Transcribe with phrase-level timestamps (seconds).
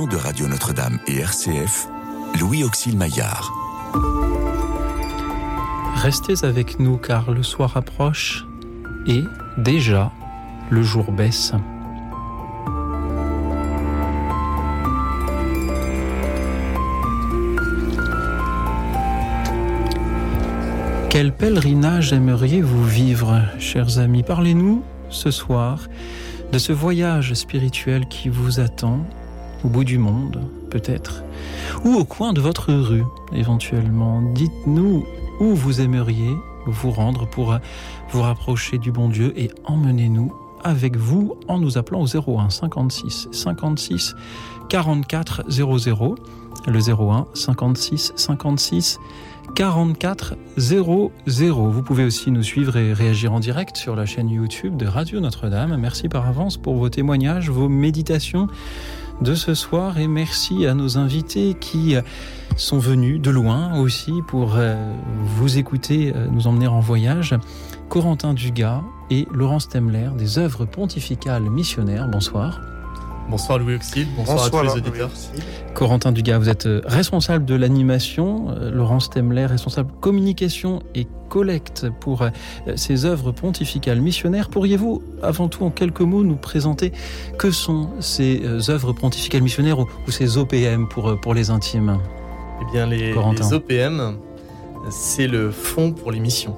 [0.00, 1.86] de Radio Notre-Dame et RCF,
[2.40, 3.52] Louis Auxil Maillard.
[5.96, 8.46] Restez avec nous car le soir approche
[9.06, 9.22] et
[9.58, 10.10] déjà
[10.70, 11.52] le jour baisse.
[21.10, 24.22] Quel pèlerinage aimeriez-vous vivre, chers amis?
[24.22, 25.80] Parlez-nous ce soir
[26.50, 29.04] de ce voyage spirituel qui vous attend
[29.64, 30.40] au bout du monde,
[30.70, 31.22] peut-être,
[31.84, 34.22] ou au coin de votre rue, éventuellement.
[34.34, 35.04] Dites-nous
[35.40, 36.34] où vous aimeriez
[36.66, 37.58] vous rendre pour
[38.10, 40.32] vous rapprocher du bon Dieu et emmenez-nous
[40.64, 44.14] avec vous en nous appelant au 01 56 56
[44.68, 46.14] 44 00
[46.66, 49.00] le 01 56 56
[49.54, 51.12] 44 00.
[51.68, 55.20] Vous pouvez aussi nous suivre et réagir en direct sur la chaîne YouTube de Radio
[55.20, 55.76] Notre-Dame.
[55.76, 58.46] Merci par avance pour vos témoignages, vos méditations
[59.22, 61.96] de ce soir et merci à nos invités qui
[62.56, 64.94] sont venus de loin aussi pour euh,
[65.36, 67.34] vous écouter, euh, nous emmener en voyage.
[67.88, 72.08] Corentin Dugas et Laurence Temler des œuvres pontificales missionnaires.
[72.08, 72.60] Bonsoir.
[73.28, 75.10] Bonsoir Louis Auxil, bonsoir, à tous les auditeurs.
[75.74, 82.26] Corentin Dugas, vous êtes euh, responsable de l'animation, Laurence Temler, responsable communication et collecte pour
[82.76, 84.00] ces œuvres pontificales.
[84.02, 84.50] Missionnaires.
[84.50, 86.92] Pourriez-vous, avant tout, en quelques mots, nous présenter
[87.38, 91.98] que sont ces œuvres pontificales missionnaires ou, ces OPM pour, pour les intimes?
[92.60, 94.18] Eh bien, les, les OPM,
[94.90, 96.54] c'est le fond pour les missions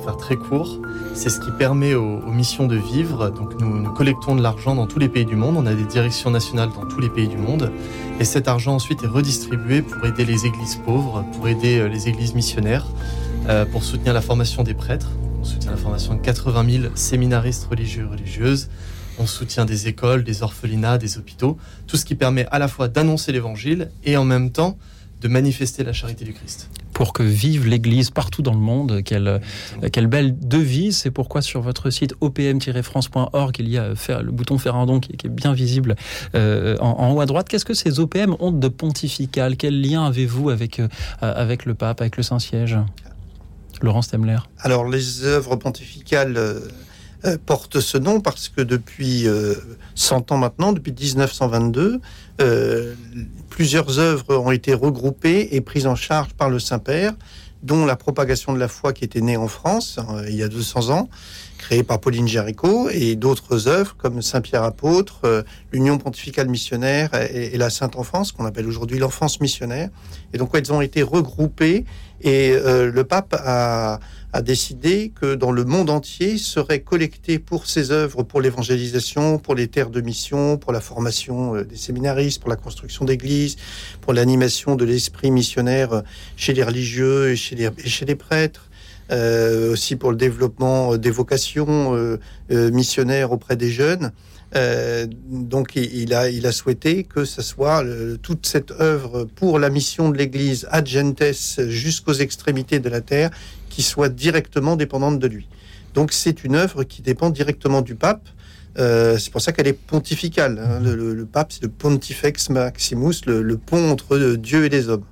[0.00, 0.78] faire très court,
[1.14, 3.30] c'est ce qui permet aux, missions de vivre.
[3.30, 5.56] Donc nous, collectons de l'argent dans tous les pays du monde.
[5.56, 7.70] On a des directions nationales dans tous les pays du monde.
[8.18, 12.08] Et cet argent ensuite est redistribué pour aider les églises pauvres, pour aider euh, les
[12.08, 12.86] églises missionnaires,
[13.48, 15.10] euh, pour soutenir la formation des prêtres.
[15.40, 18.68] On soutient la formation de 80 000 séminaristes religieux et religieuses.
[19.18, 21.58] On soutient des écoles, des orphelinats, des hôpitaux.
[21.86, 24.78] Tout ce qui permet à la fois d'annoncer l'évangile et en même temps
[25.20, 26.68] de manifester la charité du Christ
[27.00, 29.00] pour que vive l'Église partout dans le monde.
[29.02, 29.40] Quelle,
[29.90, 30.98] quelle belle devise.
[30.98, 35.12] C'est pourquoi sur votre site opm-france.org, il y a le bouton faire un don qui,
[35.12, 35.96] est bien visible
[36.34, 37.48] euh, en, haut à droite.
[37.48, 39.56] Qu'est-ce que ces OPM ont de pontifical?
[39.56, 40.88] Quel lien avez-vous avec, euh,
[41.22, 42.76] avec le pape, avec le Saint-Siège?
[43.80, 44.36] Laurence Temler.
[44.58, 49.26] Alors, les œuvres pontificales euh, portent ce nom parce que depuis
[49.94, 51.98] 100 ans maintenant, depuis 1922,
[53.50, 57.12] plusieurs œuvres ont été regroupées et prises en charge par le Saint-Père,
[57.62, 60.48] dont la propagation de la foi qui était née en France euh, il y a
[60.48, 61.10] 200 ans,
[61.58, 67.58] créée par Pauline Jaricot, et d'autres œuvres comme Saint-Pierre apôtre, euh, l'Union pontificale missionnaire et,
[67.58, 69.90] la Sainte Enfance, qu'on appelle aujourd'hui l'enfance missionnaire.
[70.32, 71.84] Et donc, elles ont été regroupées
[72.22, 74.00] et euh, le pape a
[74.32, 79.54] a décidé que dans le monde entier serait collecté pour ses œuvres, pour l'évangélisation, pour
[79.54, 83.56] les terres de mission, pour la formation euh, des séminaristes, pour la construction d'églises,
[84.00, 86.00] pour l'animation de l'esprit missionnaire euh,
[86.36, 88.66] chez les religieux et chez les, prêtres.
[89.10, 92.16] Euh, aussi pour le développement des vocations
[92.48, 94.12] missionnaires auprès des jeunes.
[94.52, 97.84] Donc il a, souhaité que ce soit
[98.22, 101.22] toute cette œuvre pour la mission de l'Église ad gentes
[101.68, 103.30] jusqu'aux extrémités de la terre
[103.68, 105.48] qui soit directement dépendante de lui.
[105.94, 108.28] Donc c'est une œuvre qui dépend directement du pape.
[108.78, 110.58] Euh, c'est pour ça qu'elle est pontificale.
[110.58, 110.80] Hein.
[110.80, 115.04] Le, pape, c'est le Pontifex Maximus, le, pont entre Dieu et les hommes.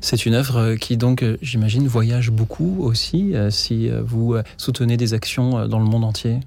[0.00, 5.12] C'est une œuvre qui donc, euh, j'imagine, voyage beaucoup aussi, euh, si vous soutenez des
[5.12, 6.40] actions dans le monde entier.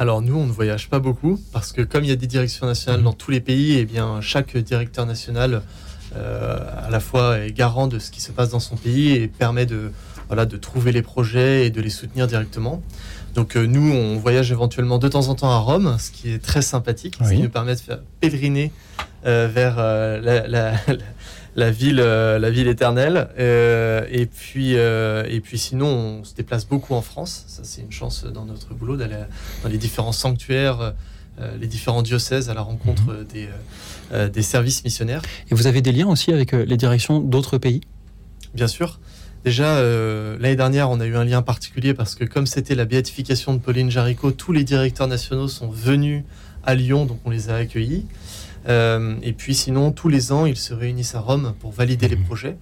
[0.00, 2.66] Alors nous, on ne voyage pas beaucoup parce que comme il y a des directions
[2.66, 5.62] nationales dans tous les pays, et eh bien chaque directeur national
[6.16, 9.64] à la fois est garant de ce qui se passe dans son pays et permet
[9.64, 9.92] de,
[10.30, 12.82] voilà, de trouver les projets et de les soutenir directement.
[13.34, 16.38] Donc euh, nous, on voyage éventuellement de temps en temps à Rome, ce qui est
[16.38, 18.70] très sympathique, ce qui nous permet de faire pèleriner
[19.26, 20.74] euh, vers euh, la,
[21.56, 23.28] ville, la ville éternelle.
[23.38, 25.86] et puis, et puis sinon,
[26.20, 27.44] on se déplace beaucoup en France.
[27.46, 29.24] Ça, c'est une chance dans notre boulot d'aller
[29.62, 30.94] dans les différents sanctuaires,
[31.60, 33.24] les différents diocèses à la rencontre mhm.
[33.24, 35.22] des, des services missionnaires.
[35.50, 37.80] Et vous avez des liens aussi avec les directions d'autres pays?
[38.54, 38.98] Bien sûr.
[39.44, 42.84] Déjà, euh, l'année dernière, on a eu un lien particulier parce que comme c'était la
[42.84, 46.24] béatification de Pauline Jaricot, tous les directeurs nationaux sont venus
[46.62, 48.04] à Lyon, donc on les a accueillis.
[48.68, 52.16] Euh, et puis sinon, tous les ans, ils se réunissent à Rome pour valider les
[52.16, 52.24] mhm.
[52.24, 52.56] projets.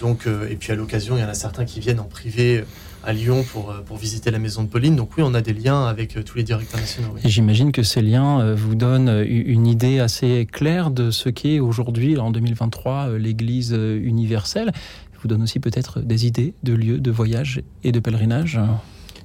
[0.00, 2.64] Donc, euh, et puis à l'occasion, il y en a certains qui viennent en privé
[3.04, 4.96] à Lyon pour, pour visiter la maison de Pauline.
[4.96, 7.14] Donc oui, on a des liens avec tous les directeurs nationaux.
[7.22, 12.16] Et j'imagine que ces liens vous donnent une idée assez claire de ce qu'est aujourd'hui,
[12.16, 14.72] en 2023, l'Église universelle
[15.20, 18.58] vous donne aussi peut-être des idées de lieux de voyage et de pèlerinage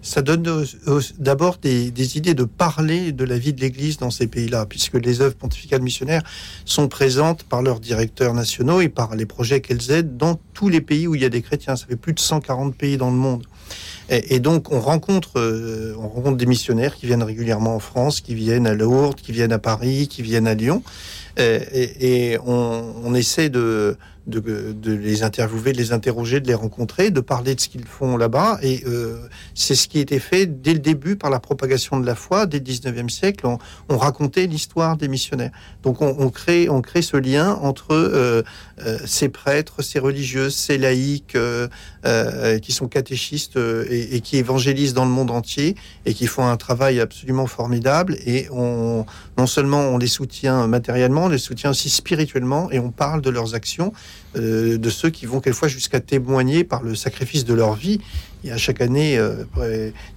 [0.02, 0.66] ça donne
[1.20, 5.22] d'abord des, idées de parler de la vie de l'Église dans ces pays-là, puisque les
[5.22, 6.24] œuvres pontificales missionnaires
[6.66, 10.82] sont présentes par leurs directeurs nationaux et par les projets qu'elles aident dans tous les
[10.82, 11.76] pays où il y a des chrétiens.
[11.76, 13.44] Ça fait plus de 140 pays dans le monde.
[14.10, 18.34] Et, donc, on rencontre, euh, on rencontre des missionnaires qui viennent régulièrement en France, qui
[18.34, 20.82] viennent à Lourdes, qui viennent à Paris, qui viennent à Lyon.
[21.38, 23.98] Et, on, essaie de,
[24.30, 28.18] de, les interviewer, de les interroger, de les rencontrer, de parler de ce qu'ils font
[28.18, 28.60] là-bas.
[28.62, 32.16] Et euh, c'est ce qui été fait dès le début par la propagation de la
[32.16, 33.46] foi, dès le 19e siècle.
[33.46, 35.52] On, racontait l'histoire des missionnaires.
[35.84, 38.44] Donc on, crée, on crée ce lien entre euh,
[38.86, 41.38] euh, ces prêtres, ces religieuses, ces laïcs
[42.62, 46.56] qui sont catéchistes et, et, qui évangélisent dans le monde entier et qui font un
[46.56, 48.18] travail absolument formidable.
[48.26, 49.06] Et on,
[49.38, 53.30] non seulement on les soutient matériellement, on les soutient aussi spirituellement et on parle de
[53.30, 53.92] leurs actions.
[54.36, 58.00] Euh, de ceux qui vont quelquefois jusqu'à témoigner par le sacrifice de leur vie.
[58.44, 59.44] Il y a chaque année euh,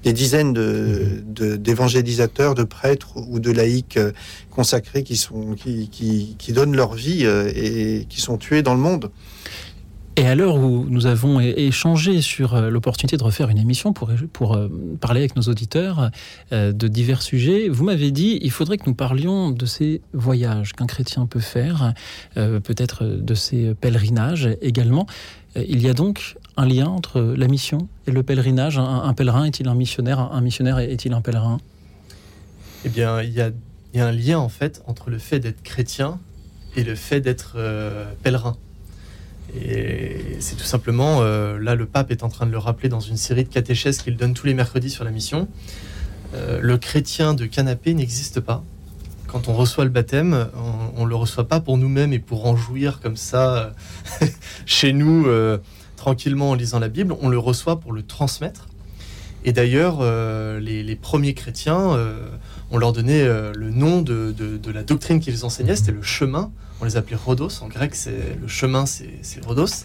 [0.04, 4.12] des dizaines d'évangélisateurs, de, prêtres ou de laïcs euh,
[4.50, 9.10] consacrés qui, sont, qui, qui donnent leur vie et qui sont tués dans le monde.
[10.16, 14.10] Et à l'heure où nous avons échangé sur euh, l'opportunité de refaire une émission pour,
[14.10, 14.68] euh,
[15.00, 16.10] parler avec nos auditeurs
[16.52, 20.74] euh, de divers sujets, vous m'avez dit il faudrait que nous parlions de ces voyages
[20.74, 21.94] qu'un chrétien peut faire,
[22.34, 25.06] peut-être de ces pèlerinages également.
[25.56, 28.78] Il y a donc un lien entre la mission et le pèlerinage?
[28.78, 30.20] Un, pèlerin est-il un missionnaire?
[30.32, 31.58] Un missionnaire est-il un pèlerin?
[32.84, 33.50] Eh bien, il y, a,
[33.94, 36.18] il y, a, un lien en fait entre le fait d'être chrétien
[36.76, 37.56] et le fait d'être
[38.22, 38.56] pèlerin.
[39.54, 43.00] Et c'est tout simplement, euh, là le pape est en train de le rappeler dans
[43.00, 45.46] une série de catéchèses qu'il donne tous les mercredis sur la mission.
[46.34, 48.64] Euh, le chrétien de canapé n'existe pas.
[49.26, 50.48] Quand on reçoit le baptême,
[50.96, 53.74] on ne le reçoit pas pour nous-mêmes et pour en jouir comme ça
[54.66, 55.58] chez nous, euh,
[55.96, 57.14] tranquillement en lisant la Bible.
[57.20, 58.68] On le reçoit pour le transmettre.
[59.44, 60.02] Et d'ailleurs,
[60.60, 61.98] les, premiers chrétiens,
[62.70, 66.52] on leur donnait le nom de, de la doctrine qu'ils enseignaient, c'était le chemin
[66.82, 67.62] on les appelait Rhodos.
[67.62, 69.84] En grec, c'est le chemin, c'est Rhodos.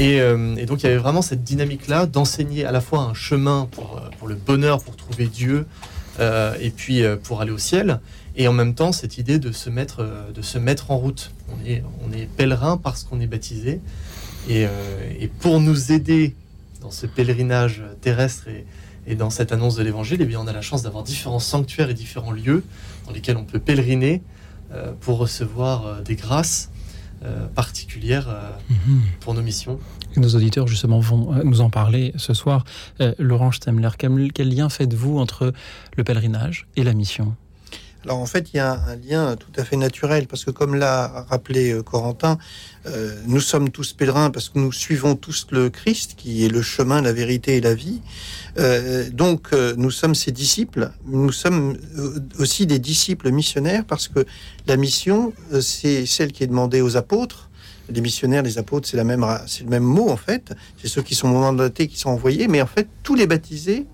[0.00, 3.68] Euh, et, donc il y avait vraiment cette dynamique-là d'enseigner à la fois un chemin
[3.70, 5.66] pour, euh, le bonheur, pour trouver Dieu,
[6.20, 8.00] euh, et puis pour aller au ciel,
[8.34, 11.32] et en même temps cette idée de se mettre, de se mettre en route.
[11.50, 13.80] On est, pèlerin parce qu'on est baptisé,
[14.48, 14.66] et,
[15.40, 16.34] pour nous aider
[16.80, 18.64] dans ce pèlerinage terrestre et,
[19.06, 21.90] et dans cette annonce de l'évangile, eh bien on a la chance d'avoir différents sanctuaires
[21.90, 22.64] et différents lieux
[23.06, 24.22] dans lesquels on peut pèleriner
[25.00, 26.70] pour recevoir euh, des grâces
[27.24, 28.28] euh, particulières
[28.68, 29.02] mhm.
[29.20, 29.78] pour nos missions.
[30.16, 32.64] nos auditeurs, justement, vont nous en parler ce soir.
[33.18, 35.52] Laurent Stemler, quel lien faites-vous entre
[35.96, 37.36] le pèlerinage et la mission?
[38.04, 40.74] Alors en fait, il y a un, lien tout à fait naturel parce que comme
[40.74, 42.38] l'a rappelé Corentin,
[43.26, 47.00] nous sommes tous pèlerins parce que nous suivons tous le Christ qui est le chemin,
[47.00, 48.00] la vérité et la vie.
[48.58, 50.90] Euh, donc, euh, nous sommes ses disciples.
[51.06, 54.24] Nous sommes euh, aussi des disciples missionnaires parce que
[54.66, 57.48] la mission, c'est celle qui est demandée aux apôtres.
[57.88, 60.52] Les missionnaires, les apôtres, c'est la même, c'est le même mot en fait.
[60.80, 62.48] C'est ceux qui sont mandatés, qui sont envoyés.
[62.48, 63.86] Mais en fait, tous les baptisés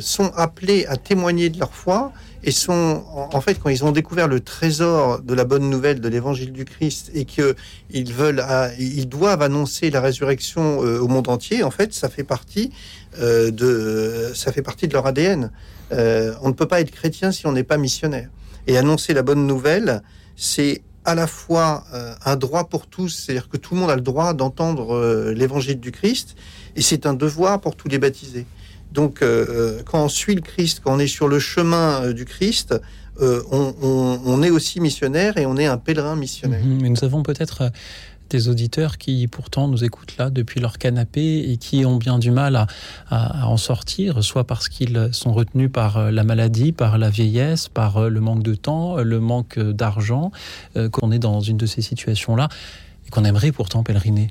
[0.00, 2.12] sont appelés à témoigner de leur foi
[2.44, 6.08] et sont en fait quand ils ont découvert le trésor de la bonne nouvelle de
[6.08, 7.56] l'évangile du Christ et que
[7.90, 8.44] ils veulent
[8.78, 12.70] ils doivent annoncer la résurrection au monde entier en fait ça fait partie
[13.20, 15.50] euh, de, ça fait partie de leur ADN.
[15.92, 18.28] Euh, on ne peut pas être chrétien si on n'est pas missionnaire.
[18.66, 20.02] Et annoncer la bonne nouvelle,
[20.36, 23.96] c'est à la fois euh, un droit pour tous, c'est-à-dire que tout le monde a
[23.96, 26.36] le droit d'entendre l'évangile du Christ,
[26.76, 28.46] et c'est un devoir pour tous les baptisés.
[28.92, 29.22] Donc,
[29.84, 32.74] quand on suit le Christ, quand on est sur le chemin du Christ,
[33.20, 36.64] on, est aussi missionnaire et on est un pèlerin missionnaire.
[36.64, 36.78] Mhm.
[36.82, 37.70] mais nous avons peut-être
[38.28, 42.30] des auditeurs qui pourtant nous écoutent là depuis leur canapé et qui ont bien du
[42.30, 42.66] mal
[43.10, 47.68] à, en sortir, soit parce qu'ils sont retenus par euh, la maladie, par la vieillesse,
[47.68, 50.30] par euh, le manque de temps, euh, le manque d'argent,
[50.92, 52.48] qu'on est dans une de ces situations-là
[53.06, 54.28] et qu'on aimerait pourtant pèleriner.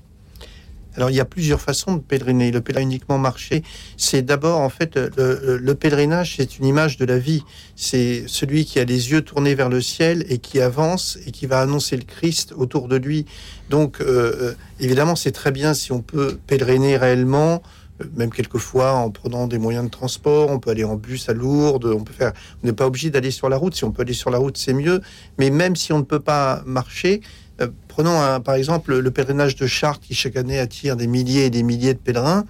[0.97, 2.51] Alors il y a plusieurs façons de pèleriner.
[2.51, 3.63] Le pèlerinage uniquement marché,
[3.97, 7.43] c'est d'abord en fait le, pèlerinage, c'est une image de la vie.
[7.75, 11.45] C'est celui qui a les yeux tournés vers le ciel et qui avance et qui
[11.45, 13.25] va annoncer le Christ autour de lui.
[13.69, 14.05] Donc euh,
[14.41, 17.61] euh, évidemment c'est très bien si on peut pèleriner réellement
[18.01, 21.33] euh, même quelquefois en prenant des moyens de transport, on peut aller en bus à
[21.33, 23.75] Lourdes, on peut faire, on n'est pas obligé d'aller sur la route.
[23.75, 25.01] Si on peut aller sur la route, c'est mieux.
[25.37, 27.21] Mais même si on ne peut pas marcher,
[27.61, 31.49] euh, prenons par exemple le pèlerinage de Chartres qui chaque année attire des milliers et
[31.49, 32.45] des milliers de pèlerins.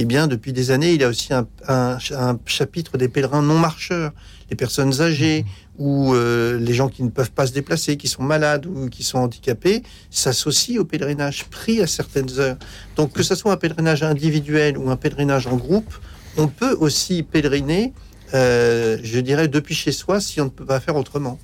[0.00, 4.12] Eh bien, depuis des années, il y a aussi un, chapitre des pèlerins non marcheurs,
[4.48, 5.82] les personnes âgées mmh.
[5.82, 9.02] ou euh, les gens qui ne peuvent pas se déplacer, qui sont malades ou qui
[9.02, 12.56] sont handicapés, s'associent au pèlerinage pris à certaines heures.
[12.94, 15.92] Donc, que ce soit un pèlerinage individuel ou un pèlerinage en groupe,
[16.36, 17.92] on peut aussi pèleriner,
[18.34, 21.40] euh, je dirais, depuis chez soi si on ne peut pas faire autrement.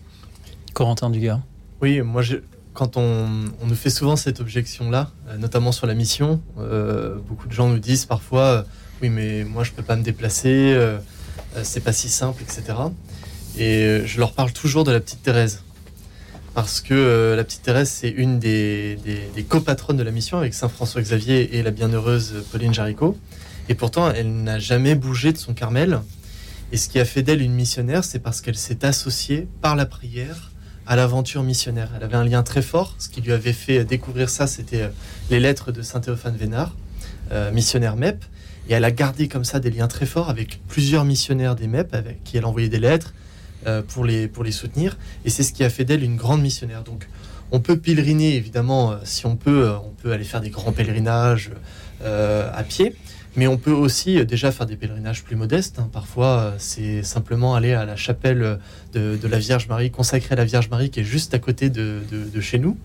[0.74, 1.40] Corentin Dugas.
[1.82, 2.36] Oui, moi, je,
[2.74, 3.28] quand on,
[3.62, 7.68] on, nous fait souvent cette objection-là, euh, notamment sur la mission, euh, beaucoup de gens
[7.68, 8.62] nous disent parfois, euh,
[9.00, 10.76] oui, mais moi, je peux pas me déplacer,
[11.62, 12.78] c'est pas si simple, etc.
[13.58, 15.62] Et je leur parle toujours de la petite Thérèse.
[16.54, 20.54] Parce que la petite Thérèse, c'est une des, des, des copatronnes de la mission avec
[20.54, 23.18] Saint François Xavier et la bienheureuse Pauline Jaricot.
[23.68, 26.00] Et pourtant, elle n'a jamais bougé de son Carmel.
[26.72, 29.86] Et ce qui a fait d'elle une missionnaire, c'est parce qu'elle s'est associée par la
[29.86, 30.52] prière
[30.86, 31.90] à l'aventure missionnaire.
[31.96, 32.94] Elle avait un lien très fort.
[32.98, 34.88] Ce qui lui avait fait découvrir ça, c'était euh,
[35.30, 36.74] les lettres de Saint Théophane Vénard,
[37.32, 38.24] euh, missionnaire MEP.
[38.68, 41.94] Et elle a gardé comme ça des liens très forts avec plusieurs missionnaires des MEP,
[41.94, 43.14] avec qui elle envoyait des lettres
[43.66, 44.96] euh, pour, les, pour les soutenir.
[45.24, 46.82] Et c'est ce qui a fait d'elle une grande missionnaire.
[46.82, 47.08] Donc,
[47.50, 51.50] on peut pèleriner, évidemment, si on peut, on peut aller faire des grands pèlerinages
[52.02, 52.96] à pied.
[53.36, 55.78] Mais on peut aussi euh, déjà faire des pèlerinages plus modestes.
[55.78, 55.88] hein.
[55.92, 58.58] Parfois, euh, c'est simplement aller à la chapelle
[58.92, 61.68] de, de la Vierge Marie, consacrée à la Vierge Marie, qui est juste à côté
[61.70, 62.76] de, de- de chez nous.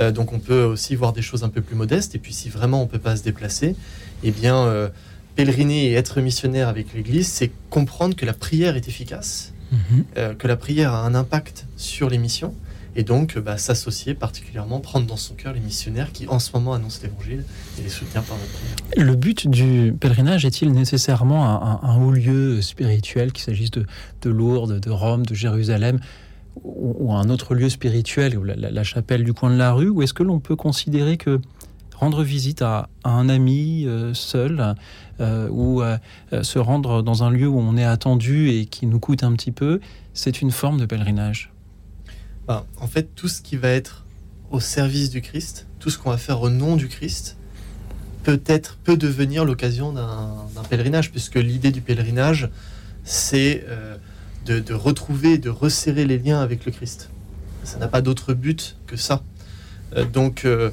[0.00, 2.14] Euh, donc on peut aussi voir des choses un peu plus modestes.
[2.14, 3.74] Et puis si vraiment on peut pas se déplacer,
[4.22, 4.88] eh bien, euh,
[5.34, 10.04] pèleriner et être missionnaire avec l'Église, c'est comprendre que la prière est efficace, Mhm.
[10.18, 12.54] euh, que la prière a un impact sur les missions.
[12.96, 16.74] Et donc, bah, s'associer particulièrement, prendre dans son cœur les missionnaires qui en ce moment
[16.74, 17.44] annoncent l'Évangile
[17.78, 19.06] et les soutenir par notre prière.
[19.06, 23.86] Le but du pèlerinage est-il nécessairement un, haut lieu spirituel, qu'il s'agisse de,
[24.22, 26.00] de Lourdes, de Rome, de Jérusalem,
[26.64, 30.14] ou, un autre lieu spirituel, ou la, chapelle du coin de la rue, ou est-ce
[30.14, 31.40] que l'on peut considérer que
[31.96, 34.74] rendre visite à, un ami euh, seul,
[35.20, 35.98] euh, ou euh,
[36.42, 39.52] se rendre dans un lieu où on est attendu et qui nous coûte un petit
[39.52, 39.80] peu,
[40.14, 41.52] c'est une forme de pèlerinage?
[42.50, 44.04] Enfin, en fait, tout ce qui va être
[44.50, 47.36] au service du Christ, tout ce qu'on va faire au nom du Christ,
[48.24, 52.50] peut être, peut devenir l'occasion d'un pèlerinage, puisque l'idée du pèlerinage,
[53.04, 53.96] c'est euh,
[54.46, 57.10] de, retrouver, de resserrer les liens avec le Christ.
[57.62, 59.22] Ça n'a pas d'autre but que ça.
[59.94, 60.70] Euh, donc, euh,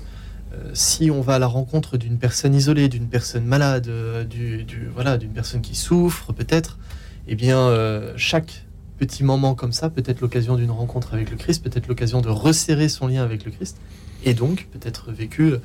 [0.73, 3.87] si on va à la rencontre d'une personne isolée, d'une personne malade,
[4.95, 6.79] voilà, d'une personne qui souffre, peut-être,
[7.27, 7.71] eh bien,
[8.15, 8.65] chaque
[8.97, 12.29] petit moment comme ça peut être l'occasion d'une rencontre avec le Christ, peut-être l'occasion de
[12.29, 13.77] resserrer son lien avec le Christ,
[14.25, 15.57] et donc peut-être vécu euh,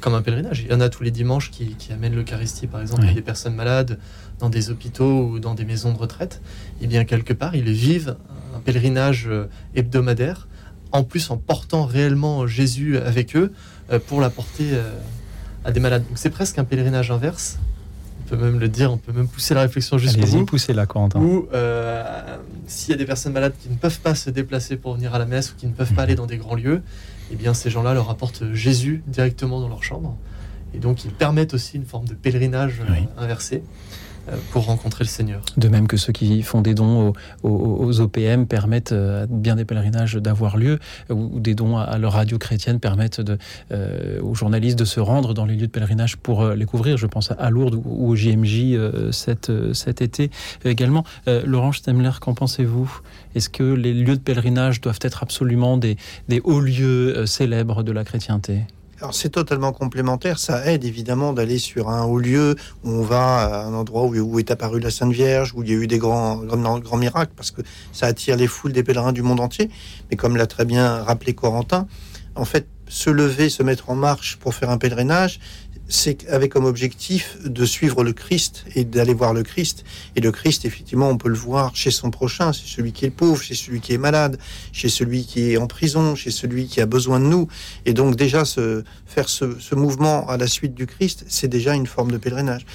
[0.00, 0.60] comme un pèlerinage.
[0.60, 3.10] Il y en a tous les dimanches qui, qui amènent l'Eucharistie, par exemple, Oui.
[3.10, 3.98] à des personnes malades
[4.38, 6.40] dans des hôpitaux ou dans des maisons de retraite.
[6.80, 8.16] Et bien, quelque part, ils vivent
[8.54, 10.46] un pèlerinage euh, hebdomadaire,
[10.92, 13.52] en plus en portant réellement Jésus avec eux
[13.90, 14.94] euh, pour l'apporter euh,
[15.64, 16.04] à des malades.
[16.08, 17.58] Donc c'est presque un pèlerinage inverse.
[18.30, 21.18] On peut même le dire, on peut même pousser la réflexion jusqu'au bout poussez-la, Corentin.
[21.20, 24.94] ou euh, s'il y a des personnes malades qui ne peuvent pas se déplacer pour
[24.94, 26.82] venir à la messe ou qui ne peuvent pas aller dans des grands lieux,
[27.32, 30.16] eh bien ces gens-là leur apportent Jésus directement dans leur chambre.
[30.74, 33.08] Et donc ils permettent aussi une forme de pèlerinage euh, Oui.
[33.16, 33.62] inversé
[34.50, 35.40] pour rencontrer le Seigneur.
[35.56, 39.64] De même que ceux qui font des dons aux, OPM permettent euh, à bien des
[39.64, 40.78] pèlerinages d'avoir lieu,
[41.10, 43.20] euh, ou des dons à, leur radio chrétienne permettent
[43.70, 46.96] euh, aux journalistes de se rendre dans les lieux de pèlerinage pour euh, les couvrir.
[46.96, 50.30] Je pense à- Lourdes ou, au JMJ euh, cet, euh, été
[50.64, 51.04] euh, également.
[51.26, 53.00] Euh, Laurent Stemler, qu'en pensez-vous?
[53.34, 55.96] Est-ce que les lieux de pèlerinage doivent être absolument des,
[56.44, 58.62] hauts lieux euh, célèbres de la chrétienté?
[59.00, 63.42] Alors c'est totalement complémentaire, ça aide évidemment d'aller sur un haut lieu où on va
[63.42, 65.98] à un endroit où, est apparue la Sainte Vierge, où il y a eu des
[65.98, 67.62] grands, grands, grands miracles, parce que
[67.92, 69.70] ça attire les foules des pèlerins du monde entier.
[70.10, 71.86] Mais comme l'a très bien rappelé Corentin,
[72.34, 75.38] en fait, se lever, se mettre en marche pour faire un pèlerinage,
[75.88, 79.84] c'est avec comme objectif de suivre le Christ et d'aller voir le Christ.
[80.16, 83.10] Et le Christ, effectivement, on peut le voir chez son prochain, c'est celui qui est
[83.10, 84.38] pauvre, chez celui qui est malade,
[84.72, 87.48] chez celui qui est en prison, chez celui qui a besoin de nous.
[87.86, 88.44] Et donc déjà,
[89.06, 92.66] faire ce, ce mouvement à la suite du Christ, c'est déjà une forme de pèlerinage.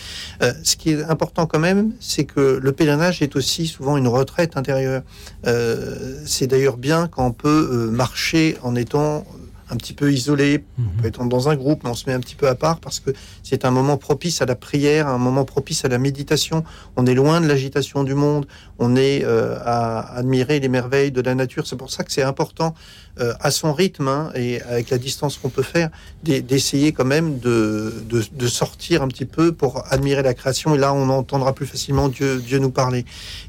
[0.42, 4.08] Euh, ce qui est important quand même, c'est que le pèlerinage est aussi souvent une
[4.08, 5.04] retraite intérieure.
[5.46, 9.26] Euh, c'est d'ailleurs bien quand on peut euh, marcher en étant
[9.74, 12.20] un petit peu isolé, on peut être dans un groupe, mais on se met un
[12.20, 13.12] petit peu à part parce que
[13.42, 16.64] c'est un moment propice à la prière, un moment propice à la méditation.
[16.96, 18.46] On est loin de l'agitation du monde,
[18.80, 21.66] on est euh, à admirer les merveilles de la nature.
[21.68, 22.74] C'est pour ça que c'est important,
[23.20, 25.90] euh, à son rythme hein, et avec la distance qu'on peut faire,
[26.24, 30.76] d'e- d'essayer quand même de, de, de sortir un petit peu pour admirer la création.
[30.76, 33.06] Et là, on entendra plus facilement Dieu, Dieu nous parler.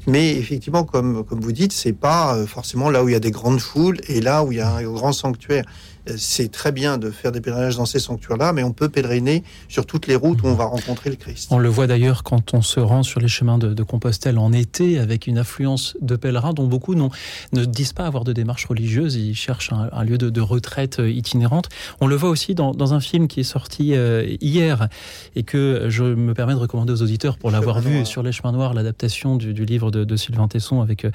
[0.07, 3.19] Mais effectivement, comme, comme vous dites, c'est pas euh, forcément là où il y a
[3.19, 5.65] des grandes foules et là où il y a un grand sanctuaire.
[6.17, 9.85] C'est très bien de faire des pèlerinages dans ces sanctuaires-là, mais on peut pèleriner sur
[9.85, 11.49] toutes les routes où on va rencontrer le Christ.
[11.51, 14.99] On le voit d'ailleurs quand on se rend sur les chemins de, Compostelle en été,
[14.99, 19.35] avec une affluence de pèlerins dont beaucoup ne disent pas avoir de démarche religieuse, ils
[19.35, 21.69] cherchent un, lieu de, retraite euh, itinérante.
[22.01, 24.87] On le voit aussi dans, un film qui est sorti euh, hier
[25.35, 28.51] et que je me permets de recommander aux auditeurs pour l'avoir vu sur les chemins
[28.51, 31.05] noirs, l'adaptation du, livre de, Sylvain Tesson avec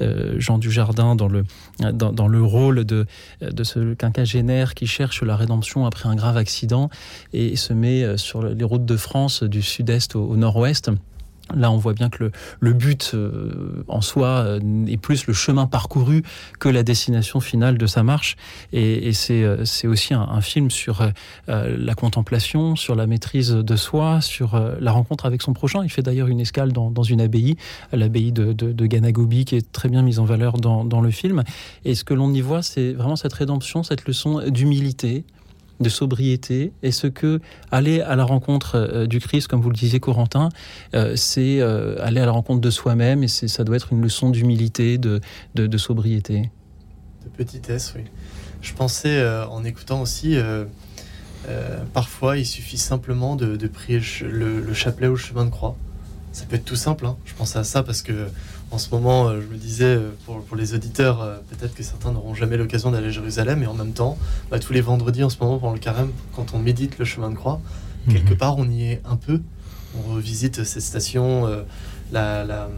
[0.00, 1.44] euh, Jean Dujardin dans le,
[1.92, 3.06] dans, le rôle de,
[3.40, 4.35] de ce quinquagénaire
[4.74, 6.90] qui cherche la rédemption après un grave accident
[7.32, 10.90] et se met sur les routes de France du sud-est au nord-ouest.
[11.54, 15.66] Là, on voit bien que le, but euh, en soi euh, est plus le chemin
[15.66, 16.22] parcouru
[16.58, 18.36] que la destination finale de sa marche.
[18.72, 21.02] Et, euh, c'est aussi un, film sur
[21.48, 25.82] la contemplation, sur la maîtrise de soi, sur la rencontre avec son prochain.
[25.82, 27.56] Il fait d'ailleurs une escale dans, une abbaye,
[27.92, 31.42] l'abbaye de, de, Ganagobi, qui est très bien mise en valeur dans, dans le film.
[31.84, 35.24] Et ce que l'on y voit, c'est vraiment cette rédemption, cette leçon d'humilité,
[35.80, 37.40] de sobriété et ce que
[37.70, 40.48] aller à la rencontre euh, du Christ, comme vous le disiez Corentin,
[40.94, 44.30] euh, c'est euh, aller à la rencontre de soi-même et ça doit être une leçon
[44.30, 45.20] d'humilité, de,
[45.54, 46.50] de, sobriété.
[47.24, 48.04] De petitesse, oui.
[48.62, 50.36] Je pensais en écoutant aussi,
[51.92, 55.76] parfois il suffit simplement de, prier le, chapelet au chemin de croix.
[56.32, 57.16] Ça peut être tout simple, hein.
[57.24, 58.28] je pensais à ça parce que
[58.70, 61.82] en ce moment, euh, je me disais, euh, pour, pour les auditeurs, euh, peut-être que
[61.82, 64.18] certains n'auront jamais l'occasion d'aller à Jérusalem, et en même temps,
[64.50, 67.30] bah, tous les vendredis en ce moment, pendant le carême, quand on médite le chemin
[67.30, 67.60] de croix,
[68.06, 68.14] mhm.
[68.14, 69.40] quelque part, on y est un peu.
[69.96, 71.46] On revisite ces stations,
[72.12, 72.68] la, la,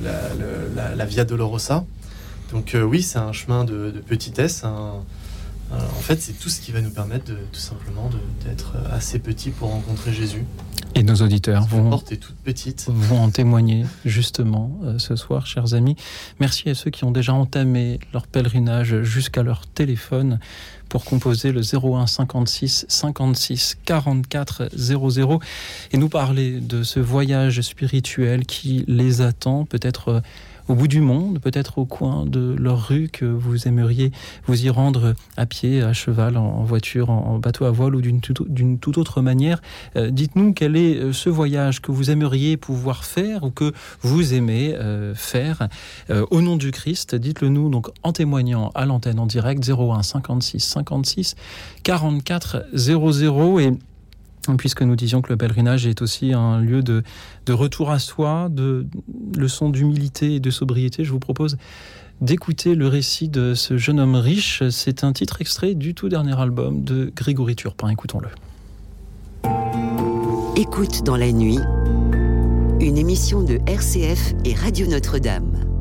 [0.00, 1.84] la, la, Via Dolorosa.
[2.52, 4.62] Donc oui, c'est un chemin de, de petitesse,
[5.76, 8.10] en fait, c'est tout ce qui va nous permettre de, tout simplement
[8.44, 10.44] d'être assez petit pour rencontrer Jésus.
[10.96, 12.86] Et nos auditeurs vont, toute petite.
[12.88, 15.96] vont en témoigner justement euh, ce soir, chers amis.
[16.38, 20.38] Merci à ceux qui ont déjà entamé leur pèlerinage jusqu'à leur téléphone
[20.88, 25.40] pour composer le 01 56 56 44 00
[25.90, 30.20] et nous parler de ce voyage spirituel qui les attend, peut-être euh,
[30.68, 34.12] au bout du monde, peut-être au coin de leur rue que vous aimeriez
[34.46, 38.20] vous y rendre à pied, à cheval, en voiture, en bateau à voile ou d'une
[38.20, 39.60] toute autre manière.
[39.96, 44.34] Euh, dites-nous quel est euh, ce voyage que vous aimeriez pouvoir faire ou que vous
[44.34, 45.68] aimez euh, faire
[46.30, 47.14] au nom du Christ.
[47.14, 51.36] Dites-le nous donc en témoignant à l'antenne en direct 01 56 56
[51.82, 53.72] 44 00 et
[54.56, 57.02] puisque nous disions que le pèlerinage est aussi un lieu de,
[57.48, 58.86] retour à soi, de
[59.36, 61.56] leçon d'humilité et de sobriété, je vous propose
[62.20, 64.62] d'écouter le récit de ce jeune homme riche.
[64.70, 67.88] C'est un titre extrait du tout dernier album de Grégory Turpin.
[67.88, 68.28] Écoutons-le.
[70.56, 71.58] Écoute dans la nuit,
[72.80, 75.73] une émission de RCF et Radio Notre-Dame.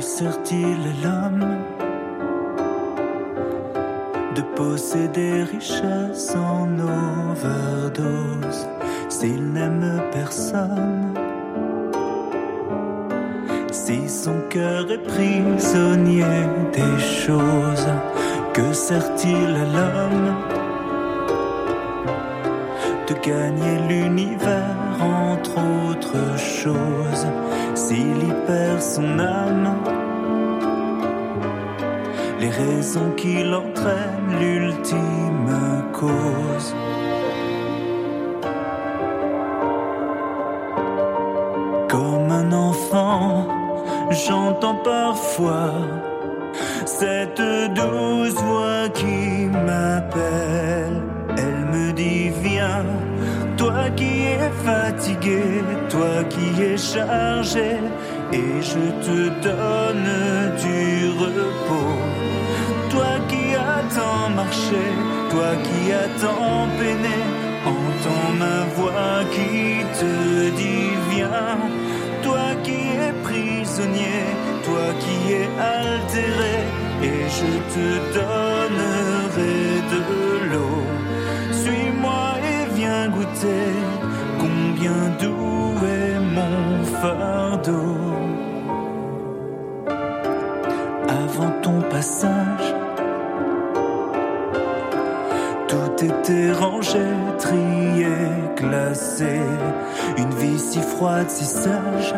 [0.00, 1.58] Sert-il l'homme
[4.34, 8.68] de posséder richesse en overdose
[9.08, 11.14] s'il n'aime personne?
[13.72, 16.24] Si son cœur est prisonnier
[16.72, 17.88] des choses,
[18.52, 20.34] que sert-il à l'homme
[23.08, 25.56] de gagner l'univers entre
[25.88, 27.26] autres choses?
[27.82, 29.68] S'il y perd son âme?
[32.40, 35.50] les raisons qui l'entraînent, l'ultime
[35.92, 36.74] cause.
[41.88, 43.48] Comme un enfant,
[44.10, 45.72] j'entends parfois
[46.86, 47.42] cette
[47.74, 48.17] douce
[56.58, 57.78] toi qui es chargé,
[58.32, 60.08] et je te donne
[60.62, 61.98] du repos
[63.94, 64.84] tant marché,
[65.30, 67.20] toi qui as tant peiné,
[67.64, 71.58] entends ma voix qui te dit viens,
[72.22, 74.24] toi qui es prisonnier,
[74.64, 76.56] toi qui es altéré,
[77.02, 77.86] et je te
[78.18, 79.58] donnerai
[79.92, 80.00] de
[80.50, 80.82] l'eau.
[81.52, 83.72] Suis-moi et viens goûter
[84.38, 87.96] combien doux est mon fardeau.
[91.08, 92.74] Avant ton passage,
[96.02, 97.04] était rangé,
[97.38, 98.06] trié,
[98.56, 99.40] classé.
[100.16, 102.14] Une vie si froide, si sage.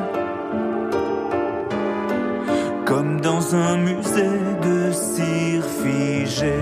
[2.85, 6.55] Comme dans un musée de cire figé.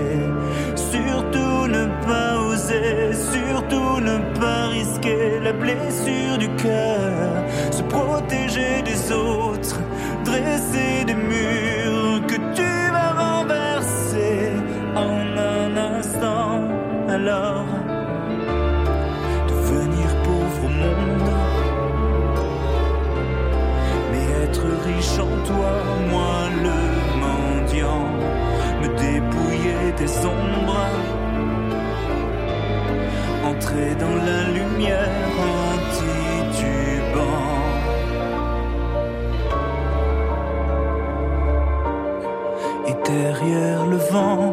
[0.75, 7.38] Surtout ne pas oser, surtout ne pas risquer la blessure du cœur,
[7.71, 9.79] se protéger des autres,
[10.23, 14.51] dresser des murs que tu vas renverser
[14.95, 16.61] en un instant.
[17.07, 17.65] Alors,
[19.47, 21.31] devenir pauvre au monde,
[24.11, 25.73] mais être riche en toi,
[26.11, 26.79] moi le
[27.23, 28.07] mendiant,
[28.81, 30.49] me dépouiller des ombres
[33.49, 35.09] entrer dans la lumière
[44.09, 44.48] avant.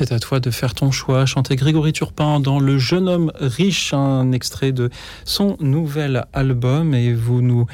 [0.00, 1.26] C'est à toi de faire ton choix.
[1.26, 4.88] Chanter Grégory Turpin dans Le jeune homme riche, un extrait de
[5.26, 6.94] son nouvel album.
[6.94, 7.66] Et vous nous,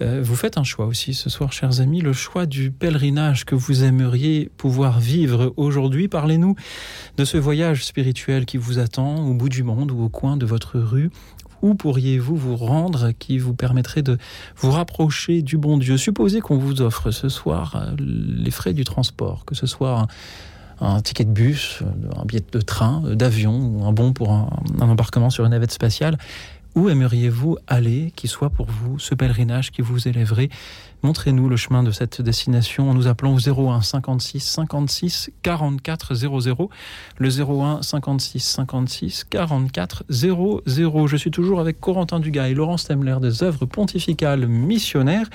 [0.00, 3.56] euh, vous faites un choix aussi ce soir, chers amis, le choix du pèlerinage que
[3.56, 6.06] vous aimeriez pouvoir vivre aujourd'hui.
[6.06, 6.54] Parlez-nous
[7.16, 10.46] de ce voyage spirituel qui vous attend au bout du monde ou au coin de
[10.46, 11.10] votre rue.
[11.62, 14.18] Où pourriez-vous vous rendre qui vous permettrait de
[14.56, 15.96] vous rapprocher du bon Dieu?
[15.96, 20.06] Supposez qu'on vous offre ce soir euh, les frais du transport, que ce soit
[20.82, 21.82] un, ticket de bus,
[22.16, 25.72] un billet de train, d'avion ou un bon pour un, un embarquement sur une navette
[25.72, 26.18] spatiale.
[26.74, 30.48] Où aimeriez-vous aller qui soit pour vous ce pèlerinage qui vous élèverait
[31.02, 36.70] Montrez-nous le chemin de cette destination en nous appelant au 01 56 56 44 00.
[37.18, 40.62] Le 01 56 56 44 00.
[41.08, 45.28] Je suis toujours avec Corentin Dugas et Laurence Temler des œuvres pontificales missionnaires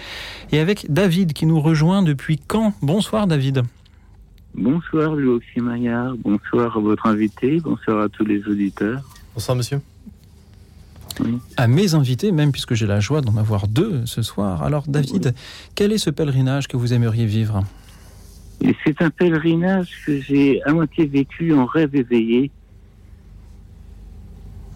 [0.51, 2.73] et avec David qui nous rejoint depuis Caen.
[2.81, 3.63] Bonsoir David.
[4.55, 9.01] Bonsoir Louis Maillard, bonsoir à votre invité, bonsoir à tous les auditeurs.
[9.33, 9.81] Bonsoir monsieur.
[11.19, 11.37] Oui.
[11.57, 14.63] À mes invités, même puisque j'ai la joie d'en avoir deux ce soir.
[14.63, 15.33] Alors David,
[15.75, 17.63] quel est ce pèlerinage que vous aimeriez vivre?
[18.83, 22.51] C'est un pèlerinage que j'ai à moitié vécu en rêve éveillé.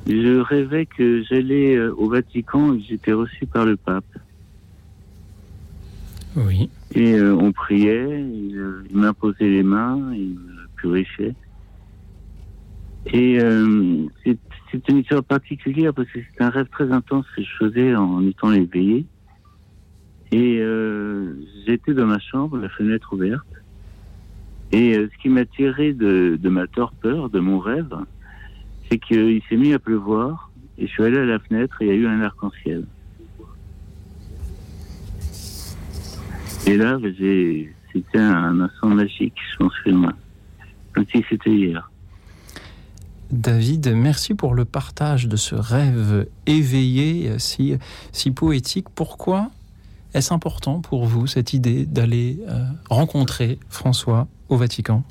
[0.07, 4.03] Je rêvais que j'allais euh, au Vatican et que j'étais reçu par le pape.
[6.35, 6.69] Oui.
[6.93, 11.35] Et euh, on priait, il, euh, il m'imposait les mains, il me purifiait.
[13.05, 17.49] Et euh, c'est une histoire particulière parce que c'est un rêve très intense que je
[17.57, 19.05] faisais en étant éveillé.
[20.31, 21.33] Et euh,
[21.65, 23.47] j'étais dans ma chambre, la fenêtre ouverte.
[24.71, 27.93] Et ce qui m'a tiré de, de ma torpeur, de mon rêve,
[28.89, 30.51] c'est qu'il s'est mis à pleuvoir.
[30.77, 32.85] Et je suis allé à la fenêtre et il y a eu un arc-en-ciel.
[36.67, 36.97] Et là,
[37.93, 40.13] c'était un instant magique, je souviens.
[40.93, 41.89] Comme si c'était hier.
[43.31, 47.77] David, merci pour le partage de ce rêve éveillé, si,
[48.11, 48.87] si poétique.
[48.93, 49.51] Pourquoi
[50.13, 55.03] est-ce important pour vous cette idée d'aller euh, rencontrer François au Vatican?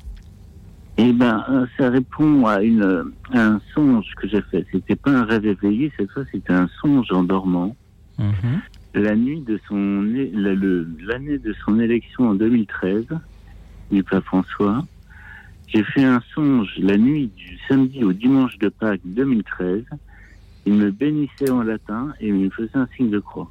[0.97, 4.65] Eh ben, euh, ça répond à, une, à un songe que j'ai fait.
[4.71, 7.75] C'était pas un rêve éveillé, cette fois, c'était un songe en dormant.
[8.19, 8.61] Mhm.
[8.93, 10.01] La nuit de son,
[10.33, 13.05] l'année de son élection en 2013,
[13.91, 14.85] du pape François,
[15.67, 19.83] j'ai fait un songe la nuit du samedi au dimanche de Pâques 2013.
[20.65, 23.49] Il me bénissait en latin et il me faisait un signe de croix.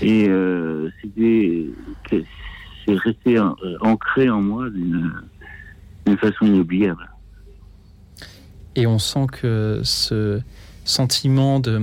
[0.00, 1.66] Et euh, c'était,
[2.10, 7.08] c'est resté euh, ancré en moi d'une façon inoubliable.
[8.74, 10.40] Et on sent que ce
[10.84, 11.80] sentiment de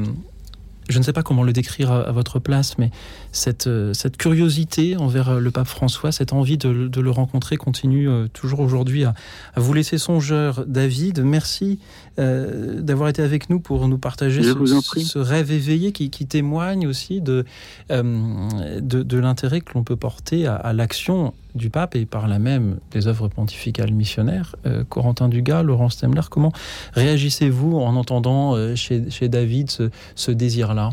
[0.90, 2.90] je ne sais pas comment le décrire à, votre place, mais
[3.32, 8.10] cette, euh, cette curiosité envers euh, le pape François, cette envie de, le rencontrer continue
[8.10, 9.14] euh, toujours aujourd'hui à,
[9.56, 10.66] vous laisser songeur.
[10.68, 11.80] David, merci
[12.18, 17.46] d'avoir été avec nous pour nous partager ce, rêve éveillé qui, témoigne aussi de,
[17.90, 23.08] de, l'intérêt que l'on peut porter à, l'action du pape et par là même des
[23.08, 24.58] œuvres pontificales missionnaires.
[24.90, 26.52] Corentin Dugas, Laurence Stemler, comment
[26.92, 30.92] réagissez-vous en entendant chez, chez David ce, ce désir-là?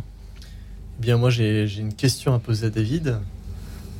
[0.98, 3.18] Bien, moi, j'ai une question à poser à David.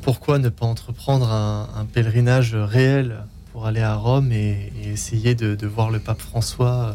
[0.00, 5.90] Pourquoi ne pas entreprendre un, pèlerinage réel pour aller à Rome et, essayer de, voir
[5.90, 6.92] le pape François euh,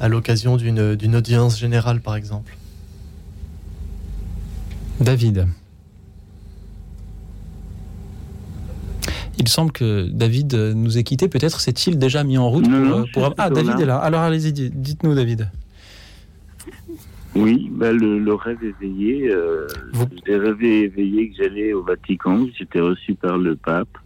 [0.00, 2.56] à l'occasion d'une audience générale, par exemple?
[5.00, 5.46] David.
[9.38, 11.28] Il semble que David nous ait quittés.
[11.28, 12.68] Peut-être s'est-il déjà mis en route
[13.12, 13.96] pour, euh, Ah, David est là.
[13.96, 15.48] Alors allez-y, dites-nous, David.
[17.36, 19.66] Oui, bah le, rêve éveillé, euh,
[20.26, 23.98] j'ai rêvé éveillé que j'allais au Vatican, j'étais reçu par le pape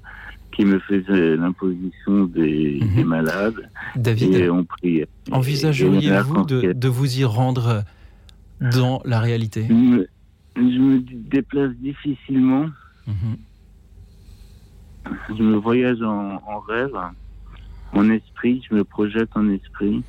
[0.53, 3.05] qui me faisait l'imposition des, mhm.
[3.05, 3.71] malades.
[3.97, 5.09] David, et on priait.
[5.33, 7.85] Envisageriez-vous de, vous y rendre
[8.61, 9.67] dans la réalité?
[9.67, 12.67] Je me, déplace difficilement.
[13.07, 13.37] Mhm.
[15.37, 16.97] Je me voyage en, rêve,
[17.93, 20.03] en esprit, je me projette en esprit,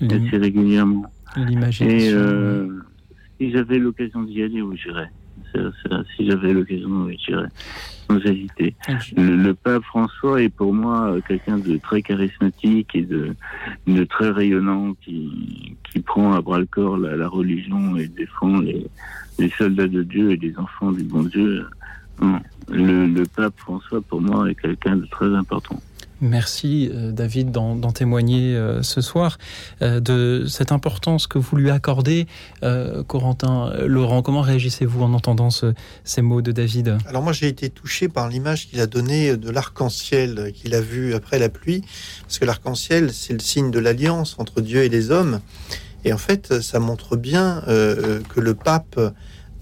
[0.00, 1.11] assez régulièrement.
[1.36, 1.86] L'imagination.
[1.86, 2.68] Et euh,
[3.38, 5.10] si j'avais l'occasion d'y aller, où j'irais.
[6.16, 7.48] Si j'avais l'occasion, j'irais.
[8.08, 8.74] Sans hésiter.
[9.16, 13.34] Le, pape François est pour moi quelqu'un de très charismatique et de,
[13.86, 18.86] de très rayonnant qui, qui prend à bras le corps la, religion et défend les,
[19.38, 21.64] les, soldats de Dieu et les enfants du bon Dieu.
[22.68, 25.80] Le, le pape François, pour moi, est quelqu'un de très important.
[26.22, 29.38] Merci euh, David d'en témoigner euh, ce soir
[29.82, 32.28] euh, de cette importance que vous lui accordez.
[33.08, 36.96] Corentin, Laurent, comment réagissez-vous en entendant ces mots de David?
[37.08, 41.14] Alors moi j'ai été touché par l'image qu'il a donnée de l'arc-en-ciel qu'il a vu
[41.14, 41.82] après la pluie,
[42.22, 45.40] parce que l'arc-en-ciel c'est le signe de l'alliance entre Dieu et les hommes.
[46.04, 49.00] Et en fait ça montre bien que le pape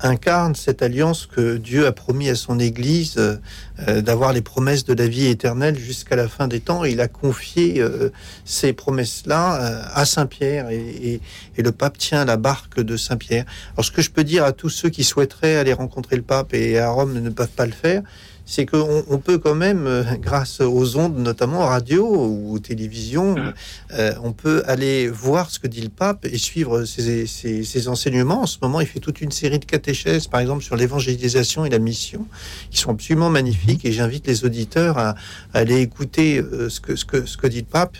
[0.02, 4.94] incarne cette alliance que Dieu a promis à son Église euh, d'avoir les promesses de
[4.94, 6.84] la vie éternelle jusqu'à la fin des temps.
[6.84, 8.10] il a confié euh,
[8.44, 11.20] ces promesses-là euh, à Saint Pierre et,
[11.56, 13.44] et, le pape tient la barque de Saint Pierre.
[13.74, 16.54] Alors ce que je peux dire à tous ceux qui souhaiteraient aller rencontrer le pape
[16.54, 18.02] et à Rome ne peuvent pas le faire,
[18.50, 23.54] c'est qu'on on peut quand même, euh, grâce aux ondes, notamment radio ou télévision, mmh.
[23.92, 28.42] euh, on peut aller voir ce que dit le pape et suivre ses, enseignements.
[28.42, 31.70] En ce moment, il fait toute une série de catéchèses, par exemple sur l'évangélisation et
[31.70, 32.26] la mission,
[32.72, 33.84] qui sont absolument magnifiques.
[33.84, 35.14] Et j'invite les auditeurs à,
[35.54, 37.96] aller écouter euh, ce, que, ce, que, ce que dit le pape.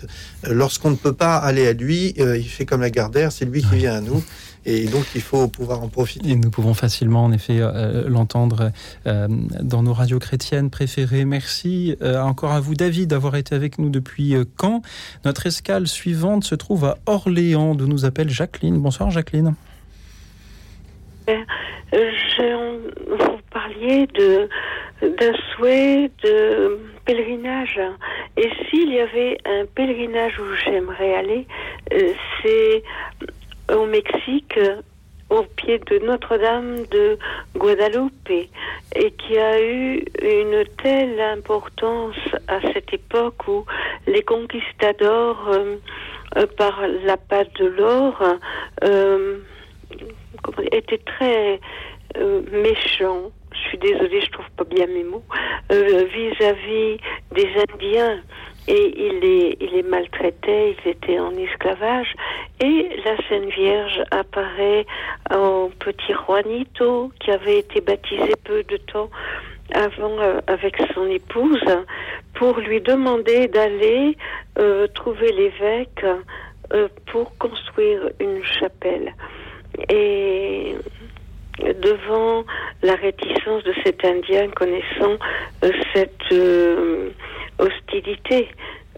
[0.49, 3.77] Lorsqu'on ne peut pas aller à lui, il fait comme la Gardère, c'est lui qui
[3.77, 4.21] vient à nous.
[4.65, 6.29] Et donc, il faut pouvoir en profiter.
[6.29, 8.71] Et nous pouvons facilement, en effet, euh, l'entendre
[9.07, 9.27] euh,
[9.61, 11.25] dans nos radios chrétiennes préférées.
[11.25, 14.83] Merci euh, encore à vous, David, d'avoir été avec nous depuis quand.
[15.25, 18.77] Notre escale suivante se trouve à Orléans, d'où nous appelle Jacqueline.
[18.77, 19.55] Bonsoir, Jacqueline.
[21.27, 24.47] Je, vous parliez de
[25.01, 27.79] d'un souhait de pèlerinage.
[28.37, 31.47] Et s'il y avait un pèlerinage où j'aimerais aller,
[31.89, 32.83] c'est
[33.69, 34.59] au Mexique
[35.31, 37.17] au pied de Notre-Dame de
[37.55, 42.17] Guadalupe et qui a eu une telle importance
[42.49, 43.65] à cette époque où
[44.07, 45.77] les conquistadors, euh,
[46.37, 48.21] euh, par la pâte de l'or,
[48.83, 49.37] euh,
[50.71, 51.59] étaient très
[52.51, 53.31] méchants.
[53.53, 55.23] Je suis désolée, je trouve pas bien mes mots
[55.69, 56.99] vis-à-vis -vis
[57.31, 58.19] des Indiens
[58.67, 62.13] et il les, il les maltraitait, ils étaient en esclavage.
[62.59, 64.85] Et la Sainte Vierge apparaît
[65.33, 69.09] au petit Juanito, qui avait été baptisé peu de temps
[69.73, 71.63] avant euh, avec son épouse,
[72.33, 74.17] pour lui demander d'aller
[74.59, 76.05] euh, trouver l'évêque
[76.73, 79.13] euh, pour construire une chapelle.
[79.89, 80.75] Et
[81.59, 82.43] devant
[82.81, 85.17] la réticence de cet Indien connaissant
[85.93, 86.33] cette
[87.61, 88.49] hostilité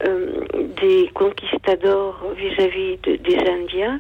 [0.06, 0.42] euh,
[0.82, 4.00] des conquistadors vis-à-vis des Indiens,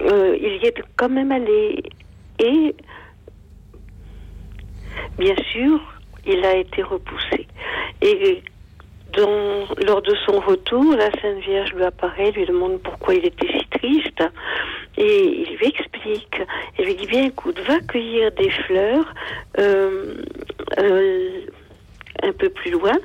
[0.00, 1.82] euh, il y est quand même allé.
[2.38, 2.74] Et
[5.18, 5.80] bien sûr,
[6.26, 7.46] il a été repoussé.
[8.02, 8.42] Et
[9.16, 13.66] lors de son retour, la Sainte Vierge lui apparaît, lui demande pourquoi il était si
[13.78, 14.22] triste,
[14.96, 16.42] et il lui explique.
[16.78, 19.14] Il lui dit bien, écoute, va cueillir des fleurs.
[19.58, 20.14] Euh,
[22.22, 22.96] un peu plus loin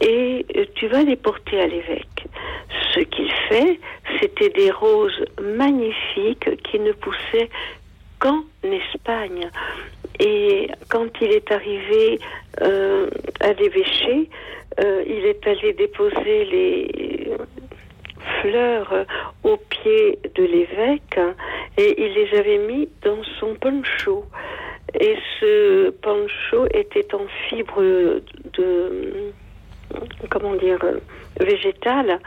[0.00, 2.26] et euh, tu vas les porter à l'évêque.
[2.94, 3.78] Ce qu'il fait,
[4.20, 7.48] c'était des roses magnifiques qui ne poussaient
[8.18, 9.50] qu'en Espagne.
[10.18, 12.18] Et quand il est arrivé
[12.62, 13.08] euh,
[13.40, 14.28] à l'évêché,
[14.80, 17.30] euh, il est allé déposer les
[18.40, 19.06] fleurs
[19.44, 21.20] aux pieds de l'évêque
[21.78, 24.24] et il les avait mis dans son poncho.
[24.98, 27.82] Et ce poncho était en fibre
[28.54, 29.32] de,
[30.30, 30.78] comment dire,
[31.40, 32.18] végétale,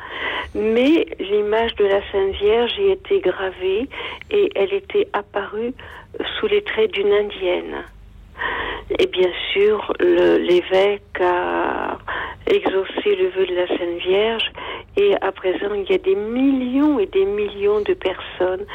[0.56, 3.90] mais l'image de la Sainte Vierge y était gravée
[4.32, 5.74] et elle était apparue
[6.40, 7.84] sous les traits d'une indienne.
[8.98, 11.98] Et bien sûr, l'évêque a
[12.48, 14.52] exaucé le vœu de la Sainte Vierge
[14.98, 18.66] et à présent, il y a des millions et des millions de personnes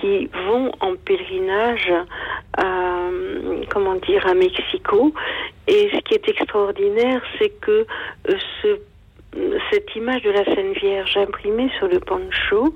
[0.00, 1.92] qui vont en pèlerinage
[2.56, 3.08] à,
[3.70, 5.12] comment dire, à Mexico.
[5.66, 7.86] Et ce qui est extraordinaire, c'est que
[8.28, 8.78] euh, ce
[9.70, 12.74] cette image de la Sainte Vierge imprimée sur le poncho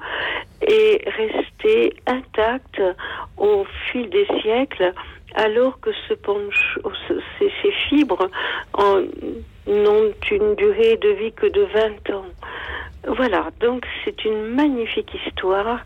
[0.60, 2.82] est restée intacte
[3.36, 4.92] au fil des siècles,
[5.34, 6.92] alors que ce poncho,
[7.38, 8.28] ces fibres
[9.66, 12.26] n'ont une durée de vie que de 20 ans.
[13.06, 15.80] Voilà, donc c'est une magnifique histoire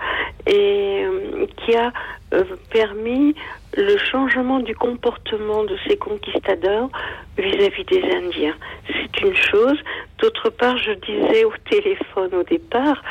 [0.47, 1.93] et euh, qui a
[2.33, 3.35] euh, permis
[3.77, 6.91] le changement du comportement de ces conquistadors
[7.37, 8.55] vis-à-vis des Indiens.
[8.89, 9.79] C'est une chose.
[10.19, 13.03] D'autre part, je disais au téléphone au départ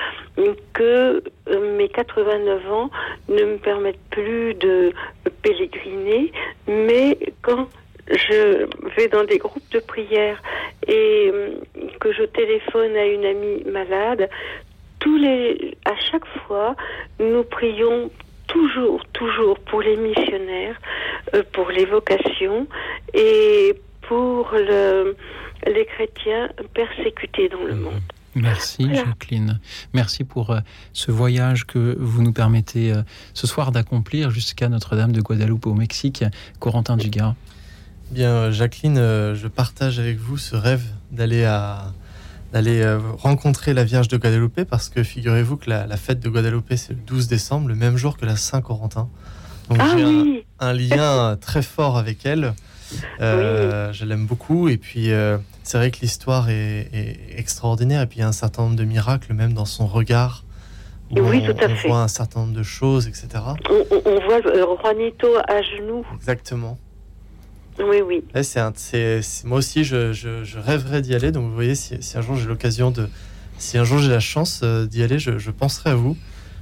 [0.74, 2.90] que euh, mes 89 ans
[3.30, 4.94] ne me permettent plus de
[5.44, 6.32] pèleriner,
[6.68, 7.68] mais quand
[8.10, 10.42] je vais dans des groupes de prière
[10.88, 11.56] et euh,
[12.00, 14.30] que je téléphone à une amie malade,
[15.00, 16.76] tous les, à chaque fois,
[17.20, 18.12] nous prions
[18.48, 20.80] toujours, toujours pour les missionnaires,
[21.34, 22.68] euh, pour les vocations
[23.14, 25.16] et pour le,
[25.66, 28.02] les chrétiens persécutés dans le monde.
[28.34, 29.60] Merci Jacqueline.
[29.94, 30.60] Merci pour euh,
[30.94, 32.94] ce voyage que vous nous permettez
[33.34, 36.24] ce soir d'accomplir jusqu'à Notre-Dame de Guadeloupe au Mexique.
[36.60, 37.36] Corentin Dugas.
[38.12, 41.94] Bien, Jacqueline, euh, je partage avec vous ce rêve d'aller à
[42.52, 46.74] d'aller euh, rencontrer la Vierge de Guadeloupe parce que figurez-vous que la, fête de Guadeloupe
[46.76, 49.08] c'est le 12 décembre, le même jour que la Saint-Corentin.
[49.70, 52.54] Donc ah j'ai un, lien très fort avec elle.
[53.22, 55.12] Euh, je l'aime beaucoup et puis
[55.64, 58.84] c'est vrai que l'histoire est, extraordinaire et puis il y a un certain nombre de
[58.84, 60.44] miracles même dans son regard.
[61.12, 61.88] oui, tout à on fait.
[61.88, 63.30] voit un certain nombre de choses, etc.
[63.70, 66.06] On, on voit Juanito à genoux.
[66.18, 66.78] Exactement.
[67.88, 68.24] Oui, oui.
[68.44, 71.32] c'est, moi aussi, je, je, rêverais d'y aller.
[71.32, 73.08] Donc, vous voyez, si, un jour j'ai l'occasion de.
[73.58, 76.18] Si un jour j'ai la chance euh, d'y aller, je, penserai à vous.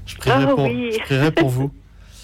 [0.06, 1.72] Je prierai, ah pour, je prierai pour vous.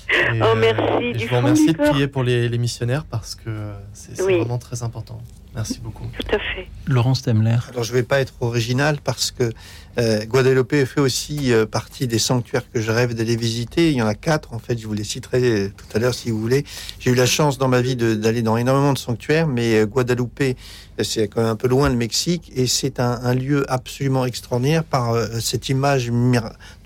[0.12, 1.20] oh, merci.
[1.20, 5.22] je vous remercie de prier pour les, les, missionnaires parce que c'est, vraiment très important.
[5.56, 6.06] Merci beaucoup.
[6.20, 6.68] Tout à fait.
[6.86, 7.58] Laurence Temler.
[7.70, 9.52] Alors, je ne vais pas être original parce que
[9.98, 13.92] euh, Guadeloupe fait aussi euh, partie des sanctuaires que je rêve d'aller visiter.
[13.92, 14.78] Il y en a quatre, en fait.
[14.78, 16.66] Je vous les citerai tout à l'heure si vous voulez.
[17.00, 20.44] J'ai eu la chance dans ma vie d'aller dans énormément de sanctuaires, mais euh, Guadeloupe,
[21.04, 25.16] c'est quand même un peu loin le Mexique et c'est un, lieu absolument extraordinaire par
[25.42, 26.12] cette image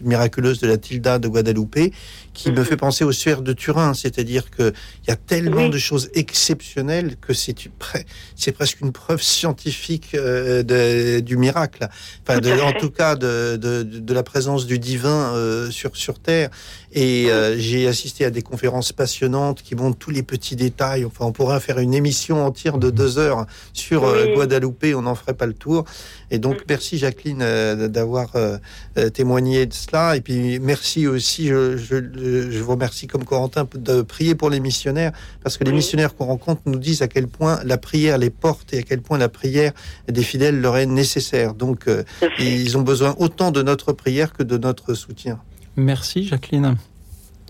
[0.01, 1.91] miraculeuse de la Tilda de Guadeloupe
[2.33, 2.65] qui me mhm.
[2.65, 4.73] fait penser aux sphères de Turin, c'est-à-dire qu'il
[5.07, 11.87] y a tellement de choses exceptionnelles que c'est presque une preuve scientifique du miracle.
[12.23, 16.49] Enfin, de, en tout cas, de, de, la présence du divin euh, sur, sur Terre.
[16.91, 21.05] Et euh, j'ai assisté à des conférences passionnantes qui montrent tous les petits détails.
[21.05, 25.13] Enfin, on pourrait faire une émission entière de deux heures sur euh, Guadeloupe, on n'en
[25.13, 25.85] ferait pas le tour.
[26.31, 26.65] Et donc, mm.
[26.67, 27.39] merci Jacqueline
[27.87, 28.31] d'avoir
[29.13, 30.15] témoigné de cela.
[30.15, 35.11] Et puis, merci aussi, je, je, vous remercie comme Corentin de prier pour les missionnaires,
[35.43, 38.73] parce que les missionnaires qu'on rencontre nous disent à quel point la prière les porte
[38.73, 39.73] et à quel point la prière
[40.07, 41.53] des fidèles leur est nécessaire.
[41.53, 41.85] Donc,
[42.39, 45.39] ils ont besoin autant de notre prière que de notre soutien.
[45.79, 46.75] Merci Jacqueline.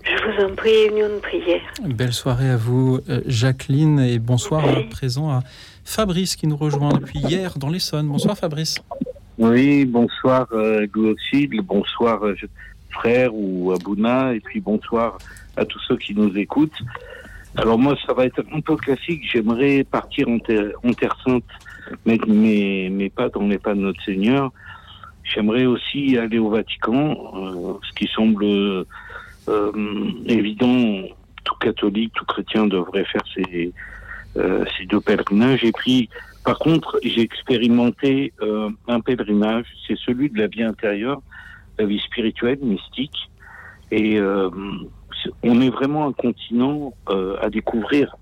[0.04, 1.60] Je vous en prie, union de prière.
[1.84, 5.42] Belle soirée à vous, euh, Jacqueline, et bonsoir à présent à
[5.84, 8.06] Fabrice qui nous rejoint depuis hier dans l'Essonne.
[8.06, 8.78] Bonsoir Fabrice.
[9.36, 10.86] Oui, bonsoir euh,
[11.64, 12.36] bonsoir euh,
[12.90, 15.18] frère ou Abouna, et puis bonsoir
[15.56, 16.80] à tous ceux qui nous écoutent.
[17.56, 19.22] Alors moi, ça va être un peu classique.
[19.30, 20.38] J'aimerais partir en,
[20.88, 21.42] en Terre Sainte,
[22.06, 24.52] mais, mais, mais pas dans les pas de notre Seigneur.
[25.32, 31.02] J'aimerais aussi aller au Vatican, euh, ce qui semble euh, évident.
[31.44, 33.72] Tout catholique, tout chrétien devrait faire ces,
[34.36, 35.64] euh, deux pèlerinages.
[35.64, 36.08] Et puis,
[36.44, 38.32] par contre, j'ai expérimenté
[38.88, 41.22] un pèlerinage, c'est celui de la vie intérieure,
[41.78, 43.30] la vie spirituelle, mystique.
[43.90, 44.20] Et
[45.42, 46.92] on est vraiment un continent
[47.40, 48.16] à découvrir.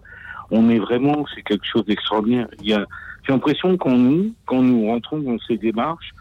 [0.50, 2.48] On est vraiment, c'est quelque chose d'extraordinaire.
[2.60, 2.86] Il y a,
[3.24, 6.12] j'ai l'impression qu'en nous, quand nous rentrons dans ces démarches,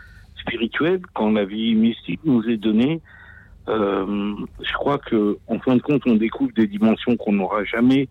[0.47, 3.01] spirituelle, quand la vie mystique nous est donnée,
[3.67, 8.07] euh, je crois que en fin de compte, on découvre des dimensions qu'on n'aura jamais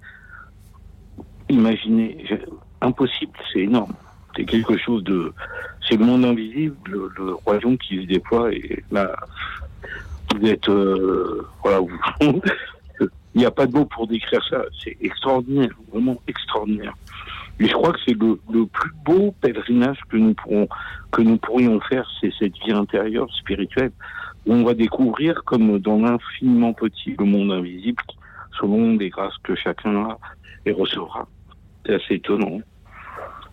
[1.49, 2.25] imaginées.
[2.81, 3.95] Impossible, c'est énorme.
[4.37, 5.33] C'est quelque chose de,
[5.89, 9.17] c'est le monde invisible, le, royaume qui se déploie et là,
[10.35, 11.81] vous êtes, euh, voilà,
[12.21, 14.63] il n'y a pas de mots pour décrire ça.
[14.83, 16.95] C'est extraordinaire, vraiment extraordinaire.
[17.59, 20.69] Et je crois que c'est le, plus beau pèlerinage que nous pourrons,
[21.11, 23.93] que nous pourrions faire, c'est cette vie intérieure, spirituelle,
[24.47, 28.03] où on va découvrir, comme dans l'infiniment petit, le monde invisible,
[28.61, 30.19] selon les grâces que chacun a
[30.67, 31.27] et recevra.
[31.85, 32.61] C'est assez étonnant.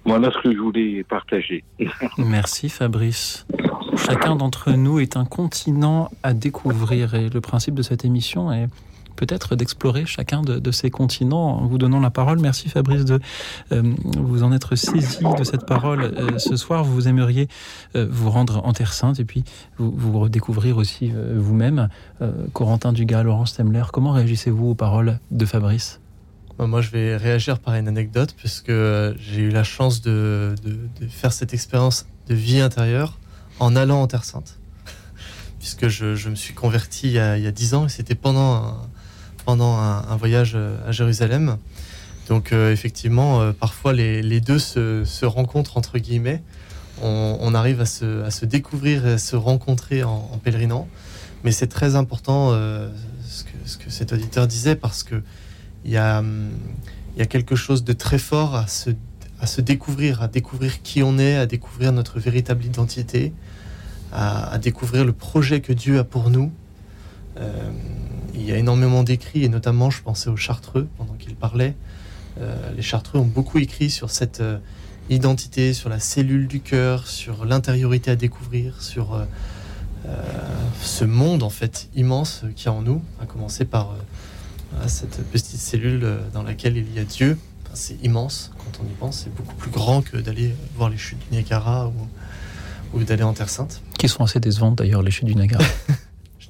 [0.05, 1.63] Voilà ce que je voulais partager.
[2.17, 3.47] Merci Fabrice.
[3.95, 8.67] Chacun d'entre nous est un continent à découvrir et le principe de cette émission est
[9.15, 12.39] peut-être d'explorer chacun de, ces continents en vous donnant la parole.
[12.39, 13.19] Merci Fabrice de
[13.71, 16.83] euh, vous en être saisi de cette parole euh, ce soir.
[16.83, 17.47] Vous aimeriez
[17.95, 19.43] euh, vous rendre en Terre Sainte et puis
[19.77, 21.89] vous, redécouvrir aussi vous-même.
[22.53, 25.99] Corentin Dugas, Laurence Temler, comment réagissez-vous aux paroles de Fabrice?
[26.59, 31.33] Moi, je vais réagir par une anecdote, puisque j'ai eu la chance de, de, faire
[31.33, 33.17] cette expérience de vie intérieure
[33.59, 34.59] en allant en Terre Sainte.
[35.59, 38.77] puisque je, je, me suis converti il y a, 10 ans, et c'était pendant un,
[39.45, 41.57] pendant un, voyage euh, à Jérusalem.
[42.29, 46.41] Donc euh, effectivement, euh, parfois les, deux se, rencontrent entre guillemets.
[47.01, 50.87] On, arrive à se, découvrir et à se rencontrer en, pèlerinant.
[51.43, 55.21] Mais c'est très important ce, que, ce, que, cet auditeur disait parce que
[55.83, 56.51] il y a, hum,
[57.29, 61.91] quelque chose de très fort à se, découvrir, à découvrir qui on est, à découvrir
[61.91, 63.33] notre véritable identité,
[64.13, 66.53] à découvrir le projet que Dieu a pour nous.
[67.37, 67.69] Euh,
[68.33, 71.75] il y a énormément d'écrits, et notamment, je pensais aux Chartreux pendant qu'il parlait.
[72.39, 74.57] Euh, les Chartreux ont beaucoup écrit sur cette euh,
[75.09, 79.25] identité, sur la cellule du cœur, sur l'intériorité à découvrir, sur euh,
[80.81, 83.95] ce monde en fait immense qu'il y a en nous, à commencer par
[84.87, 87.37] cette petite cellule dans laquelle il y a Dieu.
[87.75, 91.19] c'est immense quand on y pense, c'est beaucoup plus grand que d'aller voir les chutes
[91.29, 93.81] du Niagara ou, ou d'aller en Terre Sainte.
[93.99, 95.63] Qui sont assez décevantes d'ailleurs, les chutes du Niagara.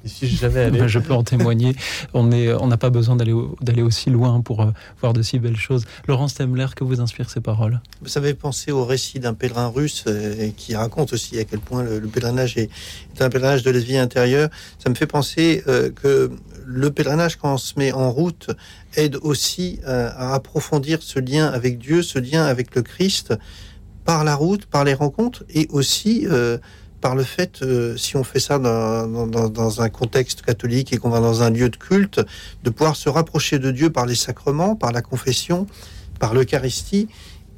[0.04, 1.74] jamais Je peux en témoigner.
[2.12, 5.84] On n'a on pas besoin d'aller aussi loin pour euh, voir de si belles choses.
[6.06, 7.80] Laurence Temler, que vous inspirent ces paroles?
[8.02, 11.82] Vous avez pensé au récit d'un pèlerin russe euh, qui raconte aussi à quel point
[11.82, 12.70] le, pèlerinage est,
[13.20, 14.48] un pèlerinage de la vie intérieure.
[14.78, 16.30] Ça me fait penser euh, que
[16.66, 18.50] le pèlerinage, quand on se met en route,
[18.96, 23.34] aide aussi à approfondir ce lien avec Dieu, ce lien avec le Christ,
[24.04, 26.26] par la route, par les rencontres, et aussi
[27.04, 31.20] par le fait, euh, si on fait ça dans, un contexte catholique et qu'on va
[31.20, 32.22] dans un lieu de culte,
[32.62, 35.66] de pouvoir se rapprocher de Dieu par les sacrements, par la confession,
[36.18, 37.08] par l'Eucharistie,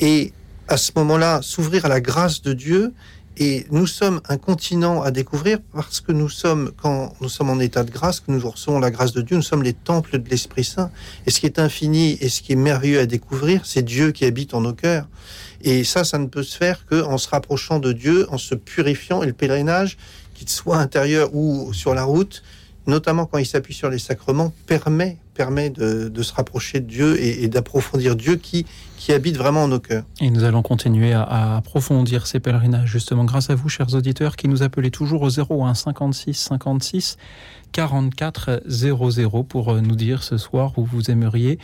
[0.00, 0.32] et
[0.66, 2.92] à ce moment-là, s'ouvrir à la grâce de Dieu.
[3.36, 7.60] Et nous sommes un continent à découvrir parce que nous sommes, quand nous sommes en
[7.60, 10.28] état de grâce, que nous recevons la grâce de Dieu, nous sommes les temples de
[10.28, 10.90] l'Esprit Saint.
[11.24, 14.24] Et ce qui est infini et ce qui est merveilleux à découvrir, c'est Dieu qui
[14.24, 15.06] habite en nos cœurs.
[15.66, 19.24] Et ça, ça ne peut se faire qu'en se rapprochant de Dieu, en se purifiant.
[19.24, 19.98] Et le pèlerinage,
[20.32, 22.44] qu'il soit intérieur ou sur la route,
[22.86, 27.48] notamment quand il s'appuie sur les sacrements, permet, permet de, se rapprocher de Dieu et,
[27.48, 28.64] d'approfondir Dieu qui,
[28.96, 30.04] qui habite vraiment en nos cœurs.
[30.20, 34.46] Et nous allons continuer à, approfondir ces pèlerinages, justement, grâce à vous, chers auditeurs, qui
[34.46, 37.16] nous appelez toujours au 01 56 56
[37.72, 41.58] 44 00 pour nous dire ce soir où vous aimeriez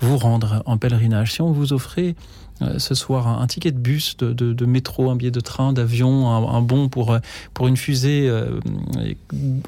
[0.00, 1.32] vous rendre en pèlerinage.
[1.32, 2.47] Si on vous offrait euh,
[2.78, 6.88] ce soir un, ticket de bus, de, métro, un billet de train, d'avion, un, bon
[6.88, 7.18] pour, euh,
[7.54, 8.28] pour une fusée.
[8.28, 8.60] Euh,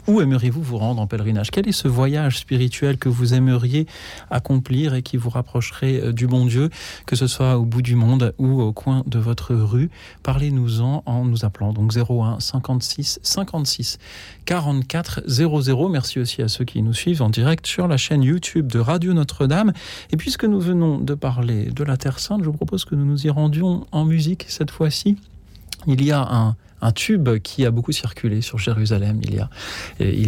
[0.07, 1.51] où aimeriez-vous vous rendre en pèlerinage?
[1.51, 3.87] Quel est ce voyage spirituel que vous aimeriez
[4.31, 6.71] accomplir et qui vous rapprocherait du bon Dieu,
[7.07, 9.91] que ce soit au bout du monde ou au coin de votre rue?
[10.23, 13.99] Parlez-nous-en en nous appelant donc 01 56 56
[14.45, 15.89] 44 00.
[15.89, 19.13] Merci aussi à ceux qui nous suivent en direct sur la chaîne YouTube de Radio
[19.13, 19.73] Notre-Dame.
[20.11, 23.05] Et puisque nous venons de parler de la Terre Sainte, je vous propose que nous
[23.05, 25.17] nous y rendions en musique cette fois-ci.
[25.87, 26.57] Il y a un,
[26.93, 29.35] tube qui a beaucoup circulé sur Jérusalem il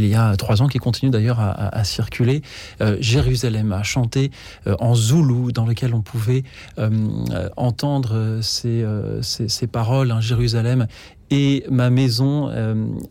[0.06, 2.42] y a, a trois ans, qui continue d'ailleurs à, circuler.
[2.82, 4.30] Euh, Jérusalem a chanté
[4.66, 6.42] euh, en zoulou, dans lequel on pouvait
[6.78, 8.84] euh, entendre ces,
[9.22, 10.10] ces, paroles.
[10.10, 10.86] Hein, Jérusalem
[11.30, 12.52] et ma maison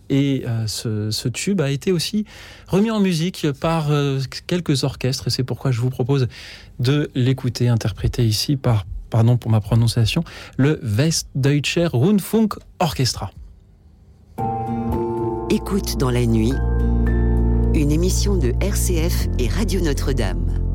[0.10, 2.26] et ce, ce, tube a été aussi
[2.68, 3.90] remis en musique par
[4.46, 6.28] quelques orchestres et c'est pourquoi je vous propose
[6.80, 10.24] de l'écouter interprété ici par pardon pour ma prononciation,
[10.58, 13.30] le Westdeutscher Rundfunk Orchestra.
[15.52, 16.54] Écoute dans la nuit,
[17.76, 20.71] une émission de RCF et Radio Notre-Dame.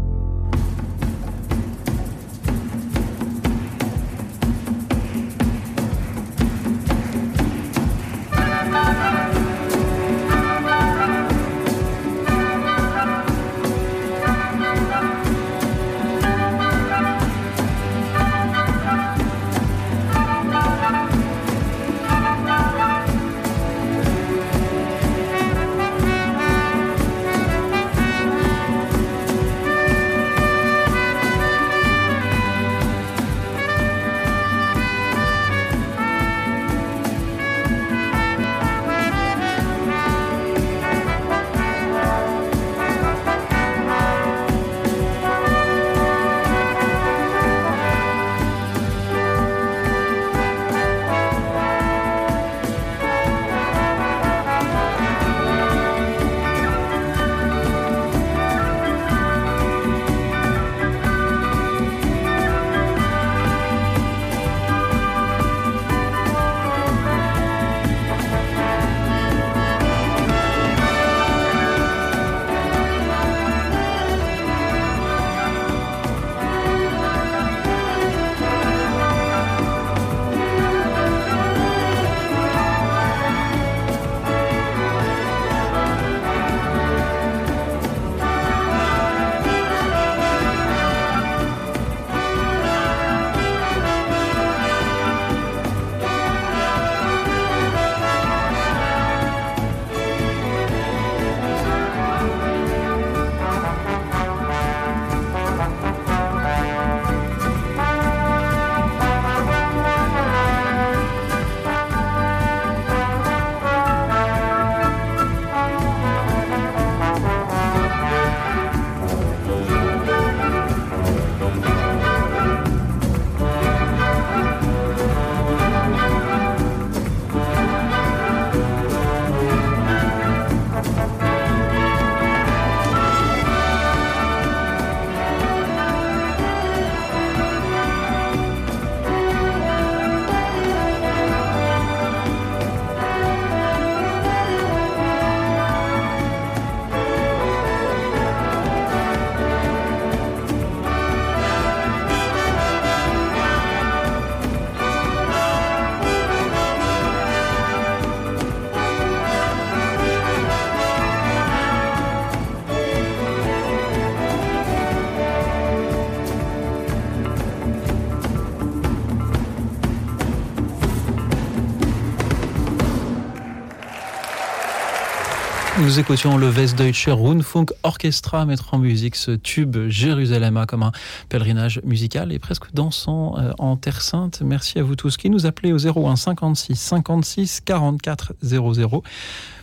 [175.97, 180.93] Nous écoutions le Westdeutscher Rundfunk Orchestra mettre en musique ce tube Jérusalem comme un
[181.31, 184.43] pèlerinage musical et presque dansant euh, en Terre Sainte.
[184.45, 189.03] Merci à vous tous qui nous appelez au 01 56 56 44 00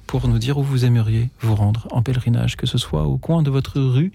[0.07, 3.43] pour nous dire où vous aimeriez vous rendre en pèlerinage, que ce soit au coin
[3.43, 4.11] de votre rue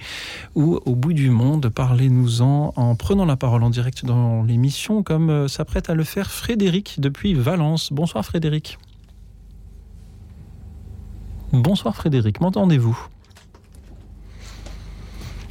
[0.56, 1.68] ou au bout du monde.
[1.68, 6.32] Parlez-nous-en en prenant la parole en direct dans l'émission, comme euh, s'apprête à le faire
[6.32, 7.92] Frédéric depuis Valence.
[7.92, 8.76] Bonsoir Frédéric.
[11.52, 12.98] Bonsoir Frédéric, m'entendez-vous?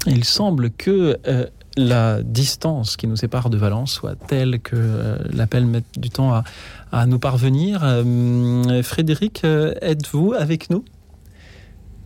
[0.06, 5.18] Il semble que euh, la distance qui nous sépare de Valence soit telle que euh,
[5.34, 6.44] l'appel mette du temps
[6.92, 7.82] à, nous parvenir.
[7.84, 10.86] Euh, Frédéric, êtes-vous avec nous?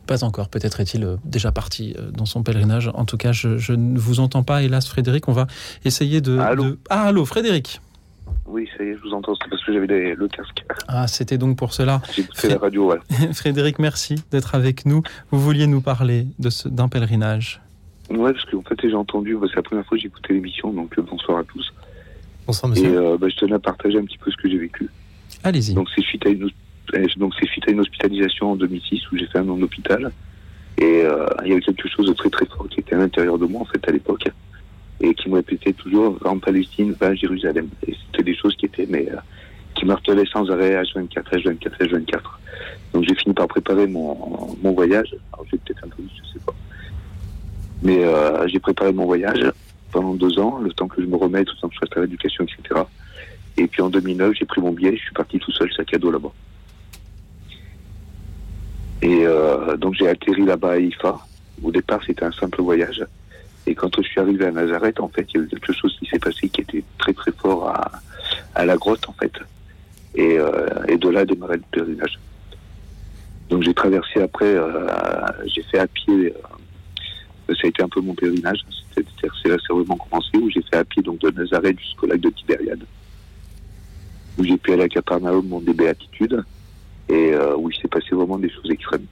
[0.07, 2.89] Pas encore, peut-être est-il déjà parti dans son pèlerinage.
[2.93, 5.27] En tout cas, je, ne vous entends pas, hélas, Frédéric.
[5.27, 5.47] On va
[5.83, 6.37] essayer de.
[6.37, 6.77] Allô?
[6.89, 7.81] Ah, allô, Frédéric
[8.45, 10.65] oui, ça y est, je vous entends, c'est parce que j'avais le casque.
[10.87, 12.01] Ah, c'était donc pour cela.
[12.13, 13.01] J'ai fait la radio, voilà.
[13.33, 15.03] Frédéric, merci d'être avec nous.
[15.31, 16.27] Vous vouliez nous parler
[16.65, 17.61] d'un pèlerinage
[18.09, 20.73] Ouais, parce qu'en fait, j'ai entendu, bah, c'est la première fois que j'ai écouté l'émission,
[20.73, 21.71] donc euh, bonsoir à tous.
[22.45, 22.91] Bonsoir, monsieur.
[22.91, 24.89] Et euh, bah, je tenais à partager un petit peu ce que j'ai vécu.
[25.43, 25.73] Allez-y.
[25.73, 26.49] Donc, c'est suite, à une,
[26.93, 30.11] eh, donc, suite à une hospitalisation en 2006 où j'ai fait un an d'hôpital.
[30.77, 33.37] Et euh, il y avait quelque chose de très très fort qui était à l'intérieur
[33.37, 34.27] de moi, en fait, à l'époque
[35.01, 37.69] et qui me répétait toujours va en Palestine, va à Jérusalem.
[37.87, 39.17] Et c'était des choses qui étaient, mais euh,
[39.75, 42.19] qui martelaient sans arrêt H24, H24, H24.
[42.93, 45.15] Donc j'ai fini par préparer mon, voyage.
[45.33, 46.53] Alors j'ai peut-être un peu, je sais pas.
[47.81, 49.51] Mais euh, j'ai préparé mon voyage
[49.91, 52.45] pendant deux ans, le temps que je me remette, le temps que je fasse l'éducation,
[52.45, 52.81] etc.
[53.57, 55.97] Et puis en 2009, j'ai pris mon billet, je suis parti tout seul, sac à
[55.97, 56.31] dos là-bas.
[59.01, 61.17] Et euh, donc j'ai atterri là-bas à Ifa.
[61.63, 63.03] Au départ, c'était un simple voyage.
[63.67, 65.95] Et quand je suis arrivé à Nazareth, en fait, il y a eu quelque chose
[65.99, 67.69] qui s'est passé qui était très très fort
[68.55, 69.33] à, la grotte, en fait.
[70.15, 72.19] Et, euh, et de là démarrer le pèlerinage.
[73.49, 74.87] Donc j'ai traversé après, euh,
[75.45, 78.59] j'ai fait à pied, euh, ça a été un peu mon pèlerinage,
[78.95, 82.19] c'est là c'est vraiment commencé, où j'ai fait à pied donc de Nazareth jusqu'au lac
[82.19, 82.83] de Tibériade,
[84.37, 86.43] où j'ai pu aller à Capernaum, mon des béatitudes,
[87.09, 89.05] et où il s'est passé vraiment des choses extrêmes,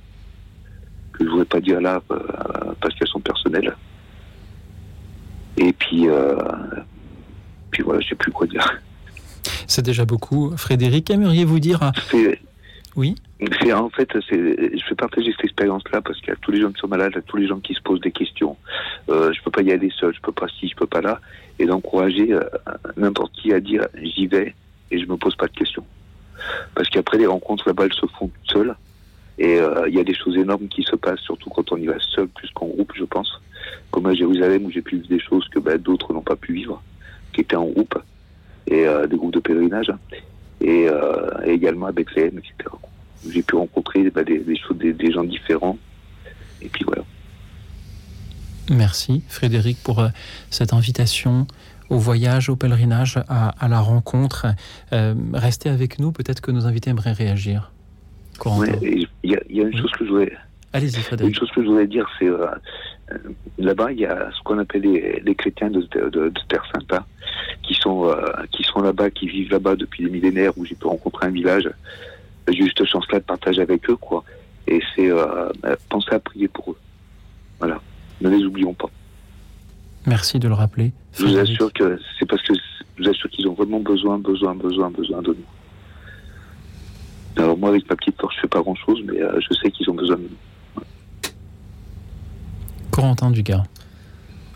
[1.13, 2.01] que je ne voudrais pas dire là
[2.79, 3.75] parce qu'elles sont personnelles.
[5.57, 6.35] Et puis, euh,
[7.71, 8.81] puis voilà, je sais plus quoi dire.
[9.67, 10.55] C'est déjà beaucoup.
[10.57, 11.91] Frédéric, aimeriez-vous dire
[12.95, 13.15] Oui.
[13.61, 14.35] C'est en fait, je
[14.89, 17.15] vais partager cette expérience-là parce qu'il y a tous les gens qui sont malades, il
[17.15, 18.57] y a tous les gens qui se posent des questions.
[19.09, 21.21] Euh, je peux pas y aller seul, je peux pas ci, je peux pas là,
[21.57, 22.41] et d'encourager euh,
[22.97, 24.53] n'importe qui à dire j'y vais
[24.91, 25.85] et je me pose pas de questions.
[26.75, 28.75] Parce qu'après les rencontres là-bas, elles se font seules.
[29.39, 31.85] Et euh, il y a des choses énormes qui se passent, surtout quand on y
[31.85, 33.41] va seul plus qu'en groupe, je pense.
[33.89, 36.53] Comme à Jérusalem, où j'ai pu vivre des choses que bah, d'autres n'ont pas pu
[36.53, 36.83] vivre,
[37.33, 37.97] qui étaient en groupe,
[38.67, 39.93] et euh, des groupes de pèlerinage,
[40.59, 42.53] et, euh, également à Bethléem, etc.
[43.29, 45.77] J'ai pu rencontrer choses, des, gens différents,
[46.61, 47.03] et puis voilà.
[48.69, 50.05] Merci Frédéric pour
[50.49, 51.47] cette invitation
[51.89, 54.47] au voyage, au pèlerinage, à, la rencontre.
[55.33, 57.71] restez avec nous, peut-être que nos invités aimeraient réagir.
[58.81, 60.37] Il y, a une chose que je voudrais.
[60.71, 62.45] Allez-y, Une chose que je dire, c'est euh,
[63.11, 63.17] euh,
[63.57, 65.81] là-bas, il y a ce qu'on appelle les, chrétiens de,
[66.47, 67.05] Terre Sainte, hein,
[67.63, 68.21] qui sont euh,
[68.51, 71.69] qui sont là-bas, qui vivent là-bas depuis des millénaires, où j'ai pu rencontrer un village.
[72.47, 74.23] J'ai eu cette chance-là de partager avec eux, quoi.
[74.67, 75.09] Et c'est
[75.89, 76.77] penser à prier pour eux.
[77.59, 77.81] Voilà,
[78.21, 78.89] ne les oublions pas.
[80.05, 80.91] Merci de le rappeler.
[81.17, 84.53] Je vous assure que c'est parce que je vous assure qu'ils ont vraiment besoin, besoin,
[84.53, 85.58] besoin, besoin de nous.
[87.37, 89.89] Alors moi, avec ma petite force, je fais pas grand-chose, mais euh, je sais qu'ils
[89.89, 90.83] ont besoin de nous.
[92.91, 93.63] Corentin Dugas.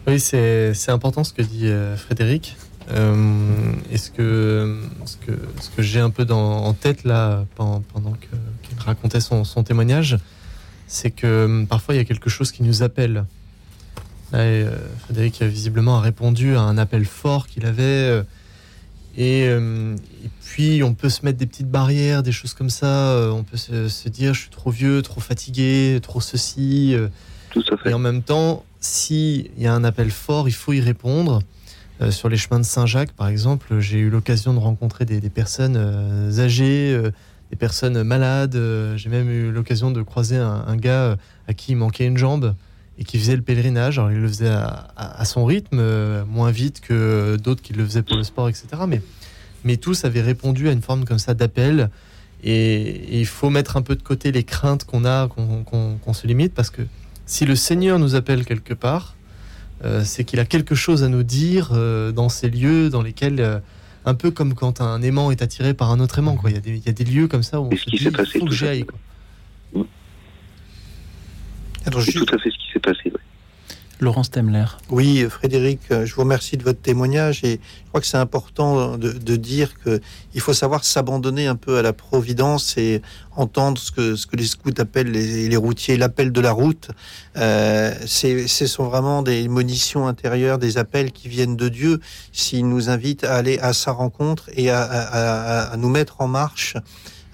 [0.07, 2.57] Oui, c'est important ce que dit euh, Frédéric.
[2.91, 7.45] Euh, et ce que, ce que, ce que j'ai un peu dans, en tête là,
[7.55, 10.17] pendant, qu'il racontait son, son témoignage,
[10.87, 13.23] c'est que parfois il y a quelque chose qui nous appelle.
[14.33, 14.67] Là,
[14.99, 18.23] Frédéric a visiblement répondu à un appel fort qu'il avait
[19.19, 23.11] euh, et, puis, on peut se mettre des petites barrières, des choses comme ça.
[23.11, 26.93] Euh, on peut se, dire, je suis trop vieux, trop fatigué, trop ceci.
[26.95, 27.07] Euh.
[27.51, 27.91] Tout à fait.
[27.91, 31.41] Et en même temps, s'il y a un appel fort, il faut y répondre.
[32.09, 35.77] sur les chemins de Saint-Jacques, par exemple, j'ai eu l'occasion de rencontrer des, personnes
[36.39, 36.99] âgées,
[37.49, 38.57] des personnes malades.
[38.97, 42.55] j'ai même eu l'occasion de croiser un, un, gars à qui il manquait une jambe
[42.97, 43.99] et qui faisait le pèlerinage.
[43.99, 48.03] Alors, il le faisait à, son rythme, euh, moins vite que d'autres qui le faisaient
[48.03, 48.67] pour le sport, etc.
[48.87, 49.01] Mais,
[49.63, 51.89] mais tous avaient répondu à une forme comme ça d'appel.
[52.43, 56.53] Et, il faut mettre un peu de côté les craintes qu'on a, qu'on se limite,
[56.53, 56.81] parce que
[57.25, 59.15] si le Seigneur nous appelle quelque part,
[59.85, 63.61] euh, c'est qu'il a quelque chose à nous dire euh, dans ces lieux dans lesquels,
[64.05, 66.35] un peu comme quand un aimant est attiré par un autre aimant.
[66.35, 66.51] Quoi.
[66.51, 68.85] Il, y a des, il y a des lieux comme ça où on que j'aille.
[71.85, 73.11] C'est tout à fait ce qui s'est passé.
[74.03, 74.65] Laurence Temler.
[74.89, 78.97] Oui, Frédéric, euh, je vous remercie de votre témoignage et je crois que c'est important
[78.97, 83.01] de, dire qu'il faut savoir s'abandonner un peu à la providence et
[83.35, 86.89] entendre ce que, ce que les scouts appellent les, routiers l'appel de la route.
[87.37, 91.99] Euh, ce sont vraiment des monitions intérieures, des appels qui viennent de Dieu,
[92.31, 96.75] s'il nous invite à aller à sa rencontre et à nous mettre en marche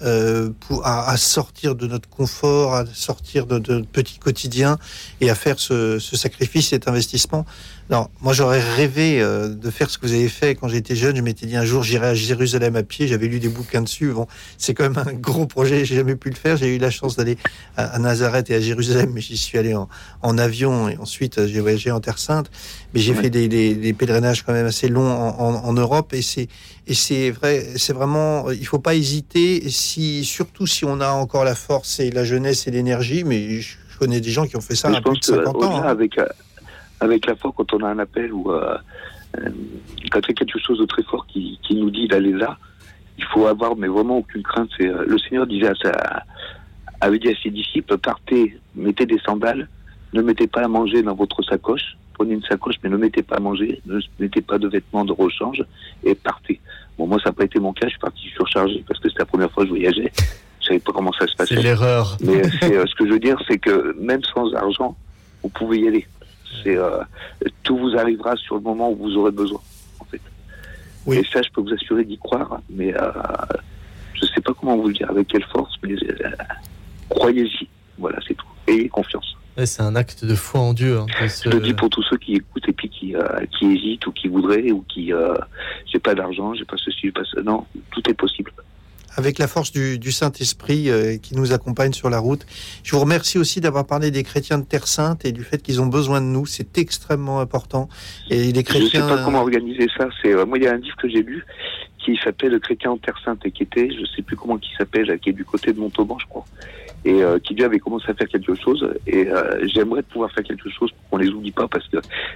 [0.04, 4.78] euh, pour, à, sortir de notre confort, à sortir de, notre petit quotidien
[5.22, 7.46] et à faire ce, ce sacrifice, cet investissement.
[7.90, 11.16] Non, moi j'aurais rêvé euh, de faire ce que vous avez fait quand j'étais jeune.
[11.16, 13.08] Je m'étais dit un jour j'irai à Jérusalem à pied.
[13.08, 14.12] J'avais lu des bouquins dessus.
[14.12, 14.28] Bon,
[14.60, 15.86] c'est quand même un gros projet.
[15.86, 16.56] J'ai jamais pu le faire.
[16.56, 17.38] J'ai eu la chance d'aller
[17.78, 19.90] à, Nazareth et à Jérusalem, mais j'y suis allé en,
[20.22, 22.52] en, avion et ensuite euh, j'ai voyagé en Terre Sainte.
[22.94, 26.14] Mais j'ai fait des, des, des, pèlerinages quand même assez longs en, en, en Europe
[26.14, 26.48] et c'est
[26.86, 28.52] et c'est vrai, c'est vraiment.
[28.52, 29.68] Il faut pas hésiter.
[29.70, 33.78] Si surtout si on a encore la force et la jeunesse et l'énergie, mais je
[34.00, 35.78] connais des gens qui ont fait ça à plus de 50 ans.
[35.78, 35.88] Hein.
[35.88, 36.26] Avec, euh,
[37.00, 38.78] avec la foi, quand on a un appel ou euh,
[39.38, 39.50] euh,
[40.12, 42.58] quand il y a quelque chose de très fort qui, qui nous dit d'aller là,
[43.18, 44.70] il faut avoir mais vraiment aucune crainte.
[44.78, 46.24] C'est euh, le Seigneur disait à sa,
[47.02, 49.68] avait dit à ses disciples partez, mettez des sandales,
[50.14, 53.38] ne mettez pas à manger dans votre sacoche, prenez une sacoche mais ne mettez pas
[53.38, 55.64] à manger, ne mettez pas de vêtements de rechange
[56.04, 56.60] et partez.
[56.98, 59.22] Bon moi ça n'a pas été mon cas, je suis parti surchargé parce que c'était
[59.22, 60.12] la première fois que je voyageais.
[60.62, 61.56] Je savais pas comment ça se passait.
[61.56, 62.18] C'est l'erreur.
[62.22, 64.96] Mais ce que je veux dire, c'est que même sans argent,
[65.42, 66.06] vous pouvez y aller.
[66.64, 67.00] C'est euh,
[67.64, 69.62] tout vous arrivera sur le moment où vous aurez besoin,
[70.00, 70.22] en fait.
[71.06, 71.18] Oui.
[71.18, 73.12] Et ça, je peux vous assurer d'y croire, mais euh,
[74.14, 76.30] je ne sais pas comment vous le dire, avec quelle force, mais euh,
[77.10, 77.68] croyez-y.
[77.98, 78.48] Voilà, c'est tout.
[78.68, 79.36] Ayez confiance.
[79.58, 81.00] c'est un acte de foi en Dieu.
[81.00, 83.16] Hein, je le dis pour tous ceux qui écoutent et puis qui,
[83.58, 85.12] qui hésitent ou qui voudraient ou qui
[85.92, 87.42] j'ai pas d'argent, j'ai pas ceci, j'ai pas ça.
[87.42, 88.52] Non, tout est possible
[89.20, 92.46] avec la force du, Saint-Esprit euh, qui nous accompagne sur la route.
[92.84, 95.82] Je vous remercie aussi d'avoir parlé des chrétiens de Terre Sainte et du fait qu'ils
[95.82, 96.46] ont besoin de nous.
[96.46, 97.90] C'est extrêmement important.
[98.30, 98.90] Et les chrétiens.
[98.90, 100.08] Je ne sais pas comment organiser ça.
[100.22, 101.46] C'est euh, moi, il y a un livre que j'ai lu
[101.98, 104.58] qui s'appelle Le chrétien en Terre Sainte et qui était, je ne sais plus comment
[104.58, 106.46] qui s'appelle, qui est du côté de Montauban, je crois
[107.06, 108.86] et euh, qui lui avait commencé à faire quelque chose.
[109.08, 109.30] Et
[109.74, 111.96] j'aimerais pouvoir faire quelque chose pour qu'on les oublie pas, parce que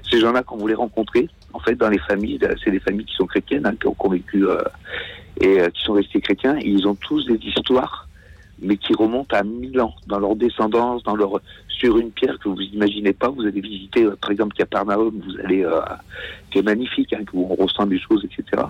[0.09, 3.15] ces gens-là, quand vous les rencontrez, en fait, dans les familles, c'est des familles qui
[3.15, 4.45] sont chrétiennes, hein, qui ont convaincu
[5.41, 8.07] et euh, qui sont restés chrétiens, ils ont tous des histoires,
[8.61, 12.49] mais qui remontent à mille ans dans leur descendance, dans leur sur une pierre que
[12.49, 13.29] vous imaginez pas.
[13.29, 15.81] Vous allez visiter, euh, par exemple, Capernaum, vous allez, euh,
[16.49, 18.63] qui est magnifique, hein, où on ressent des choses, etc.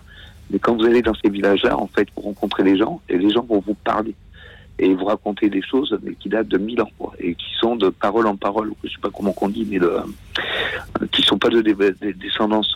[0.49, 3.29] Mais quand vous allez dans ces villages-là, en fait, vous rencontrez les gens et les
[3.29, 4.15] gens vont vous parler
[4.79, 7.75] et vous raconter des choses mais qui datent de mille ans quoi, et qui sont
[7.75, 11.37] de parole en parole, je sais pas comment qu'on dit, mais de, euh, qui sont
[11.37, 11.61] pas de,
[12.13, 12.73] descendance,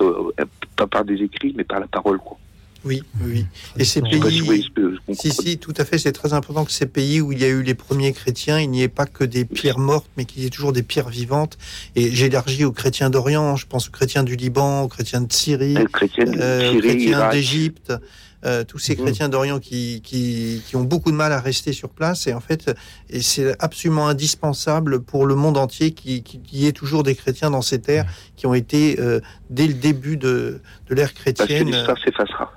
[0.76, 2.38] pas par des écrits, mais par la parole quoi.
[2.88, 3.46] Oui, oui.
[3.78, 4.42] Et ces pays,
[5.14, 7.50] si, si, tout à fait, c'est très important que ces pays où il y a
[7.50, 10.46] eu les premiers chrétiens, il n'y ait pas que des pierres mortes, mais qu'il y
[10.46, 11.58] ait toujours des pierres vivantes.
[11.96, 15.78] Et j'élargis aux chrétiens d'Orient, je pense aux chrétiens du Liban, aux chrétiens de Syrie,
[15.78, 17.94] aux chrétiens d'Égypte.
[18.46, 19.02] Euh, tous ces mhm.
[19.04, 22.28] chrétiens d'Orient qui, qui, qui, ont beaucoup de mal à rester sur place.
[22.28, 22.72] Et en fait,
[23.10, 27.50] et c'est absolument indispensable pour le monde entier qu'il qui, y ait toujours des chrétiens
[27.50, 31.48] dans ces terres qui ont été, euh, dès le début de, de l'ère chrétienne...
[31.48, 32.54] Parce que l'histoire s'effacera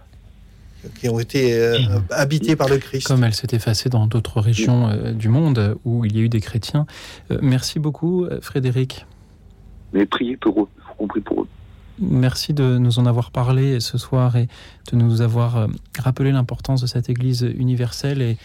[0.99, 1.78] qui ont été euh,
[2.11, 3.07] habités par le Christ.
[3.07, 6.28] Comme elle s'est effacée dans d'autres régions euh, du monde où il y a eu
[6.28, 6.87] des chrétiens.
[7.31, 9.07] Euh, merci beaucoup, Frédéric.
[9.93, 10.68] Mais priez pour eux,
[10.99, 11.49] compris pour eux.
[11.99, 14.49] Merci de nous en avoir parlé ce soir et
[14.91, 15.68] de nous avoir
[15.99, 18.39] rappelé l'importance de cette Église universelle et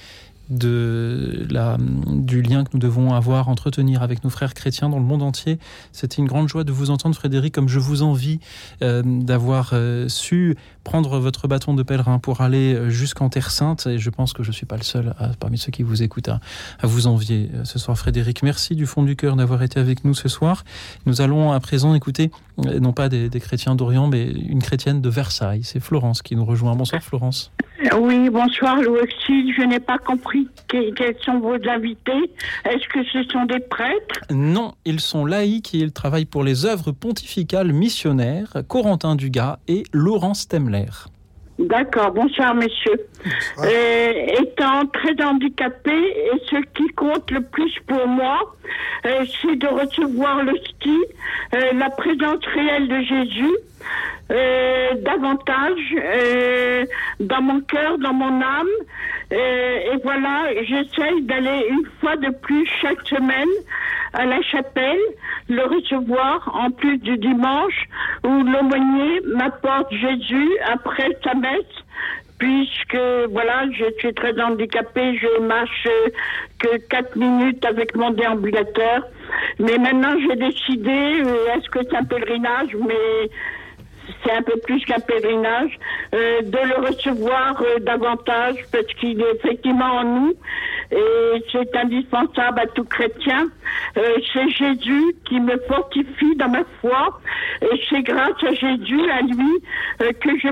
[0.49, 1.77] de la,
[2.07, 5.59] du lien que nous devons avoir, entretenir avec nos frères chrétiens dans le monde entier.
[5.91, 8.39] C'était une grande joie de vous entendre, Frédéric, comme je vous envie
[8.81, 13.87] euh, d'avoir euh, su prendre votre bâton de pèlerin pour aller jusqu'en Terre Sainte.
[13.87, 16.29] Et je pense que je ne suis pas le seul parmi ceux qui vous écoutent
[16.29, 16.39] à,
[16.83, 18.43] vous envier euh, ce soir, Frédéric.
[18.43, 20.63] Merci du fond du cœur d'avoir été avec nous ce soir.
[21.05, 25.09] Nous allons à présent écouter, non pas des, des chrétiens d'Orient, mais une chrétienne de
[25.09, 25.63] Versailles.
[25.63, 26.75] C'est Florence qui nous rejoint.
[26.75, 27.51] Bonsoir, Florence.
[27.99, 29.01] Oui, bonsoir, Louis.
[29.27, 32.31] Je n'ai pas compris quels sont vos invités.
[32.63, 34.21] Est-ce que ce sont des prêtres?
[34.31, 39.83] Non, ils sont laïcs et ils travaillent pour les œuvres pontificales missionnaires, Corentin Dugas et
[39.91, 40.85] Laurence Temler.
[41.57, 43.07] D'accord, bonsoir messieurs.
[43.59, 48.55] Euh, étant très handicapé, et ce qui compte le plus pour moi,
[49.05, 50.97] euh, c'est de recevoir le ski,
[51.53, 53.55] euh, la présence réelle de Jésus,
[54.29, 55.95] davantage
[57.19, 58.67] dans mon cœur, dans mon âme.
[59.31, 63.49] et voilà, j'essaye d'aller une fois de plus chaque semaine
[64.13, 64.99] à la chapelle,
[65.49, 67.85] le recevoir en plus du dimanche
[68.23, 71.83] où l'aumônier m'apporte Jésus après sa messe
[72.37, 72.97] puisque
[73.31, 75.87] voilà, je suis très handicapée, je marche
[76.59, 79.07] que 4 minutes avec mon déambulateur.
[79.59, 83.29] Mais maintenant, j'ai décidé, euh, est-ce que c'est un pèlerinage, mais
[84.23, 85.77] c'est un peu plus qu'un pèlerinage,
[86.13, 90.33] euh, de le recevoir euh, davantage parce qu'il est effectivement en nous
[90.91, 93.47] et c'est indispensable à tout chrétien.
[93.97, 97.19] Euh, c'est Jésus qui me fortifie dans ma foi
[97.61, 99.63] et c'est grâce à Jésus, à lui,
[99.99, 100.49] que, je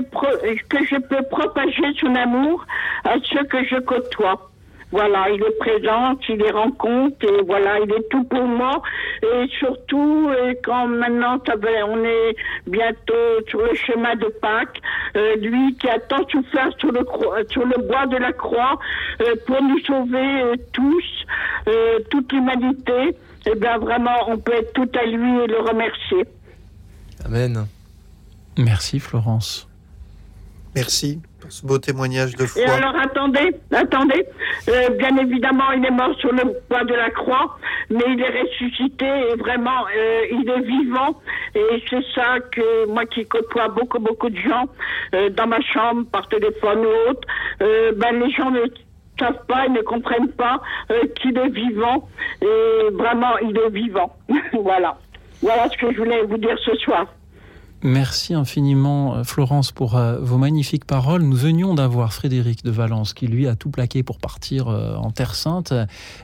[0.68, 2.66] que je peux propager son amour
[3.04, 4.50] à ceux que je côtoie.
[4.96, 8.80] Voilà, il est présent, il les rencontre et voilà, il est tout pour moi.
[9.24, 10.30] Et surtout,
[10.62, 11.40] quand maintenant
[11.88, 12.36] on est
[12.68, 14.80] bientôt sur le chemin de Pâques,
[15.16, 17.04] euh, lui qui a tant souffert sur le,
[17.50, 18.78] sur le bois de la croix
[19.20, 21.04] euh, pour nous sauver euh, tous,
[22.10, 23.08] toute l'humanité,
[23.46, 26.24] et eh bien vraiment, on peut être tout à lui et le remercier.
[27.24, 27.66] Amen.
[28.56, 29.68] Merci Florence.
[30.76, 32.62] Merci pour ce beau témoignage de foi.
[32.62, 34.26] Et alors attendez, attendez.
[34.68, 37.58] Euh, bien évidemment, il est mort sur le bois de la croix,
[37.90, 41.20] mais il est ressuscité et vraiment, euh, il est vivant.
[41.54, 44.64] Et c'est ça que moi qui côtoie beaucoup, beaucoup de gens
[45.14, 47.28] euh, dans ma chambre, par téléphone ou autre,
[47.60, 48.62] ben les gens ne
[49.18, 50.62] savent pas, ils ne comprennent pas
[51.16, 52.08] qu'il est vivant.
[52.40, 54.16] Et vraiment, il est vivant.
[54.52, 54.96] voilà.
[55.42, 57.06] Voilà ce que je voulais vous dire ce soir.
[57.86, 61.20] Merci infiniment, euh, Florence, pour euh, vos magnifiques paroles.
[61.20, 65.10] Nous venions d'avoir Frédéric de Valence qui, lui, a tout plaqué pour partir euh, en
[65.10, 65.74] Terre Sainte.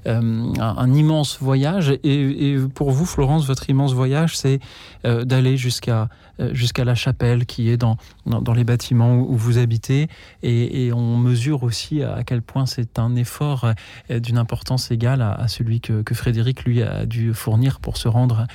[0.07, 1.91] un, immense voyage.
[2.03, 4.59] Et, pour vous, Florence, votre immense voyage, c'est
[5.05, 6.09] d'aller jusqu'à
[6.53, 10.09] jusqu'à la chapelle qui est dans, dans, les bâtiments où, vous habitez.
[10.43, 13.72] Et, on mesure aussi à quel point c'est un effort
[14.09, 18.47] d'une importance égale à, celui que, que, Frédéric, lui, a dû fournir pour se rendre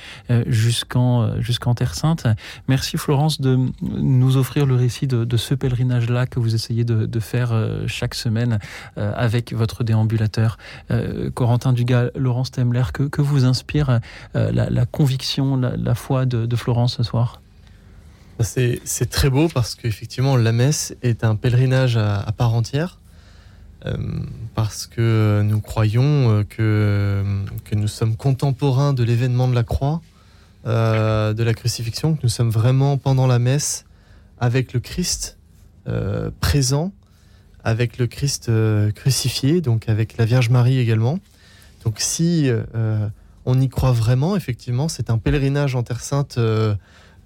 [0.46, 2.26] jusqu'en jusqu'en Terre Sainte.
[2.68, 7.52] Merci Florence de nous offrir le récit de, ce pèlerinage-là que vous essayez de, faire
[7.52, 8.58] euh, chaque semaine
[8.98, 10.58] euh, avec votre déambulateur.
[10.90, 14.00] Euh, Corentin Dugas, Laurence Temler, que, vous inspire
[14.34, 17.40] la, conviction, la, foi de, Florence ce soir?
[18.40, 23.00] C'est très beau parce qu'effectivement, la messe est un pèlerinage à, part entière.
[24.54, 27.24] parce que nous croyons que,
[27.64, 30.00] que nous sommes contemporains de l'événement de la croix,
[30.66, 33.84] euh, de la crucifixion, que nous sommes vraiment pendant la messe
[34.40, 35.38] avec le Christ
[35.86, 36.92] euh, présent,
[37.62, 41.20] avec le Christ euh, crucifié, donc avec la Vierge Marie également.
[41.84, 42.50] Donc si
[43.44, 46.36] on y croit vraiment, effectivement, c'est un pèlerinage en Terre Sainte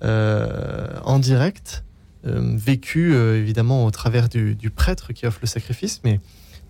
[0.02, 1.84] en direct,
[2.24, 6.20] vécu évidemment au travers du, prêtre qui offre le sacrifice, mais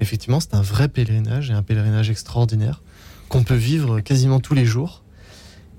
[0.00, 2.82] effectivement c'est un vrai pèlerinage et un pèlerinage extraordinaire
[3.28, 5.02] qu'on peut vivre quasiment tous les jours.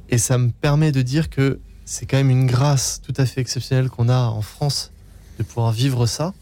[0.10, 3.42] Et ça me permet de dire que c'est quand même une grâce tout à fait
[3.42, 4.92] exceptionnelle qu'on a en France
[5.38, 6.34] de pouvoir vivre ça,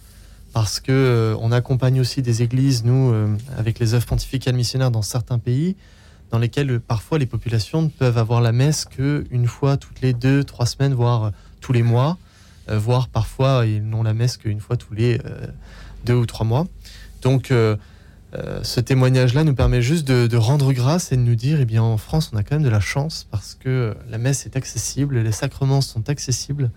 [0.53, 4.91] parce que euh, on accompagne aussi des églises, nous, euh, avec les œuvres pontificales missionnaires
[4.91, 5.75] dans certains pays,
[6.31, 10.13] dans lesquels euh, parfois les populations ne peuvent avoir la messe qu'une fois toutes les
[10.13, 12.17] deux, trois semaines, voire tous les mois,
[12.67, 15.19] voire parfois ils n'ont la messe qu'une fois tous les
[16.05, 16.67] deux ou trois mois.
[17.21, 17.51] Donc
[18.35, 21.81] euh, ce témoignage-là nous permet juste de, rendre grâce et de nous dire, eh bien,
[21.81, 25.19] en France, on a quand même de la chance parce que la messe est accessible,
[25.19, 26.69] les sacrements sont accessibles.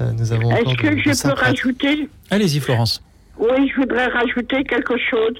[0.00, 2.08] Euh, nous avons Est-ce que je peux rajouter?
[2.30, 3.02] Allez-y, Florence.
[3.38, 5.34] Oui, je voudrais rajouter quelque chose.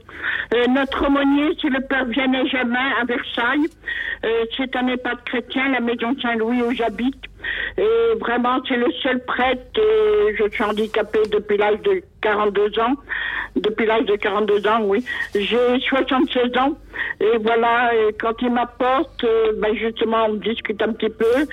[0.55, 3.69] Euh, notre aumônier, c'est le père Vianney Jamin à Versailles.
[4.57, 7.23] c'est un EHPAD chrétien, la maison Saint-Louis où j'habite.
[7.77, 9.61] Et vraiment, c'est le seul prêtre.
[9.77, 12.95] je suis handicapée depuis l'âge de 42 ans.
[13.55, 15.05] Depuis l'âge de 42 ans, oui.
[15.35, 16.73] J'ai 76 ans.
[17.21, 21.47] Et voilà, quand il m'apporte, euh, ben justement, on discute un petit peu.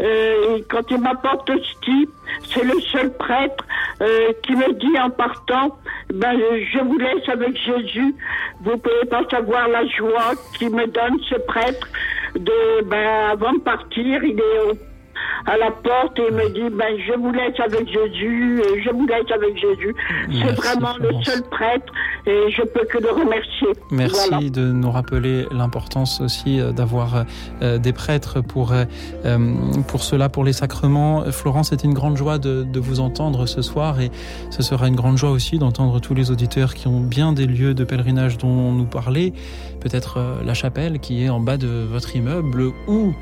[0.00, 2.08] Euh, et quand il m'apporte hostie,
[2.48, 3.64] c'est le seul prêtre
[4.00, 5.78] euh, qui me dit en partant,
[6.12, 6.36] ben,
[6.72, 8.14] je vous laisse avec Jésus.
[8.62, 11.86] Vous pouvez pas savoir la joie qu'il me donne ce prêtre
[12.34, 14.91] de, ben, avant de partir, il est au
[15.46, 19.30] à la porte et me dit ben, Je vous laisse avec Jésus, je vous laisse
[19.30, 19.94] avec Jésus.
[20.30, 21.92] C'est vraiment le seul prêtre
[22.26, 23.68] et je peux que le remercier.
[23.90, 27.24] Merci de nous rappeler l'importance aussi euh, d'avoir
[27.62, 28.84] euh, des prêtres pour, euh,
[29.88, 31.24] pour cela, pour les sacrements.
[31.30, 34.10] Florence, c'est une grande joie de, de, vous entendre ce soir et
[34.50, 37.74] ce sera une grande joie aussi d'entendre tous les auditeurs qui ont bien des lieux
[37.74, 39.32] de pèlerinage dont on nous parlait,
[39.80, 43.14] peut-être la chapelle qui est en bas de votre immeuble ou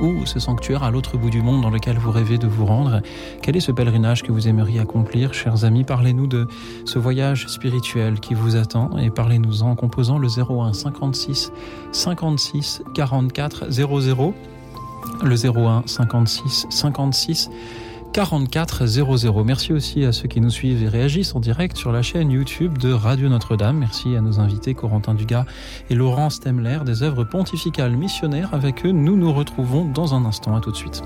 [0.00, 3.00] ou ce sanctuaire à l'autre bout du monde dans lequel vous rêvez de vous rendre.
[3.42, 5.84] Quel est ce pèlerinage que vous aimeriez accomplir, chers amis?
[5.84, 6.46] Parlez-nous de
[6.84, 11.52] ce voyage spirituel qui vous attend et parlez-nous-en en composant le 01 56
[11.92, 14.34] 56 44 00.
[15.22, 17.50] Le 01 56 56
[18.14, 19.42] 4400.
[19.44, 22.78] Merci aussi à ceux qui nous suivent et réagissent en direct sur la chaîne YouTube
[22.78, 23.78] de Radio Notre-Dame.
[23.78, 25.46] Merci à nos invités Corentin Dugas
[25.90, 28.50] et Laurent Stemler des œuvres pontificales missionnaires.
[28.52, 30.54] Avec eux, nous nous retrouvons dans un instant.
[30.54, 31.02] À tout de suite.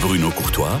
[0.00, 0.80] Bruno Courtois,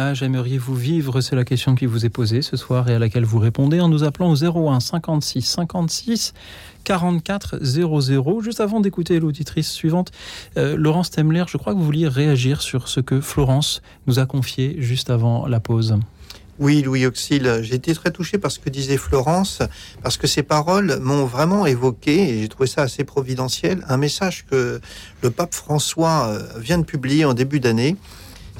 [0.00, 1.20] Pèlerinage aimeriez-vous vivre?
[1.20, 3.88] C'est la question qui vous est posée ce soir et à laquelle vous répondez en
[3.90, 6.32] nous appelant au 01 56 56
[6.84, 8.40] 44 00.
[8.40, 10.10] Juste avant d'écouter l'auditrice suivante,
[10.56, 14.24] euh, Laurence Temler, je crois que vous vouliez réagir sur ce que Florence nous a
[14.24, 15.98] confié juste avant la pause.
[16.58, 19.60] Oui, Louis Auxil, j'ai été très touché par ce que disait Florence,
[20.02, 24.46] parce que ces paroles m'ont vraiment évoqué, et j'ai trouvé ça assez providentiel, un message
[24.50, 24.80] que
[25.22, 27.96] le pape François euh, vient de publier en début d'année,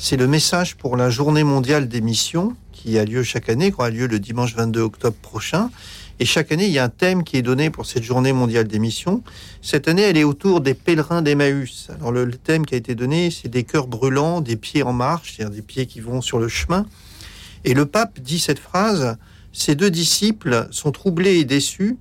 [0.02, 3.74] c'est le message pour la journée mondiale des missions qui a lieu chaque année, qui
[3.74, 5.70] aura lieu le dimanche 22 octobre prochain.
[6.18, 8.66] Et chaque année, il y a un thème qui est donné pour cette journée mondiale
[8.66, 9.22] des missions.
[9.60, 11.88] Cette année, elle est autour des pèlerins d'Emmaüs.
[11.94, 15.34] Alors le, thème qui a été donné, c'est des cœurs brûlants, des pieds en marche,
[15.36, 16.86] c'est-à-dire des pieds qui vont sur le chemin.
[17.64, 19.18] Et le pape dit cette phrase,
[19.52, 21.98] ces deux disciples sont troublés et déçus,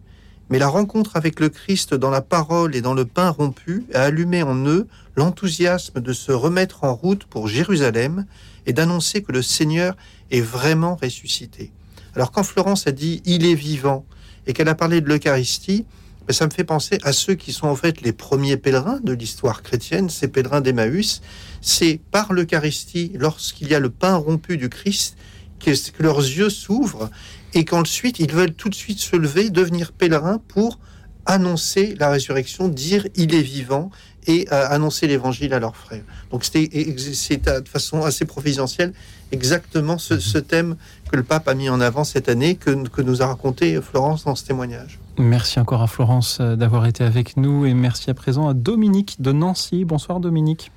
[0.49, 4.03] mais la rencontre avec le Christ dans la parole et dans le pain rompu a
[4.03, 4.87] allumé en eux
[5.19, 8.25] l'enthousiasme de se remettre en route pour Jérusalem
[8.65, 9.97] et d'annoncer que le Seigneur
[10.31, 11.73] est vraiment ressuscité.
[12.15, 14.05] Alors quand Florence a dit il est vivant
[14.47, 15.85] et qu'elle a parlé de l'Eucharistie,
[16.25, 19.11] ben, ça me fait penser à ceux qui sont en fait les premiers pèlerins de
[19.11, 21.21] l'histoire chrétienne, ces pèlerins d'Emmaüs.
[21.59, 25.17] C'est par l'Eucharistie, lorsqu'il y a le pain rompu du Christ,
[25.59, 27.09] que leurs yeux s'ouvrent
[27.53, 30.79] et qu'ensuite ils veulent tout de suite se lever, devenir pèlerins pour
[31.25, 33.91] annoncer la résurrection, dire il est vivant
[34.27, 36.03] et euh, annoncer l'évangile à leurs frères.
[36.31, 38.93] Donc c'est de façon assez providentielle
[39.31, 40.75] exactement ce, thème
[41.11, 44.25] que le pape a mis en avant cette année, que, que nous a raconté Florence
[44.25, 44.99] dans ce témoignage.
[45.17, 49.21] Merci encore à Florence euh, d'avoir été avec nous et merci à présent à Dominique
[49.21, 49.85] de Nancy.
[49.85, 50.71] Bonsoir Dominique.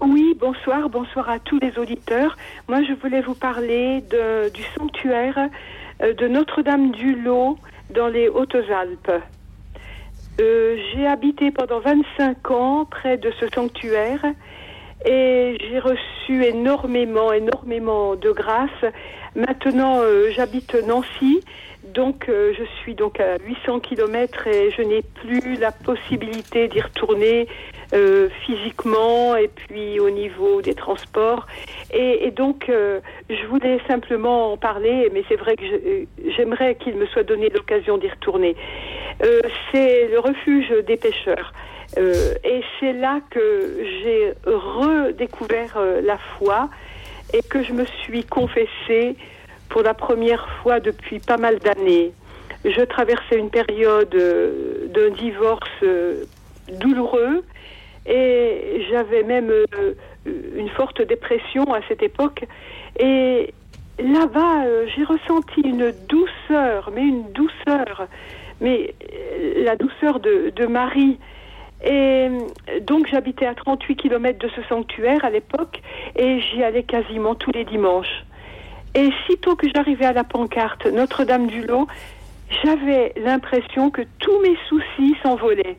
[0.00, 2.36] Oui, bonsoir, bonsoir à tous les auditeurs.
[2.68, 5.38] Moi, je voulais vous parler de, du sanctuaire
[6.02, 7.58] euh, de Notre-Dame du Lot
[7.94, 9.22] dans les Hautes-Alpes.
[10.40, 14.24] Euh, j'ai habité pendant 25 ans près de ce sanctuaire
[15.04, 18.92] et j'ai reçu énormément, énormément de grâce.
[19.34, 21.40] Maintenant, euh, j'habite Nancy,
[21.92, 26.80] donc euh, je suis donc à 800 km et je n'ai plus la possibilité d'y
[26.80, 27.48] retourner
[27.94, 31.46] euh, physiquement et puis au niveau des transports.
[31.92, 36.94] Et, donc, euh, je voulais simplement en parler, mais c'est vrai que je- j'aimerais qu'il
[36.96, 38.54] me soit donné l'occasion d'y retourner.
[39.24, 39.40] Euh,
[39.72, 41.52] c'est le refuge des pêcheurs.
[41.96, 46.68] Euh, et c'est là que j'ai redécouvert euh, la foi
[47.32, 49.16] et que je me suis confessée
[49.70, 52.12] pour la première fois depuis pas mal d'années.
[52.64, 56.24] Je traversais une période euh, d'un divorce euh,
[56.72, 57.42] douloureux
[58.06, 59.94] et j'avais même euh,
[60.26, 62.44] une forte dépression à cette époque.
[62.98, 63.52] Et
[63.98, 68.08] là-bas, euh, j'ai ressenti une douceur, mais une douceur,
[68.60, 71.18] mais euh, la douceur de, de Marie.
[71.84, 72.28] Et
[72.80, 75.80] donc j'habitais à 38 km de ce sanctuaire à l'époque
[76.16, 78.24] et j'y allais quasiment tous les dimanches.
[78.96, 81.86] Et sitôt que j'arrivais à la pancarte Notre-Dame du Lot,
[82.64, 85.78] j'avais l'impression que tous mes soucis s'envolaient.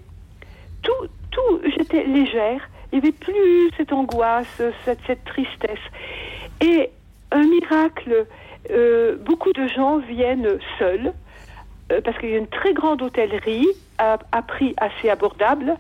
[0.84, 2.68] Tout, tout, j'étais légère.
[2.92, 5.80] Il n'y avait plus cette angoisse, cette, tristesse.
[6.62, 6.90] Et
[7.32, 8.26] un miracle,
[8.72, 11.14] euh, beaucoup de gens viennent seuls,
[11.92, 13.68] euh, parce qu'il y a une très grande hôtellerie
[14.00, 15.76] à, prix assez abordable,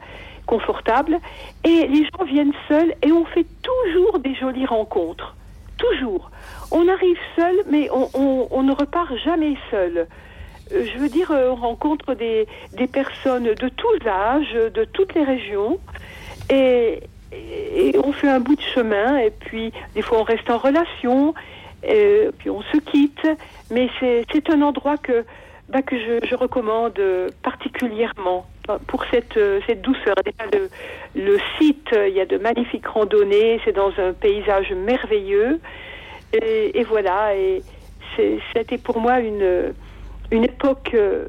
[0.45, 1.17] confortable,
[1.63, 5.35] et les gens viennent seuls et on fait toujours des jolies rencontres.
[5.77, 6.29] Toujours.
[6.71, 10.07] On arrive seul, mais on, on- on ne repart jamais seul.
[10.71, 15.13] Euh, Je veux dire, euh, on rencontre des, des personnes de tous âges, de toutes
[15.13, 15.79] les régions,
[16.49, 17.01] et,
[18.03, 21.35] on fait un bout de chemin, et puis des fois on reste en relation,
[21.83, 23.27] et puis on se quitte,
[23.69, 25.25] mais c'est un endroit que,
[25.69, 26.99] bah, que je, recommande
[27.43, 28.45] particulièrement.
[28.85, 30.13] Pour cette, euh, cette douceur.
[31.15, 35.59] Le, site, il y a de magnifiques randonnées, c'est dans un paysage merveilleux,
[36.33, 37.63] et, et voilà, et
[38.53, 39.73] c'était pour moi une,
[40.31, 41.27] une époque, euh,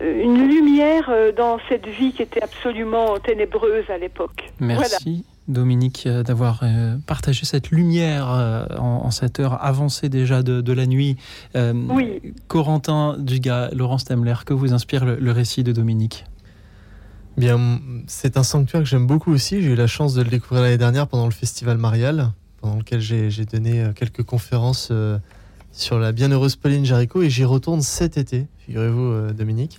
[0.00, 4.52] une lumière euh, dans cette vie qui était absolument ténébreuse à l'époque.
[4.60, 6.62] Merci Dominique euh, d'avoir
[7.06, 8.28] partagé cette lumière
[8.78, 11.16] en, en cette heure avancée déjà de, de la nuit.
[11.56, 12.20] Euh, Oui.
[12.46, 16.24] Corentin Dugas, Laurence Temler, que vous inspire le, le récit de Dominique?
[17.36, 19.62] Bien, c'est un sanctuaire que j'aime beaucoup aussi.
[19.62, 22.28] J'ai eu la chance de le découvrir l'année dernière pendant le festival Marial,
[22.60, 25.18] pendant lequel j'ai donné quelques conférences euh,
[25.72, 29.78] sur la bienheureuse Pauline Jaricot et j'y retourne cet été, figurez-vous, euh, Dominique.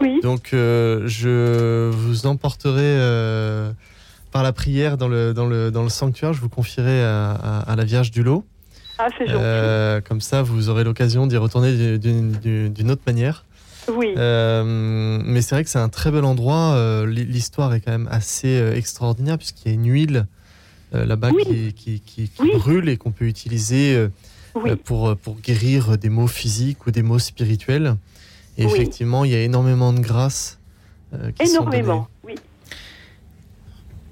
[0.00, 0.20] Oui.
[0.22, 3.72] Donc, euh, je vous emporterai euh,
[4.30, 6.32] par la prière dans le, dans, le, dans le sanctuaire.
[6.32, 8.44] Je vous confierai à, à- à la Vierge du Lot.
[8.98, 9.38] Ah, c'est gentil.
[9.42, 11.98] Euh, comme ça, vous aurez l'occasion d'y retourner du-
[12.70, 13.44] d'une- autre manière.
[13.92, 14.14] Oui.
[14.14, 17.04] Mais c'est vrai que c'est un très bel endroit.
[17.06, 20.26] l'hi- L'histoire est quand même assez extraordinaire puisqu'il y a une huile
[20.92, 24.06] là-bas qui, qui, qui- qui brûle et qu'on peut utiliser
[24.56, 27.96] euh, euh, pour, pour guérir des maux physiques ou des maux spirituels.
[28.58, 28.72] Et Oui.
[28.72, 30.58] effectivement, il y a énormément de grâces
[31.14, 31.78] euh, qui sont données.
[31.78, 32.34] Énormément, oui.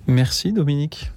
[0.07, 1.11] Merci Dominique.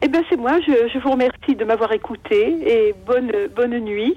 [0.00, 0.60] Eh bien, c'est moi.
[0.60, 4.14] Je, je vous remercie de m'avoir écouté et bonne, bonne nuit.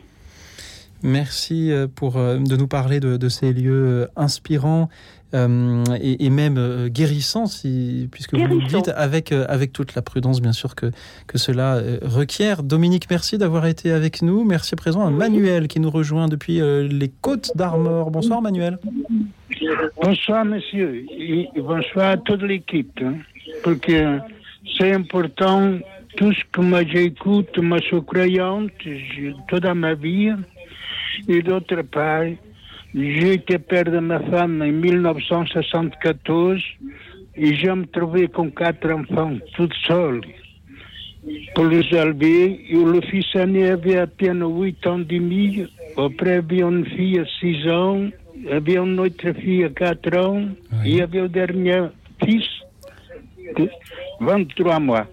[1.02, 4.89] Merci pour de nous parler de, de ces lieux inspirants
[5.34, 9.96] euh, et, et même euh, guérissants, si, puisque vous le dites, avec, euh, avec toute
[9.96, 10.88] la prudence, bien sûr, que,
[11.28, 12.64] que cela euh, requiert.
[12.64, 14.44] Dominique, merci d'avoir été avec nous.
[14.44, 18.12] Merci à présent à Manuel qui nous rejoint depuis euh, les côtes d'Armor.
[18.12, 18.78] Bonsoir Manuel.
[20.02, 21.06] Bonsoir, monsieur.
[21.18, 23.00] Et bonsoir à toute l'équipe.
[23.04, 23.16] hein,
[23.64, 24.20] Parce que
[24.78, 25.78] c'est important.
[26.18, 27.48] Tout ce que moi j'écoute,
[27.84, 28.72] suis croyante
[29.48, 30.32] toute ma vie.
[31.28, 32.24] Et d'autre part,
[32.94, 36.62] j'ai été père de ma femme en 1974
[37.36, 40.22] et je me trouvais avec quatre enfants, toute seule,
[41.56, 42.66] pour les élever.
[42.70, 45.66] Et le fils aîné avait à peine 8 ans et demi.
[45.98, 48.10] Après, il y avait une fille à 6 ans.
[48.36, 50.46] Il y avait une autre fille à 4 ans.
[50.84, 51.84] Et il y avait le dernier
[52.24, 52.48] fils
[53.58, 53.70] de
[54.20, 55.08] 23 mois.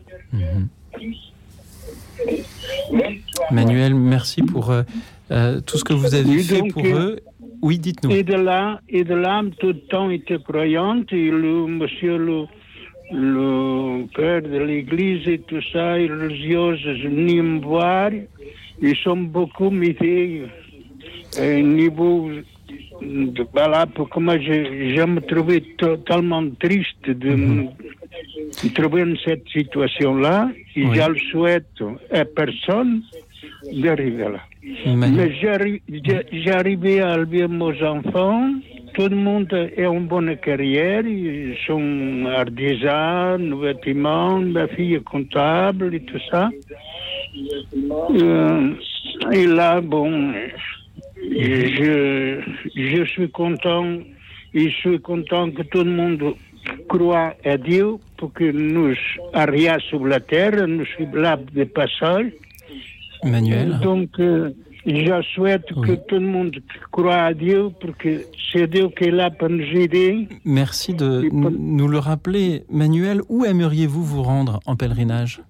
[3.52, 4.82] Manuel, merci pour euh,
[5.30, 7.20] euh, tout ce que vous avez Et fait donc, pour eux.
[7.62, 8.10] Oui, dites-nous.
[8.10, 12.44] Et de là, et de là, tout le temps était croyante, et le monsieur, le,
[13.12, 18.10] le père de l'église et tout ça, et religieuse, venaient me voir,
[18.80, 20.44] ils sont beaucoup m'aider.
[21.38, 22.30] Au niveau
[23.02, 27.66] de voilà, pour que moi, je, je me trouvais totalement triste de me
[28.64, 30.96] me trouver dans cette situation-là, et Oui.
[30.96, 33.02] je le souhaite à personne
[33.72, 34.40] d'arriver là.
[34.86, 35.32] Mais
[36.32, 38.50] j'arrivais à élever mes enfants,
[38.94, 41.06] tout le monde est en bonne carrière.
[41.06, 46.50] Ils sont artisans, vêtements, ma fille est comptable et tout ça.
[48.10, 48.72] Euh,
[49.32, 50.32] et là, bon,
[51.16, 52.40] je,
[52.74, 53.98] je suis content.
[54.54, 56.34] Je suis content que tout le monde
[56.88, 58.94] croit à Dieu pour que nous
[59.32, 60.66] arrivions sur la terre.
[60.66, 62.32] Nous sommes là de passage.
[63.24, 63.78] Manuel.
[63.82, 64.50] Donc, euh,
[64.86, 66.56] je souhaite que tout le monde
[66.90, 70.28] croit à Dieu pour que c'est Dieu qui est là pour nous aider.
[70.44, 72.62] Merci de nous le rappeler.
[72.70, 75.42] Manuel, où aimeriez-vous vous rendre en pèlerinage?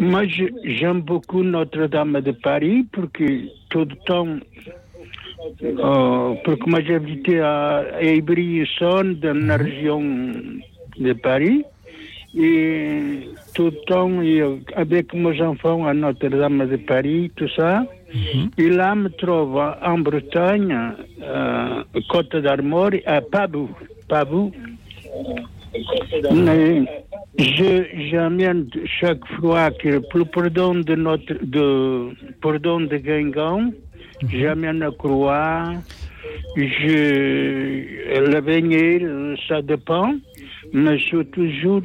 [0.00, 0.22] Moi,
[0.64, 3.24] j'aime beaucoup Notre-Dame de Paris pour que
[3.68, 4.36] tout le temps,
[5.62, 10.02] euh, pour que moi j'habitais à Ivry-Essonne, dans la région
[10.98, 11.64] de Paris.
[12.36, 14.10] Et tout le temps,
[14.74, 17.86] avec mes enfants à Notre-Dame de Paris, tout ça.
[18.58, 20.76] Et là, me trouve en Bretagne,
[21.22, 23.70] euh, Côte d'Armor, à Pabou.
[24.08, 24.52] Pabou.
[26.32, 26.82] Mais
[27.38, 28.68] je, j'amène
[29.00, 32.10] chaque fois que pour le pardon de notre, de,
[32.40, 33.72] pardon de Guingamp,
[34.28, 35.72] j'amène la croix,
[36.56, 39.02] je, le beignet,
[39.48, 40.14] ça dépend,
[40.72, 41.82] mais je suis toujours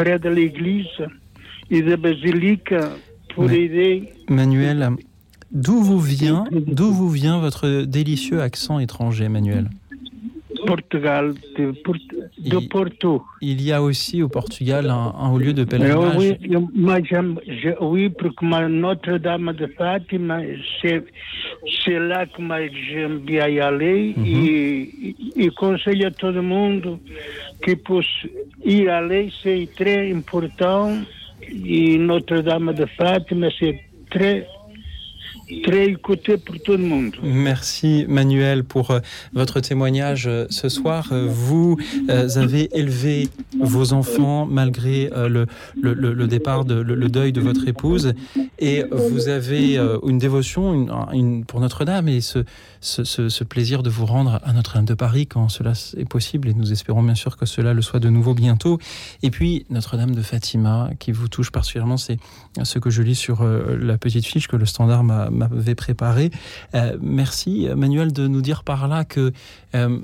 [0.00, 0.86] près de l'église.
[1.72, 2.74] Et de la basilique
[3.34, 4.08] pour Mais- aider.
[4.28, 4.90] Manuel,
[5.52, 9.70] d'où vous vient, d'où vous vient votre délicieux accent étranger, Manuel?
[10.66, 11.96] Portugal, de, Port-
[12.38, 13.22] de Porto.
[13.40, 16.16] Il y a aussi au Portugal un, un haut lieu de pèlerinage.
[16.18, 16.36] oui,
[16.74, 20.40] moi, j'aime- je- oui, pour que Notre-Dame de Fatima,
[20.80, 21.04] c'est,
[21.98, 22.58] là que moi,
[22.88, 24.14] j'aime bien y aller.
[24.24, 26.98] Et, et conseille à tout le monde
[27.64, 28.06] qui puisse
[28.64, 30.92] y aller, c'est très important.
[31.66, 33.80] Et Notre-Dame de Fatima, c'est
[34.10, 34.46] très,
[35.62, 37.14] très écouté pour tout le monde.
[37.22, 39.00] Merci Manuel pour euh,
[39.32, 41.08] votre témoignage euh, ce soir.
[41.12, 41.76] Euh, Vous
[42.08, 43.28] avez élevé
[43.60, 45.46] vos enfants malgré le,
[46.26, 48.14] départ, de, le, deuil de votre épouse,
[48.58, 50.86] et vous avez une dévotion
[51.46, 52.44] pour Notre-Dame et ce,
[52.80, 56.72] ce, plaisir de vous rendre à Notre-Dame de Paris quand cela est possible, et nous
[56.72, 58.78] espérons bien sûr que cela le soit de nouveau bientôt.
[59.22, 62.18] Et puis Notre-Dame de Fatima qui vous touche particulièrement, c'est
[62.62, 66.30] ce que je lis sur la petite fiche que le Standard m'a- m'avait préparée.
[66.74, 69.32] Euh, merci Manuel de nous dire par là que
[69.74, 69.98] euh,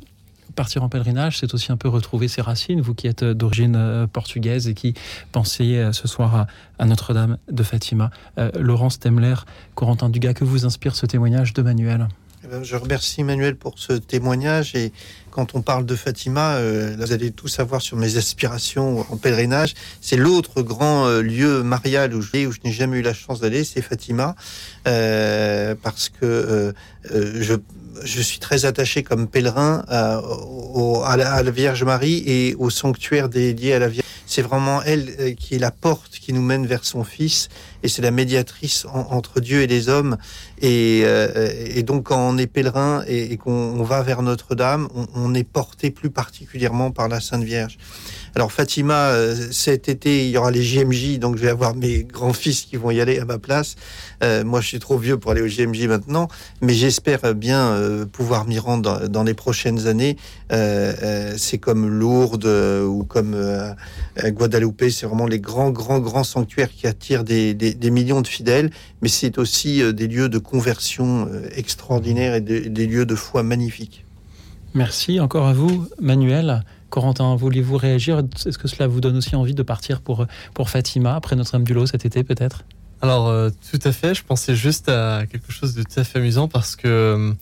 [0.54, 4.06] partir en pèlerinage, c'est aussi un peu retrouver ses racines, vous qui êtes d'origine euh,
[4.06, 4.94] portugaise et qui
[5.30, 6.46] pensez euh, ce soir
[6.78, 8.10] à, Notre-Dame de Fatima.
[8.58, 9.34] Laurence Temler,
[9.74, 12.08] Corentin Dugas, que vous inspire ce témoignage de Manuel?
[12.44, 14.92] Eh ben, Je remercie Emmanuel pour ce témoignage et
[15.36, 19.74] quand on parle de Fatima, euh, vous allez tout savoir sur mes aspirations en pèlerinage.
[20.00, 22.30] C'est l'autre grand euh, lieu marial où je,
[22.64, 24.34] n'ai jamais eu la chance d'aller, c'est Fatima,
[24.88, 26.72] euh, parce que
[27.12, 30.22] je, suis très attaché comme pèlerin à,
[31.18, 34.06] la, Vierge Marie et au sanctuaire dédié à la Vierge.
[34.28, 37.48] C'est vraiment elle qui est la porte qui nous mène vers son Fils
[37.84, 40.16] et c'est la médiatrice en- entre Dieu et les hommes.
[40.60, 41.04] Et,
[41.84, 45.90] donc quand on est pèlerin et, qu'on on va vers Notre-Dame, on, on est porté
[45.90, 47.78] plus particulièrement par la Sainte Vierge.
[48.36, 52.04] Alors Fatima, euh, cet été, il y aura les JMJ, donc je vais avoir mes
[52.04, 53.76] grands-fils qui vont y aller à ma place.
[54.22, 56.28] Euh, moi, je suis trop vieux pour aller au JMJ maintenant,
[56.60, 60.16] mais j'espère bien euh, pouvoir m'y rendre dans, les prochaines années.
[60.50, 63.36] C'est comme Lourdes ou comme
[64.22, 67.54] Guadalupe, c'est vraiment les grands, grands, grands sanctuaires qui attirent des,
[67.90, 68.70] millions de fidèles,
[69.02, 74.05] mais c'est aussi des lieux de conversion extraordinaires et des lieux de foi magnifiques.
[74.76, 76.62] Merci encore à vous, Manuel.
[76.90, 78.22] Corentin, vouliez-vous réagir?
[78.44, 81.72] Est-ce que cela vous donne aussi envie de partir pour, pour Fatima, après Notre-Dame du
[81.72, 82.64] Lot cet été peut-être?
[83.00, 84.14] Alors, euh, tout à fait.
[84.14, 87.34] Je pensais juste à quelque chose de tout à fait amusant parce que,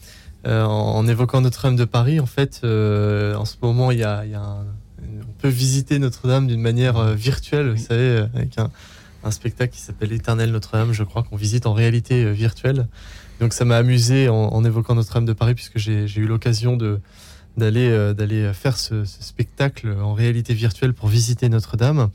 [0.47, 4.05] euh, en, en évoquant Notre-Dame de Paris, en fait, euh, en ce moment, il y
[4.05, 4.65] a, il y a un-
[5.03, 8.71] on peut visiter Notre-Dame d'une manière virtuelle, vous savez, avec un,
[9.25, 12.87] un spectacle qui s'appelle Éternel Notre-Dame, je crois, qu'on visite en réalité virtuelle.
[13.41, 17.01] Donc, ça m'a amusé en, en évoquant Notre-Dame de Paris puisque j'ai eu l'occasion de
[17.57, 22.11] d'aller euh, d'aller faire ce, spectacle en réalité virtuelle pour visiter Notre-Dame.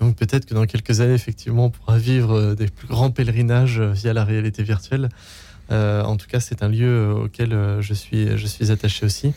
[0.00, 3.78] Donc peut-être que dans quelques années, effectivement, on pourra vivre euh, des plus grands pèlerinages
[3.78, 5.08] euh, via la réalité virtuelle.
[5.70, 9.32] En tout cas, c'est un lieu auquel je suis, je suis attaché aussi.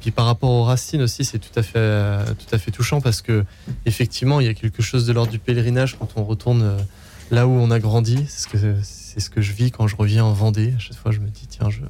[0.00, 3.22] Puis par rapport aux racines aussi, c'est tout à fait, tout à fait touchant parce
[3.22, 3.44] que
[3.84, 6.76] effectivement, il y a quelque chose de l'ordre du pèlerinage quand on retourne
[7.32, 8.24] là où on a grandi.
[8.28, 8.58] C'est ce que
[9.20, 10.74] ce que je vis quand je reviens en Vendée.
[10.76, 11.80] À chaque fois, je me dis tiens, je,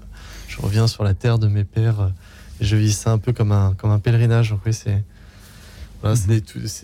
[0.48, 2.10] je reviens sur la terre de mes pères.
[2.64, 4.54] Euh, je vis ça un peu comme un, pèlerinage.
[4.70, 5.04] C'est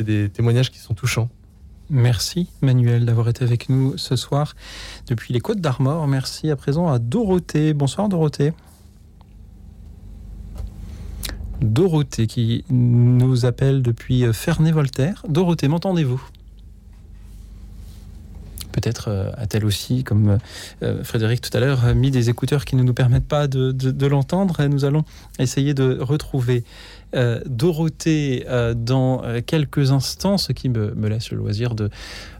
[0.02, 1.28] des, témoignages qui sont touchants.
[1.92, 4.54] Merci Manuel d'avoir été avec nous ce soir
[5.08, 6.06] depuis les Côtes d'Armor.
[6.06, 7.74] Merci à présent à Dorothée.
[7.74, 8.52] Bonsoir Dorothée.
[11.60, 15.24] Dorothée qui nous appelle depuis Ferney-Voltaire.
[15.28, 16.22] Dorothée, m'entendez-vous?
[18.72, 20.38] Peut-être euh, a-t-elle aussi, comme
[20.82, 24.64] euh, Frédéric tout à l'heure, mis des écouteurs qui ne nous permettent pas de l'entendre.
[24.66, 25.04] Nous allons
[25.38, 26.64] essayer de retrouver
[27.14, 31.90] euh, Dorothée euh, dans euh, quelques instants, ce qui me, laisse le loisir de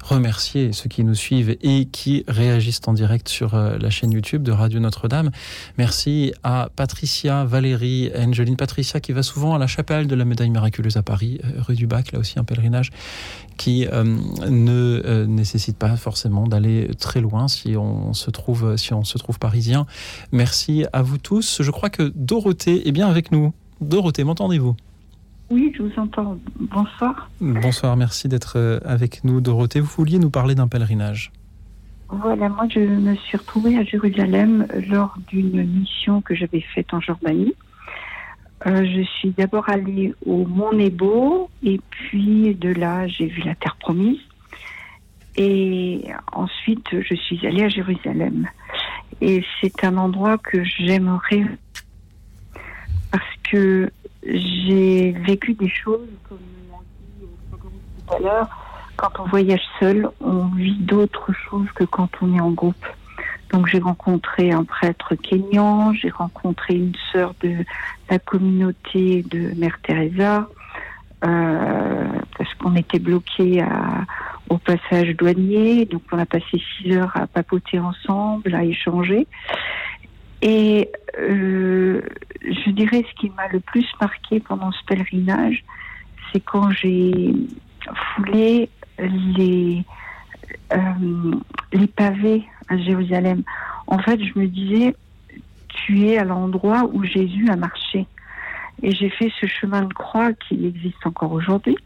[0.03, 4.53] remercier ceux qui nous suivent et qui réagissent en direct sur la chaîne YouTube de
[4.53, 5.31] Radio Notre-Dame.
[5.77, 10.51] Merci à Patricia, Valérie, Angeline Patricia qui va souvent à la chapelle de la médaille
[10.51, 12.91] miraculeuse à Paris, rue du Bac, là aussi un pèlerinage
[13.59, 19.19] qui ne nécessite pas forcément d'aller très loin si on se trouve si on se
[19.19, 19.87] trouve parisien.
[20.33, 21.61] Merci à vous tous.
[21.61, 23.53] Je crois que Dorothée est bien avec nous.
[23.81, 24.77] Dorothée, m'entendez-vous?
[25.51, 26.39] Oui, je vous entends.
[26.59, 27.29] Bonsoir.
[27.41, 29.81] Bonsoir, merci d'être euh, avec nous, Dorothée.
[29.81, 31.33] Vous vouliez nous parler d'un pèlerinage?
[32.09, 37.01] Voilà, moi je me suis retrouvée à Jérusalem lors d'une mission que j'avais faite en
[37.01, 37.55] Jordanie.
[38.67, 43.55] Euh, je suis d'abord allée au Mont Nebo et puis de là j'ai vu la
[43.55, 44.19] Terre Promise.
[45.37, 48.49] Et ensuite je suis allée à Jérusalem.
[49.21, 51.45] Et c'est un endroit que j'aimerais
[53.11, 53.91] parce que
[54.25, 56.39] j'ai vécu des choses, comme
[56.71, 56.79] l'a
[57.21, 58.49] dit tout à l'heure,
[58.97, 62.87] quand on voyage seul, on vit d'autres choses que quand on est en groupe.
[63.51, 67.65] Donc j'ai rencontré un prêtre kényan, j'ai rencontré une sœur de
[68.09, 70.49] la communauté de Mère Teresa,
[71.25, 72.07] euh,
[72.39, 73.65] parce qu'on était bloqué
[74.49, 79.27] au passage douanier, donc on a passé six heures à papoter ensemble, à échanger.
[80.43, 82.01] Et euh,
[82.43, 85.65] je dirais ce qui m'a le plus marqué pendant ce pèlerinage,
[86.33, 87.35] c'est quand j'ai
[88.15, 88.69] foulé
[88.99, 89.85] les,
[90.73, 90.79] euh,
[91.73, 93.43] les pavés à Jérusalem.
[93.87, 94.95] En fait, je me disais,
[95.69, 98.07] tu es à l'endroit où Jésus a marché.
[98.83, 101.77] Et j'ai fait ce chemin de croix qui existe encore aujourd'hui.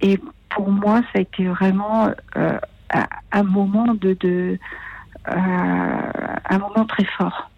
[0.00, 0.18] Et
[0.50, 2.58] pour moi, ça a été vraiment euh,
[3.32, 4.58] un moment de, de
[5.28, 7.50] euh, un moment très fort.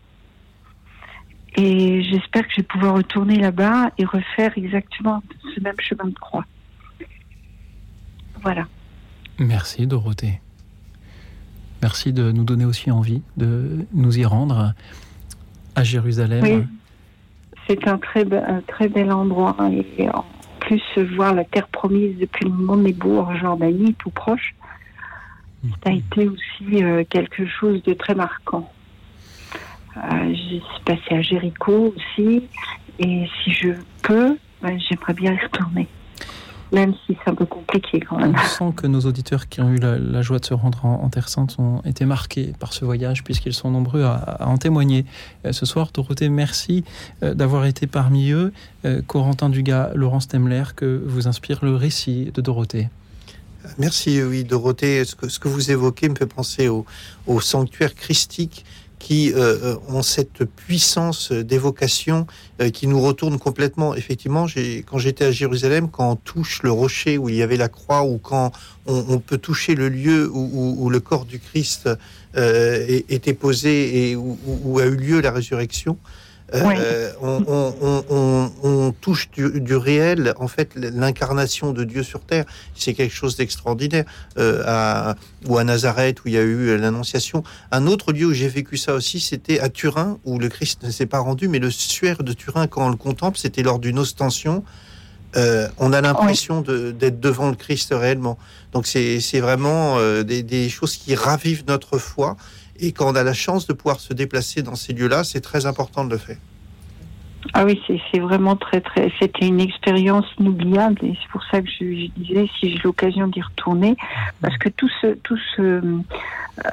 [1.57, 5.23] Et j'espère que je vais pouvoir retourner là-bas et refaire exactement
[5.55, 6.45] ce même chemin de croix.
[8.43, 8.67] Voilà.
[9.39, 10.41] Merci Dorothée.
[11.83, 14.75] Merci de nous donner aussi envie de nous y rendre
[15.75, 16.43] à Jérusalem.
[16.43, 16.65] Oui,
[17.69, 19.57] c'est un très, un très bel endroit.
[19.99, 20.25] Et en
[20.61, 20.83] plus,
[21.17, 24.55] voir la terre promise depuis le Mont Nebo en Jordanie, tout proche,
[25.83, 25.99] ça a mhm.
[25.99, 28.71] été aussi euh, quelque chose de très marquant.
[29.97, 32.43] Euh, je suis passée à Jéricho aussi.
[32.99, 33.71] Et si je
[34.03, 35.89] peux, ben, j'aimerais bien y retourner.
[36.73, 38.35] Même si c'est un peu compliqué quand même.
[38.35, 41.29] On sent que nos auditeurs qui ont eu la, joie de se rendre en, Terre
[41.29, 45.05] Sainte ont été marqués par ce voyage, puisqu'ils sont nombreux à, en témoigner.
[45.45, 46.85] Euh, ce soir, Dorothée, merci
[47.23, 48.53] euh, d'avoir été parmi eux.
[49.07, 52.89] Corentin Dugas, Laurence Temler, que vous inspire le récit de Dorothée.
[53.79, 55.05] Merci, oui, Dorothée.
[55.05, 56.85] Ce que, ce que vous évoquez me fait penser au,
[57.27, 58.65] au sanctuaire christique
[59.05, 62.27] qui euh, euh, ont cette puissance d'évocation
[62.63, 63.95] euh, qui nous retourne complètement.
[63.95, 64.47] Effectivement,
[64.87, 68.05] quand j'étais à Jérusalem, quand on touche le rocher où il y avait la croix,
[68.05, 68.51] ou quand
[68.87, 71.89] on, peut toucher le lieu où, le corps du Christ
[72.35, 75.99] était posé et où, a eu lieu la résurrection,
[76.53, 82.45] euh, on, touche du, réel, en fait, l'incarnation de Dieu sur terre.
[82.75, 84.05] C'est quelque chose d'extraordinaire.
[84.39, 85.15] Euh,
[85.47, 87.43] ou à Nazareth, où il y a eu l'Annonciation.
[87.71, 90.91] Un autre lieu où j'ai vécu ça aussi, c'était à Turin, où le Christ ne
[90.91, 93.99] s'est pas rendu, mais le suaire de Turin, quand on le contemple, c'était lors d'une
[93.99, 94.65] ostension.
[95.37, 98.39] Euh, on a l'impression d'être devant le Christ réellement.
[98.73, 102.37] Donc c'est vraiment des, des, choses qui ravivent notre foi
[102.87, 105.67] et quand on a la chance de pouvoir se déplacer dans ces lieux-là, c'est très
[105.67, 106.37] important de le faire.
[107.53, 107.81] Ah oui,
[108.11, 109.13] c'est vraiment très très.
[109.21, 113.43] C'était une expérience inoubliable et c'est pour ça que je, disais si j'ai l'occasion d'y
[113.43, 113.97] retourner,
[114.41, 115.83] parce que tout ce, tout ce,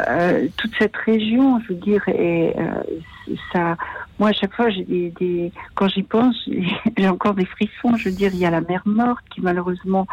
[0.10, 3.76] euh, toute cette région, je veux dire, et euh, ça.
[4.18, 6.36] Moi, à chaque fois, des, quand j'y pense,
[6.98, 7.96] j'ai encore des frissons.
[7.98, 10.08] Je veux dire, il y a la mer morte qui malheureusement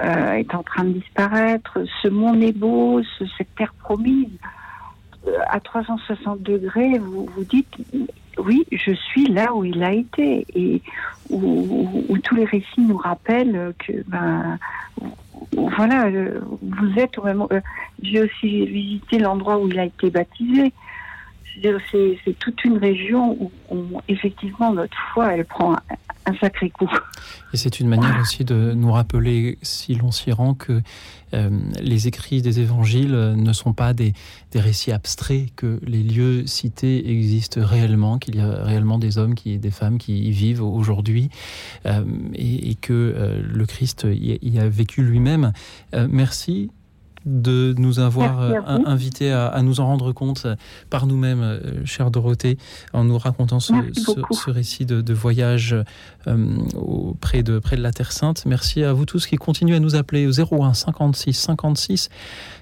[0.00, 1.78] euh, est en train de disparaître.
[2.02, 3.02] Ce mont Nebo,
[3.36, 4.30] cette terre promise
[5.48, 7.76] à 360 degrés, vous vous dites
[8.38, 10.82] oui, je suis là où il a été et
[11.30, 14.58] où, tous les récits nous rappellent que ben
[15.52, 16.10] voilà,
[16.62, 17.46] vous êtes au même.
[17.52, 17.60] Euh,
[18.02, 20.72] j'ai aussi visité l'endroit où il a été baptisé.
[21.62, 25.76] C'est toute une région où, effectivement notre foi elle prend
[26.26, 26.90] un sacré coup.
[27.52, 30.82] Et c'est une manière aussi de nous rappeler, si l'on s'y rend, que
[31.34, 34.12] euh, les écrits des évangiles ne sont pas des,
[34.52, 39.34] des, récits abstraits, que les lieux cités existent réellement, qu'il y a réellement des hommes
[39.34, 41.30] qui, et des femmes qui y vivent aujourd'hui,
[41.86, 45.52] euh, et, et, que euh, le Christ y, y a vécu lui-même.
[45.92, 46.70] Merci
[47.26, 50.46] de nous avoir euh, invités à, à, nous en rendre compte
[50.90, 52.58] par nous-mêmes, euh, chère Dorothée,
[52.92, 55.74] en nous racontant ce, ce, ce récit de, de voyage
[56.26, 56.56] euh,
[57.20, 58.44] près, de, près de la Terre Sainte.
[58.46, 62.08] Merci à vous tous qui continuez à nous appeler au 01 56 56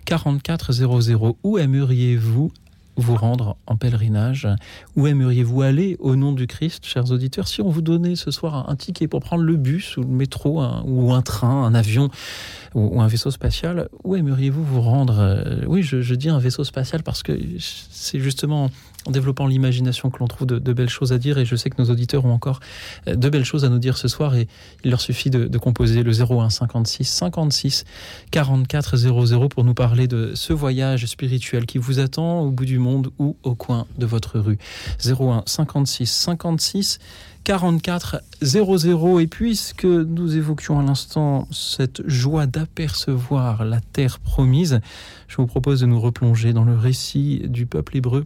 [0.04, 1.36] 44 00.
[1.42, 2.52] Où aimeriez-vous
[2.96, 4.48] vous rendre en pèlerinage.
[4.96, 8.68] Où aimeriez-vous aller au nom du Christ, chers auditeurs Si on vous donnait ce soir
[8.68, 12.10] un ticket pour prendre le bus ou le métro ou un train, un avion
[12.74, 15.64] ou, un vaisseau spatial, où aimeriez-vous vous rendre?
[15.66, 18.70] Oui, je, je dis un vaisseau spatial parce que c'est justement
[19.06, 21.38] en développant l'imagination que l'on trouve de, belles choses à dire.
[21.38, 22.60] Et je sais que nos auditeurs ont encore
[23.08, 24.34] euh, de belles choses à nous dire ce soir.
[24.34, 24.48] Et
[24.84, 27.84] il leur suffit de, de composer le 01 56 56
[28.30, 32.78] 44 00 pour nous parler de ce voyage spirituel qui vous attend au bout du
[32.78, 34.58] monde ou au coin de votre rue.
[35.04, 36.98] 01 56 56
[37.44, 44.80] 44 00 et puisque nous évoquions à l'instant cette joie d'apercevoir la terre promise
[45.26, 48.24] je vous propose de nous replonger dans le récit du peuple hébreu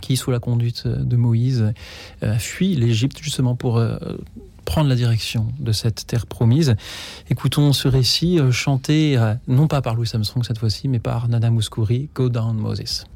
[0.00, 1.72] qui, sous la conduite de Moïse,
[2.22, 3.96] euh, fuit l'Égypte justement pour euh,
[4.64, 6.74] prendre la direction de cette terre promise.
[7.30, 11.28] Écoutons ce récit euh, chanté euh, non pas par Louis Armstrong cette fois-ci, mais par
[11.28, 13.06] Nana Mouskouri, Go Down Moses.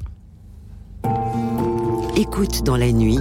[2.17, 3.19] Écoute dans la nuit,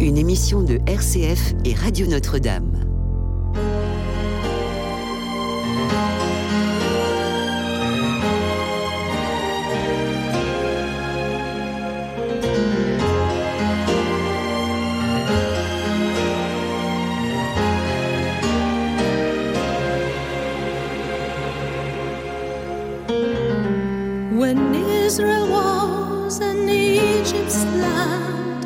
[0.00, 2.84] une émission de RCF et Radio Notre-Dame.
[25.08, 28.62] Israel was in Egypt's land,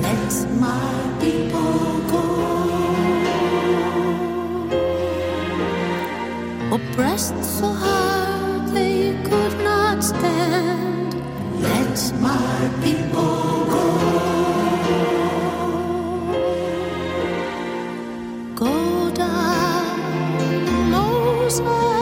[0.00, 2.24] let my people go.
[6.76, 11.10] Oppressed so hard they could not stand,
[11.60, 11.98] let
[12.28, 13.86] my people go.
[18.64, 20.00] Go down,
[20.90, 21.93] Moses,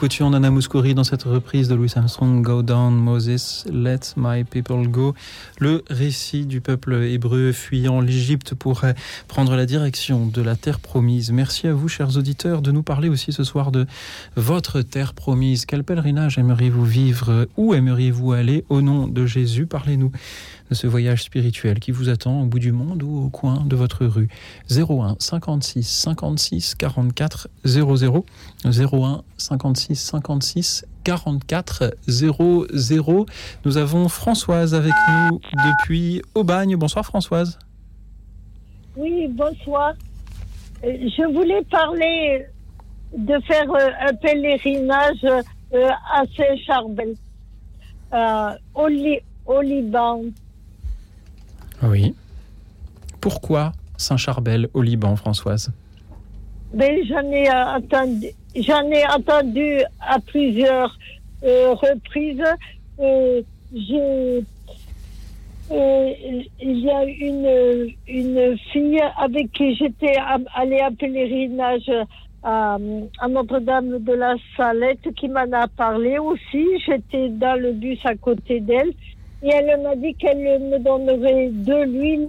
[0.00, 4.88] écoutions Nana Mouskouri dans cette reprise de Louis Armstrong, Go Down Moses, Let My People
[4.88, 5.14] Go.
[5.58, 8.94] Le récit du peuple hébreu fuyant l'Égypte pour euh,
[9.28, 11.32] prendre la direction de la terre promise.
[11.32, 13.86] Merci à vous, chers auditeurs, de nous parler aussi ce soir de
[14.36, 15.66] votre terre promise.
[15.66, 17.46] Quel pèlerinage aimeriez-vous vivre?
[17.58, 18.64] Où aimeriez-vous aller?
[18.70, 20.12] Au nom de Jésus, parlez-nous
[20.72, 24.06] ce voyage spirituel qui vous attend au bout du monde ou au coin de votre
[24.06, 24.28] rue.
[24.70, 28.24] 01 56 56 44 00
[28.64, 33.26] 01 56 56 44 00.
[33.64, 36.76] Nous avons Françoise avec nous depuis Aubagne.
[36.76, 37.58] Bonsoir Françoise.
[38.96, 39.94] Oui, bonsoir.
[40.84, 42.46] Euh, Je voulais parler
[43.16, 47.14] de faire euh, un pèlerinage euh, à Saint-Charbel,
[48.74, 50.22] au Liban.
[51.82, 52.14] Oui.
[53.20, 55.72] Pourquoi Saint-Charbel au Liban, Françoise?
[56.72, 60.96] Mais j'en ai euh, entendu, j'en ai entendu à plusieurs
[61.42, 62.44] euh, reprises.
[63.00, 63.42] Euh,
[63.74, 64.44] j'ai,
[65.72, 66.12] euh,
[66.60, 70.16] il y a une, une fille avec qui j'étais
[70.54, 71.90] allée à pèlerinage
[72.42, 72.78] à,
[73.18, 76.66] à Notre-Dame de la Salette qui m'en a parlé aussi.
[76.86, 78.92] J'étais dans le bus à côté d'elle
[79.42, 82.28] et elle m'a dit qu'elle me donnerait de l'huile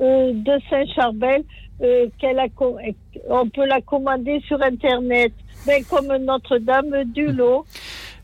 [0.00, 1.42] euh, de Saint-Charbel
[1.82, 2.46] euh, qu'elle a
[3.28, 5.32] on peut la commander sur internet
[5.66, 7.64] mais comme Notre-Dame du Lot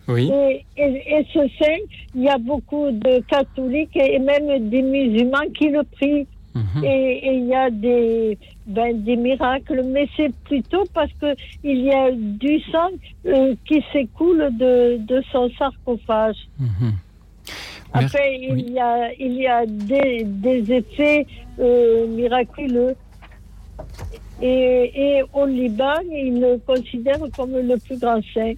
[0.08, 0.30] Oui.
[0.32, 1.82] et, et, et ce saint
[2.14, 6.82] il y a beaucoup de catholiques et même des musulmans qui le prient Mhm.
[6.82, 8.36] et il y a des
[8.66, 12.88] ben, des miracles mais c'est plutôt parce que il y a du sang
[13.26, 16.92] euh, qui s'écoule de, de son sarcophage Mhm.
[17.92, 21.26] Après, il y a, il y a des, des effets
[21.58, 22.94] euh, miraculeux.
[24.40, 28.54] Et, et au Liban, ils le considèrent comme le plus grand saint.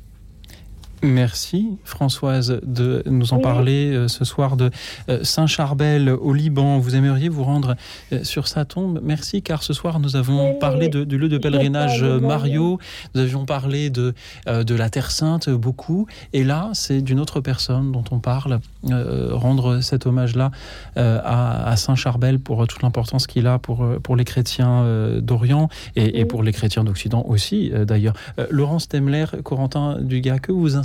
[1.02, 3.42] Merci Françoise de nous en Oui.
[3.42, 4.70] parler euh, ce soir de
[5.08, 6.78] euh, Saint-Charbel au Liban.
[6.78, 7.74] Vous aimeriez vous rendre
[8.12, 9.00] euh, sur sa tombe?
[9.02, 12.78] Merci car ce soir nous avons Oui, parlé de- du lieu de pèlerinage Mario,
[13.14, 14.12] nous avions parlé de,
[14.46, 18.60] de la Terre Sainte beaucoup et là c'est d'une autre personne dont on parle,
[18.90, 20.50] euh, rendre cet hommage-là
[20.98, 25.68] euh, à, à Saint-Charbel pour toute l'importance qu'il a pour, pour les chrétiens euh, d'Orient
[25.96, 28.14] et, et pour les chrétiens d'Occident aussi d'ailleurs.
[28.50, 30.76] Laurence Temler, Corentin Dugas, que vous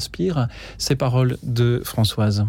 [0.77, 2.45] ces paroles de Françoise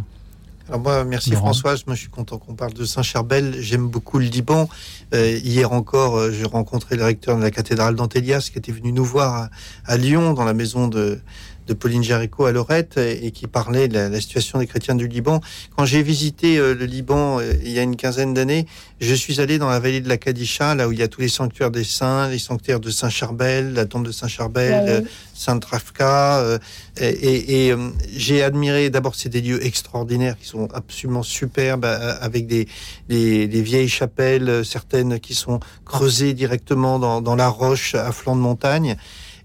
[0.68, 1.46] Alors moi, merci Laurent.
[1.46, 1.86] Françoise.
[1.86, 3.56] Moi, je suis content qu'on parle de Saint-Charbel.
[3.60, 4.68] J'aime beaucoup le Liban.
[5.14, 8.92] Euh, hier encore, euh, j'ai rencontré le recteur de la cathédrale d'Antélias qui était venu
[8.92, 9.50] nous voir à,
[9.84, 11.20] à Lyon, dans la maison de,
[11.66, 14.94] de Pauline Jaricot à Lorette, et, et qui parlait de la, la situation des chrétiens
[14.94, 15.40] du Liban.
[15.76, 18.66] Quand j'ai visité euh, le Liban euh, il y a une quinzaine d'années,
[19.00, 21.20] je suis allé dans la vallée de la Kadisha, là où il y a tous
[21.20, 24.90] les sanctuaires des saints, les sanctuaires de Saint-Charbel, la tombe de Saint-Charbel, Ouais, ouais.
[24.90, 25.00] euh,
[25.34, 26.58] Sainte Rafka, euh,
[26.98, 27.74] et,
[28.16, 32.68] j'ai admiré d'abord c'est des lieux extraordinaires qui sont absolument superbes avec des,
[33.08, 38.34] des, des vieilles chapelles, certaines qui sont creusées directement dans, dans la roche à flanc
[38.34, 38.96] de montagne.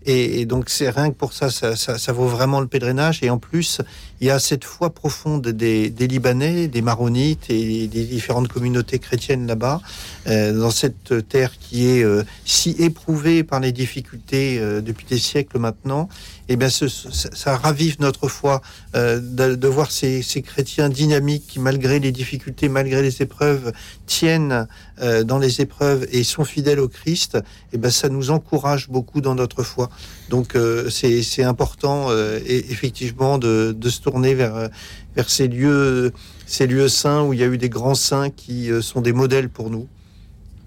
[0.05, 3.23] Et, donc c'est rien que pour ça, ça, ça, ça vaut vraiment le pèlerinage.
[3.23, 3.81] Et en plus,
[4.21, 8.99] il y a cette foi profonde des, des Libanais, des Maronites et des différentes communautés
[8.99, 9.81] chrétiennes là-bas,
[10.27, 15.17] euh, dans cette terre qui est euh, si éprouvée par les difficultés euh, depuis des
[15.17, 16.07] siècles maintenant.
[16.49, 18.61] Et bien, ce, ça, ça ravive notre foi
[18.93, 23.71] euh, de, de voir ces, ces chrétiens dynamiques qui, malgré les difficultés, malgré les épreuves,
[24.05, 24.67] tiennent
[25.01, 27.39] euh, dans les épreuves et sont fidèles au Christ.
[27.73, 29.89] Et ben, ça nous encourage beaucoup dans notre foi.
[30.31, 34.69] Donc, euh, c'est important, euh, effectivement, de, de se tourner vers,
[35.13, 36.13] vers ces lieux,
[36.45, 39.11] ces lieux saints où il y a eu des grands saints qui euh, sont des
[39.11, 39.89] modèles pour nous.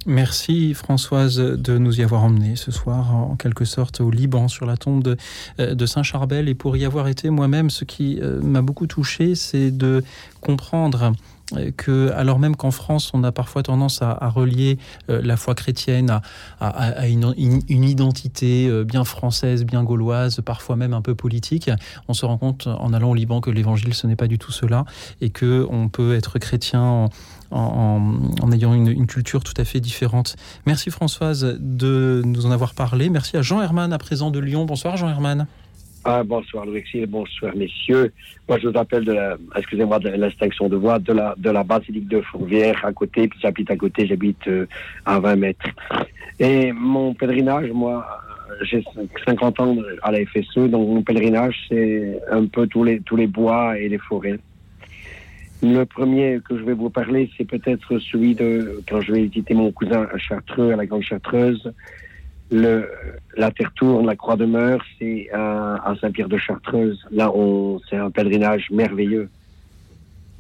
[0.05, 4.67] Merci Françoise de nous y avoir emmenés ce soir en quelque sorte au Liban sur
[4.67, 5.17] la tombe de,
[5.59, 10.05] de Saint-Charbel et pour y avoir été moi-même ce qui m'a beaucoup touché c'est de
[10.43, 11.15] comprendre
[11.77, 14.79] que alors même qu'en France on a parfois tendance à, relier
[15.11, 16.21] euh, la foi chrétienne
[16.61, 17.35] à, une,
[17.69, 21.71] identité euh, bien française, bien gauloise, parfois même un peu politique,
[22.09, 24.53] on se rend compte en allant au Liban que l'évangile ce n'est pas du tout
[24.53, 24.85] cela
[25.21, 27.05] et que on peut être chrétien en,
[27.51, 30.37] en, en- en ayant une, une culture tout à fait différente.
[30.67, 33.09] Merci Françoise de nous en avoir parlé.
[33.11, 34.65] Merci à Jean Herman à présent de Lyon.
[34.65, 35.47] Bonsoir Jean Herman.
[36.07, 38.13] Ah, bonsoir Louis Xil, bonsoir messieurs.
[38.47, 41.65] Moi je vous appelle de la, excusez-moi de l'extinction de voix, de la, de la
[41.65, 44.67] basilique de Fourvière à côté, puis j'habite à côté, j'habite euh,
[45.07, 45.67] à 20 mètres.
[46.39, 48.07] Et mon pèlerinage, moi,
[48.51, 48.85] euh, j'ai
[49.25, 53.27] 50 ans à la FSE, donc mon pèlerinage c'est un peu tous les, tous les
[53.27, 54.39] bois et les forêts.
[55.63, 59.55] Le premier que je vais vous parler, c'est peut-être celui de quand je vais visiter
[59.55, 61.73] mon cousin à Chartreux, à la Grande Chartreuse.
[62.51, 62.91] Le,
[63.37, 67.05] la Terre tourne, la Croix demeure, c'est à, à Saint-Pierre de Chartreuse.
[67.11, 69.29] Là, on, c'est un pèlerinage merveilleux.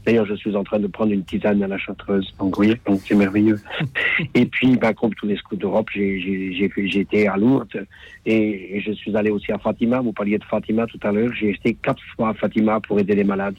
[0.04, 2.34] D'ailleurs, je suis en train de prendre une tisane à la Chartreuse.
[2.38, 3.58] Donc, voyez, donc c'est merveilleux.
[4.34, 7.86] Et puis, bah, comme tous les scouts d'Europe, j'ai, été à Lourdes
[8.26, 10.00] et, et je suis allé aussi à Fatima.
[10.00, 11.32] Vous parliez de Fatima tout à l'heure.
[11.32, 13.56] J'ai été quatre fois à Fatima pour aider les malades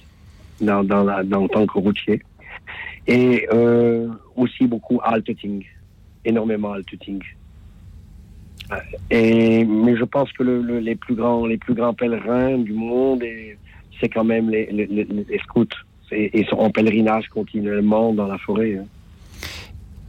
[0.62, 2.22] dans, dans, la, dans, en tant que routier.
[3.08, 5.66] Et euh, aussi beaucoup à Altötting.
[6.24, 7.24] Énormément à Altötting.
[9.12, 12.74] Et, mais je pense que le, le- les, plus grands, les plus grands pèlerins du
[12.74, 13.24] monde,
[14.00, 15.66] c'est quand même les, les, les- les scouts.
[16.12, 18.78] Et ils sont en pèlerinage continuellement dans la forêt.
[18.78, 18.86] hein.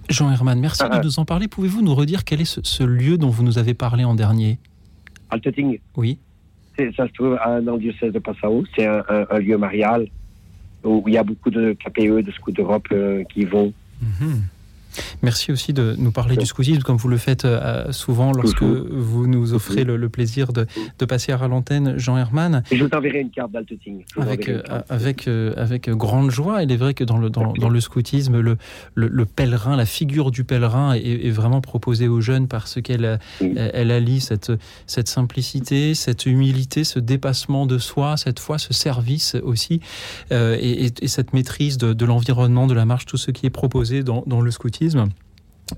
[0.08, 1.48] Jean Herman, merci Ah, de nous en parler.
[1.48, 4.58] Pouvez-vous nous redire quel est ce, ce lieu dont vous nous avez parlé en dernier?
[5.30, 5.78] Altötting.
[5.96, 6.18] Oui.
[6.78, 8.64] Ça se trouve à- dans le diocèse de Passau.
[8.76, 10.06] C'est un, un- un lieu marial
[10.84, 13.72] où il y a beaucoup de KPE, de scouts d'Europe euh, qui vont.
[14.00, 14.42] Mhm.
[15.22, 19.26] Merci aussi de nous parler du scoutisme, comme vous le faites euh, souvent lorsque vous
[19.26, 20.66] nous offrez le, le plaisir de,
[20.98, 22.62] de passer à l'antenne, Jean Herman.
[22.70, 23.50] Et je vous enverrai une carte
[24.16, 26.62] vous Avec, euh, avec, euh, avec grande joie.
[26.62, 28.56] Il est vrai que dans le, dans, dans le scoutisme, le,
[28.94, 33.04] le, le pèlerin, la figure du pèlerin est, est vraiment proposée aux jeunes parce qu'elle
[33.04, 33.16] euh,
[33.74, 34.52] elle allie cette,
[34.86, 39.80] cette simplicité, cette humilité, ce dépassement de soi, cette foi, ce service aussi,
[40.32, 43.46] euh, et, et- et cette maîtrise de, de l'environnement, de la marche, tout ce qui
[43.46, 44.85] est proposé dans, dans le scoutisme.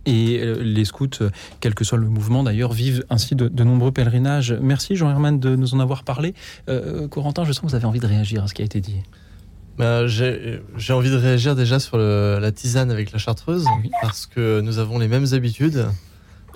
[0.05, 1.31] Et euh, les scouts, euh,
[1.61, 4.53] quel que soit le mouvement d'ailleurs, vivent ainsi de, de nombreux pèlerinages.
[4.61, 6.35] Merci Jean-Hermann de nous en avoir parlé.
[6.69, 8.81] Euh, Corentin, je sens que vous avez envie de réagir à ce qui a été
[8.83, 8.97] dit.
[9.79, 10.61] Bah, J'ai
[10.91, 13.65] envie de réagir déjà sur le- la tisane avec la chartreuse,
[14.03, 15.87] parce que nous avons les mêmes habitudes,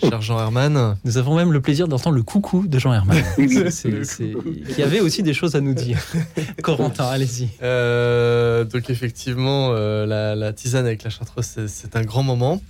[0.01, 0.97] cher Jean Herman.
[1.05, 5.35] Nous avons même le plaisir d'entendre le coucou de Jean Herman, qui avait aussi des
[5.35, 5.99] choses à nous dire.
[6.63, 7.49] Corentin, allez-y.
[7.63, 12.61] Euh, donc effectivement, euh, la, la tisane avec la chartreuse, c'est- un grand moment.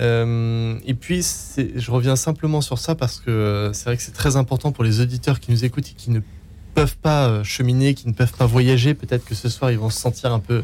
[0.00, 1.26] Euh, et puis,
[1.76, 5.00] je reviens simplement sur ça parce que c'est vrai que c'est très important pour les
[5.00, 6.20] auditeurs qui nous écoutent et qui ne
[6.74, 8.94] peuvent pas cheminer, qui ne peuvent pas voyager.
[8.94, 10.62] Peut-être que ce soir, ils vont se sentir un peu,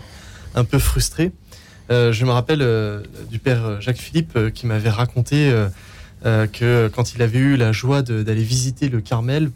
[0.55, 1.33] un peu frustrés.
[1.91, 2.65] Je me rappelle
[3.31, 5.53] du père Jacques Philippe qui m'avait raconté
[6.25, 9.51] que quand il avait eu la joie d'aller visiter le Carmel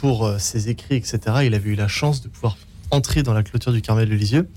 [0.00, 2.56] pour euh, ses écrits, etc., il avait eu la chance de pouvoir
[2.90, 4.48] entrer dans la clôture du Carmel de Lisieux.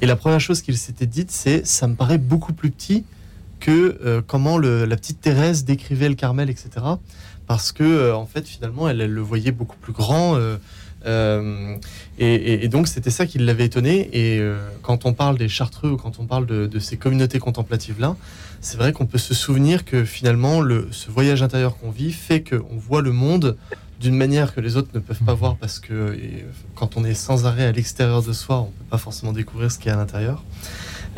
[0.00, 3.04] Et la première chose qu'il s'était dite, c'est ça me paraît beaucoup plus petit
[3.60, 6.70] que euh, comment la petite Thérèse décrivait le Carmel, etc.
[7.46, 10.34] Parce que euh, en fait, finalement, elle, le voyait beaucoup plus grand.
[10.34, 10.56] euh,
[11.06, 11.76] euh,
[12.18, 14.08] et, donc, c'était ça qui l'avait étonné.
[14.12, 17.38] Et euh, quand on parle des Chartreux ou quand on parle de, de ces communautés
[17.38, 18.16] contemplatives-là,
[18.62, 22.42] c'est vrai qu'on peut se souvenir que finalement, le, ce voyage intérieur qu'on vit fait
[22.42, 23.56] qu'on voit le monde
[24.00, 27.14] d'une manière que les autres ne peuvent pas voir parce que et, quand on est
[27.14, 29.94] sans arrêt à l'extérieur de soi, on peut pas forcément découvrir ce qu'il y a
[29.94, 30.44] à l'intérieur.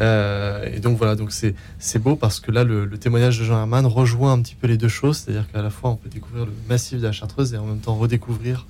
[0.00, 3.44] Euh, et donc voilà, donc c'est c'est beau parce que là le, le témoignage de
[3.44, 6.08] Jean Herman rejoint un petit peu les deux choses, c'est-à-dire qu'à la fois on peut
[6.08, 8.66] découvrir le massif de la Chartreuse et en même temps redécouvrir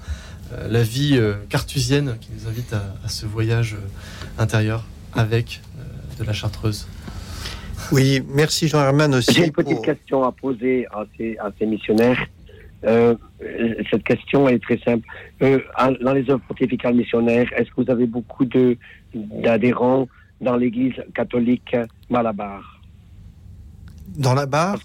[0.53, 3.77] euh, la vie euh, cartusienne qui nous invite à, à ce voyage
[4.37, 4.85] intérieur
[5.15, 5.63] avec
[6.19, 6.87] de la Chartreuse.
[7.93, 9.33] Oui, merci Jean Herman aussi.
[9.35, 12.27] J'ai une petite pour- question à poser à ces, à ces missionnaires.
[12.85, 13.15] Euh,
[13.91, 15.07] cette question est très simple.
[15.43, 15.59] Euh,
[16.03, 18.77] dans les œuvres pontificales missionnaires, est-ce que vous avez beaucoup de
[19.15, 20.09] d'adhérents
[20.41, 21.75] dans l'Église catholique
[22.11, 22.74] Malabar?
[24.17, 24.79] Dans la barre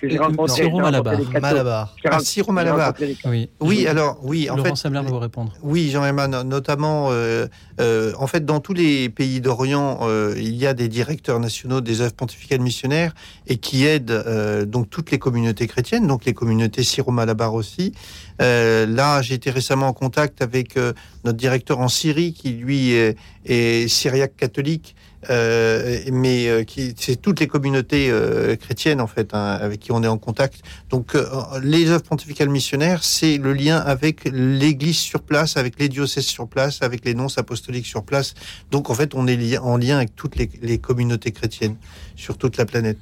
[0.47, 1.14] Siro Malabar.
[1.19, 1.95] cathos- Malabar.
[2.06, 2.93] Ah, Siro Malabar.
[3.26, 4.89] Oui, Oui, alors, oui, en Laurent fait.
[4.89, 5.53] Va vous répondre.
[5.61, 7.45] Oui, Jean Herman, notamment, euh,
[7.80, 11.80] euh, en fait, dans tous les pays d'Orient, euh, il y a des directeurs nationaux
[11.81, 13.14] des œuvres pontificales missionnaires
[13.45, 17.93] et qui aident euh, donc toutes les communautés chrétiennes, donc les communautés syro-malabar aussi.
[18.41, 20.93] Euh, là, j'ai été récemment en contact avec euh,
[21.23, 23.15] notre directeur en Syrie, qui lui est,
[23.45, 24.95] est syriaque catholique.
[25.29, 29.91] Euh, mais euh, qui c'est toutes les communautés euh, chrétiennes en fait hein, avec qui
[29.91, 30.61] on est en contact.
[30.89, 31.25] Donc euh,
[31.61, 36.47] les œuvres pontificales missionnaires, c'est le lien avec l'Église sur place, avec les diocèses sur
[36.47, 38.33] place, avec les nonces apostoliques sur place.
[38.71, 41.75] Donc en fait, on est li- en lien avec toutes les, les communautés chrétiennes
[42.15, 42.99] sur toute la planète.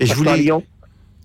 [0.00, 0.62] Et je Parce voulais Lyon,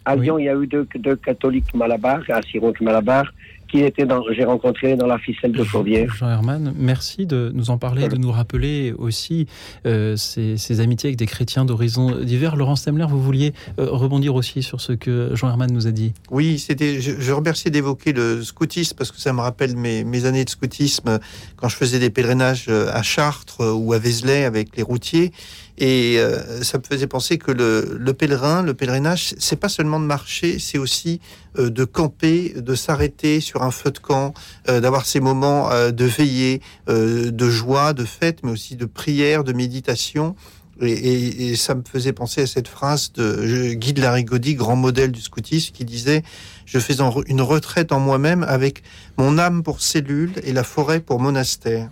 [0.05, 3.25] à Lyon, il y a eu deux, deux catholiques Malabar, à Siroc Malabar,
[3.69, 6.13] qui étaient dans, j'ai rencontré dans la ficelle de Fourvière.
[6.15, 9.47] Jean Herman, merci de nous en parler, de nous rappeler aussi
[9.85, 12.55] euh, ces, ces amitiés avec des chrétiens d'horizons divers.
[12.55, 16.13] Laurent Stemler, vous vouliez euh, rebondir aussi sur ce que Jean Herman nous a dit.
[16.31, 16.99] Oui, c'était.
[16.99, 20.49] Je, je remercie d'évoquer le scoutisme parce que ça me rappelle mes, mes années de
[20.49, 21.19] scoutisme
[21.55, 25.31] quand je faisais des pèlerinages euh, à Chartres ou à Vézelay avec les routiers.
[25.81, 29.99] Et euh, ça me faisait penser que le, le pèlerin, le pèlerinage, c'est pas seulement
[29.99, 31.21] de marcher, c'est aussi
[31.57, 34.33] euh, de camper, de s'arrêter sur un feu de camp,
[34.67, 38.85] euh, d'avoir ces moments euh, de veillée, euh, de joie, de fête, mais aussi de
[38.85, 40.35] prière, de méditation
[40.81, 44.77] Et, et- et ça me faisait penser à cette phrase de Guy de Larigaudy, grand
[44.77, 46.23] modèle du scoutisme, qui disait
[46.65, 46.95] Je fais
[47.27, 48.83] une retraite en moi-même avec
[49.17, 51.89] mon âme pour cellule et la forêt pour monastère.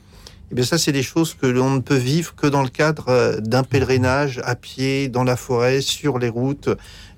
[0.52, 3.10] Et bien ça, c'est des choses que l'on ne peut vivre que dans le cadre
[3.10, 6.70] euh, d'un pèlerinage à pied, dans la forêt, sur les routes,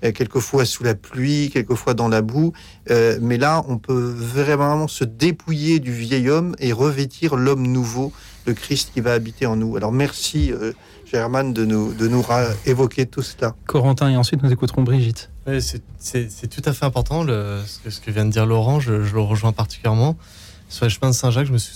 [0.04, 2.54] euh, quelquefois sous la pluie, quelquefois dans la boue.
[2.90, 8.12] Euh, mais là, on peut vraiment se dépouiller du vieil homme et revêtir l'homme nouveau,
[8.48, 9.78] le Christ qui va habiter en nous.
[9.78, 10.74] Alors merci, euh,
[11.06, 12.26] Germaine, de nous, de nous
[12.66, 13.56] évoquer tout cela.
[13.68, 15.30] Corentin, et ensuite nous écouterons Brigitte.
[15.46, 18.80] Ouais, c'est- tout à fait important le- ce, que, ce que vient de dire Laurent,
[18.80, 20.18] je, je le rejoins particulièrement.
[20.70, 21.74] Sur les chemins de Saint-Jacques, je me suis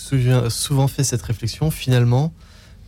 [0.49, 1.71] souvent fait cette réflexion.
[1.71, 2.31] Finalement,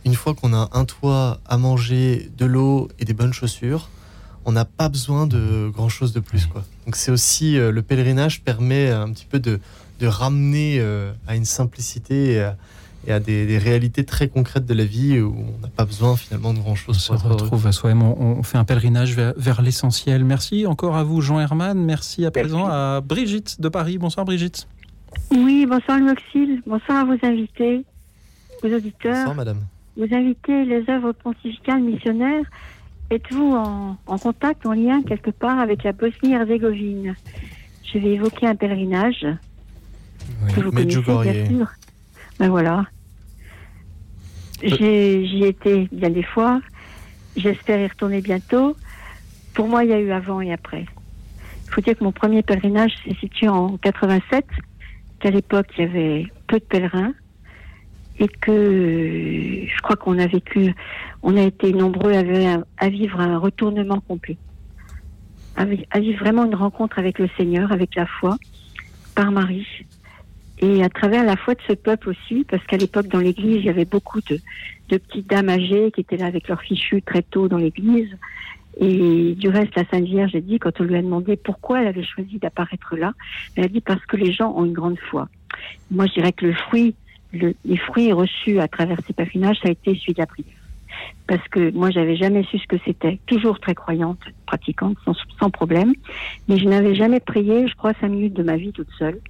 [0.04, 3.90] une fois qu'on a un toit à manger, de l'eau et des bonnes chaussures,
[4.44, 6.46] on n'a pas besoin de grand chose de plus.
[6.46, 6.64] Quoi.
[6.84, 9.58] Donc c'est aussi euh, le pèlerinage permet un petit peu de,
[9.98, 12.56] de ramener euh, à une simplicité et à,
[13.08, 16.16] et à des, des réalités très concrètes de la vie où on n'a pas besoin
[16.16, 16.96] finalement de grand chose.
[17.10, 20.24] On se retrouve à soi-même, on, on fait un pèlerinage vers, vers l'essentiel.
[20.24, 21.84] Merci encore à vous, Jean Herman.
[21.84, 23.98] Merci à présent à Brigitte de Paris.
[23.98, 24.68] Bonsoir, Brigitte.
[25.30, 26.62] Oui, bonsoir Louis Auxil.
[26.66, 27.84] Bonsoir à vos invités,
[28.62, 29.14] aux auditeurs.
[29.14, 29.66] Bonsoir madame.
[29.96, 32.44] Vous invitez les œuvres pontificales missionnaires.
[33.10, 37.14] Êtes-vous en, en contact, en lien quelque part avec la Bosnie-Herzégovine?
[37.84, 39.26] Je vais évoquer un pèlerinage
[40.54, 41.66] que vous connaissez bien sûr.
[42.38, 42.86] Ben voilà.
[44.62, 46.60] J'y étais bien des fois.
[47.36, 48.76] J'espère y retourner bientôt.
[49.54, 50.86] Pour moi, il y a eu avant et après.
[51.66, 54.46] Il faut dire que mon premier pèlerinage s'est situé en 87,
[55.20, 57.14] qu'à l'époque, il y avait peu de pèlerins
[58.18, 60.74] et que euh, je crois qu'on a vécu,
[61.22, 64.38] on a été nombreux à, vi- à vivre un retournement complet,
[65.56, 68.36] à, vi- à vivre vraiment une rencontre avec le Seigneur, avec la foi,
[69.14, 69.66] par Marie,
[70.58, 73.66] et à travers la foi de ce peuple aussi, parce qu'à l'époque dans l'Église, il
[73.66, 74.40] y avait beaucoup de
[74.88, 78.16] petites dames âgées qui étaient là avec leurs fichus très tôt dans l'Église.
[78.78, 81.86] Et du reste, la Sainte Vierge a dit, quand on lui a demandé pourquoi elle
[81.88, 83.12] avait choisi d'apparaître là,
[83.54, 85.28] elle a dit parce que les gens ont une grande foi.
[85.90, 86.94] Moi, je dirais que le fruit,
[87.32, 90.52] le- les fruits reçus à travers ces pèlerinages, ça a été celui de la prière.
[91.26, 93.18] Parce que moi, j'avais jamais su ce que c'était.
[93.26, 94.96] Toujours très croyante, pratiquante,
[95.38, 95.92] sans, problème.
[96.48, 99.20] Mais je n'avais jamais prié, je crois, cinq minutes de ma vie toute seule.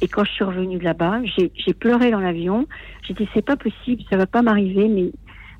[0.00, 2.66] Et quand je suis revenue de là-bas, j'ai j'ai pleuré dans l'avion.
[3.02, 5.10] J'ai dit, c'est pas possible, ça va pas m'arriver, mais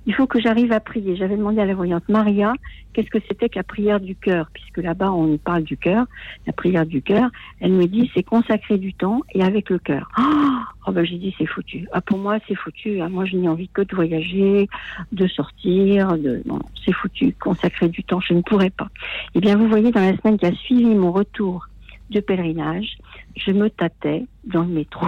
[0.08, 1.16] il faut que j'arrive à prier.
[1.16, 2.54] J'avais demandé à la voyante Maria
[2.94, 6.06] qu'est-ce que c'était que la prière du cœur, puisque là-bas on nous parle du cœur,
[6.46, 7.28] la prière du cœur.
[7.60, 10.10] Elle me dit c'est consacrer du temps et avec le cœur.
[10.18, 10.22] Oh,
[10.86, 11.86] oh ben j'ai dit c'est foutu.
[11.92, 13.02] Ah pour moi c'est foutu.
[13.02, 14.70] Ah, moi je n'ai envie que de voyager,
[15.12, 16.42] de sortir, de
[16.86, 17.34] c'est foutu.
[17.38, 18.88] Consacrer du temps je ne pourrais pas.
[19.34, 21.68] Eh bien vous voyez dans la semaine qui a suivi mon retour
[22.08, 22.96] de pèlerinage,
[23.36, 25.06] je me tâtais dans le métro.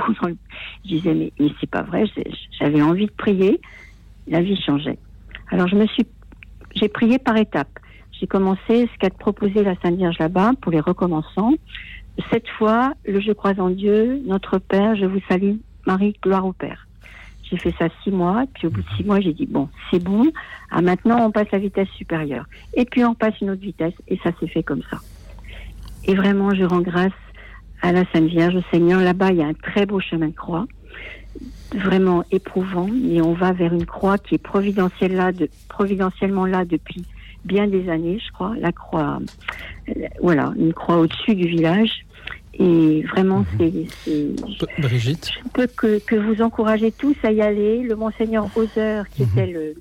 [0.84, 2.04] Je disais mais, mais c'est pas vrai.
[2.58, 3.62] J'avais envie de prier
[4.26, 4.98] la vie changeait.
[5.50, 6.06] Alors je me suis,
[6.74, 7.78] j'ai prié par étapes.
[8.12, 11.54] J'ai commencé ce qu'a proposé la Sainte Vierge là-bas pour les recommençants.
[12.30, 15.56] Cette fois, le Je crois en Dieu, notre Père, je vous salue,
[15.86, 16.86] Marie, gloire au Père.
[17.44, 20.02] J'ai fait ça six mois, puis au bout de six mois, j'ai dit bon, c'est
[20.02, 20.24] bon.
[20.70, 22.44] Ah, maintenant, on passe à la vitesse supérieure.
[22.74, 24.98] Et puis on passe une autre vitesse, et ça s'est fait comme ça.
[26.04, 27.12] Et vraiment, je rends grâce
[27.82, 29.00] à la Sainte Vierge, au Seigneur.
[29.00, 30.66] Là-bas, il y a un très beau chemin de croix
[31.74, 36.64] vraiment éprouvant et on va vers une croix qui est providentielle là de, providentiellement là
[36.64, 37.04] depuis
[37.44, 38.54] bien des années, je crois.
[38.58, 39.18] La croix,
[39.88, 39.92] euh,
[40.22, 42.04] voilà, une croix au-dessus du village.
[42.54, 43.72] Et vraiment, c'est,
[44.04, 45.30] c'est- Brigitte.
[45.32, 47.82] je peux que, que vous encourager tous à y aller.
[47.82, 49.74] Le monseigneur Hauser, qui était le,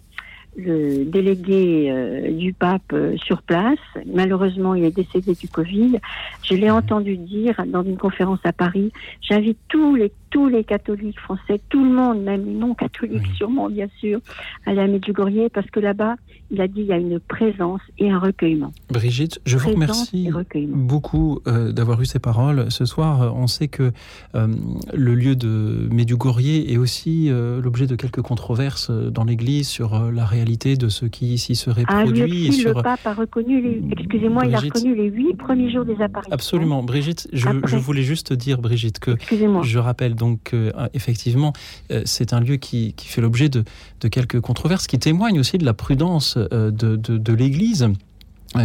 [0.55, 5.99] le délégué euh, du pape euh, sur place, malheureusement, il est décédé du Covid.
[6.43, 8.93] Je l'ai entendu dire dans une conférence à Paris.
[9.21, 13.69] J'invite tous les tous les catholiques français, tout le monde, même les non catholiques sûrement
[13.69, 14.19] bien sûr,
[14.65, 16.15] à à Medjugorje parce que là-bas,
[16.51, 18.71] il a dit il y a une présence et un recueillement.
[18.89, 20.29] Brigitte, je vous remercie
[20.67, 22.71] beaucoup euh, d'avoir eu ces paroles.
[22.71, 23.91] Ce soir, euh, on sait que
[24.35, 24.47] euh,
[24.93, 30.25] le lieu de Medjugorje est aussi euh, l'objet de quelques controverses dans l'Église sur la
[30.25, 32.47] réalité de ce qui ici serait Ah, produit.
[32.47, 32.75] et sur...
[32.77, 36.33] le pape a reconnu les, excusez-moi, il a reconnu les huit premiers jours des apparitions.
[36.33, 37.27] Absolument, Brigitte.
[37.33, 37.67] Je, Après.
[37.67, 39.11] je voulais juste dire, Brigitte, que
[39.63, 41.53] je rappelle donc euh, effectivement,
[41.91, 43.63] euh, c'est un lieu qui, fait l'objet de,
[44.11, 47.89] quelques controverses, qui témoignent aussi de la prudence euh, de, l'Église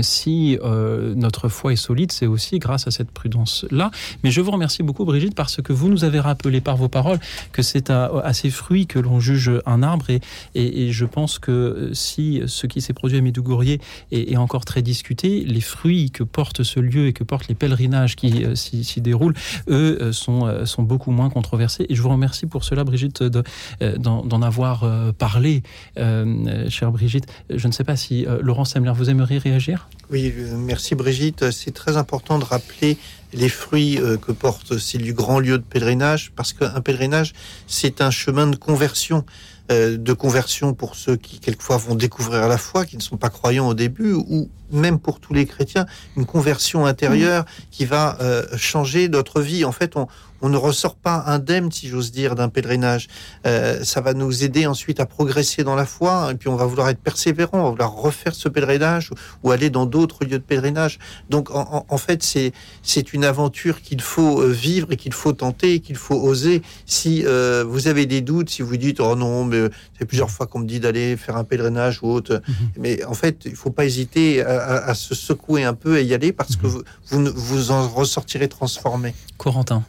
[0.03, 3.91] si euh, notre foi est solide, c'est aussi grâce à cette prudence-là.
[4.23, 7.19] Mais je vous remercie beaucoup, Brigitte, parce que vous nous avez rappelé par vos paroles
[7.53, 10.07] que c'est à, à ces fruits que l'on juge un arbre.
[10.55, 13.81] Et, je pense que euh, si ce qui s'est produit à Médougourier
[14.11, 18.17] est, encore très discuté, les fruits que porte ce lieu et que portent les pèlerinages
[18.17, 19.35] qui euh, s'y déroulent,
[19.69, 21.87] eux, euh, sont, euh, beaucoup moins controversés.
[21.89, 23.43] Et je vous remercie pour cela, Brigitte, de-
[23.83, 25.63] euh, d'en avoir euh, parlé,
[25.99, 27.27] euh, euh, chère Brigitte.
[27.51, 29.74] Je ne sais pas si euh, Laurent Semler, vous aimeriez réagir?
[30.11, 31.51] Oui, merci Brigitte.
[31.51, 32.99] C'est très important de rappeler
[33.33, 37.33] les fruits euh, que porte ces grands lieux de pèlerinage, parce qu'un pèlerinage,
[37.67, 39.25] c'est un chemin de conversion.
[39.73, 43.31] euh, de conversion pour ceux qui quelquefois vont découvrir la foi, qui ne sont pas
[43.31, 45.87] croyants au début, ou même pour tous les chrétiens,
[46.17, 49.65] une conversion intérieure qui va euh, changer notre vie.
[49.65, 50.07] En fait, on,
[50.45, 53.09] on ne ressort pas indemne, si j'ose dire, d'un pèlerinage.
[53.47, 56.67] Euh, ça va nous aider ensuite à progresser dans la foi, et puis on va
[56.67, 60.39] vouloir être persévérant, on va vouloir refaire ce pèlerinage ou, ou aller dans d'autres lieux
[60.39, 60.99] de pèlerinage.
[61.31, 62.53] Donc, en, fait, c'est
[62.83, 66.61] c'est une aventure qu'il faut euh, vivre et qu'il faut tenter, qu'il faut oser.
[66.85, 70.47] Si euh, vous avez des doutes, si vous dites oh non, mais c'est plusieurs fois
[70.47, 72.43] qu'on me dit d'aller faire un pèlerinage ou autre,
[72.79, 76.05] mais en fait, il faut pas hésiter à, à- à se secouer un peu et
[76.05, 79.15] y aller parce que vous, vous, vous en ressortirez transformé.
[79.39, 79.85] Corentin.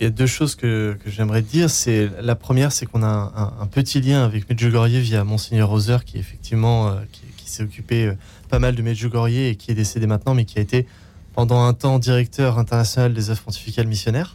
[0.00, 1.70] Il y a deux choses que, que j'aimerais dire.
[1.70, 5.68] C'est la première, c'est qu'on a un, un- un petit lien avec Medjugorje via Monseigneur
[5.68, 8.14] Roser, qui effectivement euh, qui, qui s'est occupé euh,
[8.48, 10.86] pas mal de Medjugorje et qui est décédé maintenant, mais qui a été
[11.34, 14.34] pendant un temps directeur international des œuvres pontificales missionnaires.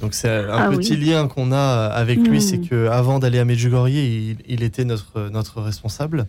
[0.00, 1.04] Donc c'est un Ah petit oui.
[1.10, 5.28] lien qu'on a avec lui, c'est que avant d'aller à Medjugorje, il, il était notre
[5.28, 6.26] notre responsable.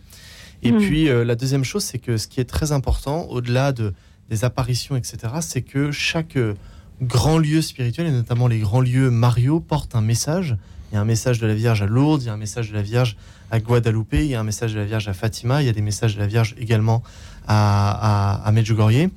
[0.64, 0.78] Et Mm.
[0.80, 3.94] puis euh, la deuxième chose, c'est que ce qui est très important, au-delà de
[4.30, 6.54] des apparitions, etc., c'est que chaque euh,
[7.02, 10.56] grand lieu spirituel, et notamment les grands lieux Mario, porte un message.
[10.92, 12.70] Il y a un message de la Vierge à Lourdes, il y a un message
[12.70, 13.18] de la Vierge
[13.50, 15.74] à Guadalupe, il y a un message de la Vierge à Fatima, il y a
[15.74, 17.04] des messages de la Vierge également
[17.48, 19.10] à, à, à Medjugorje.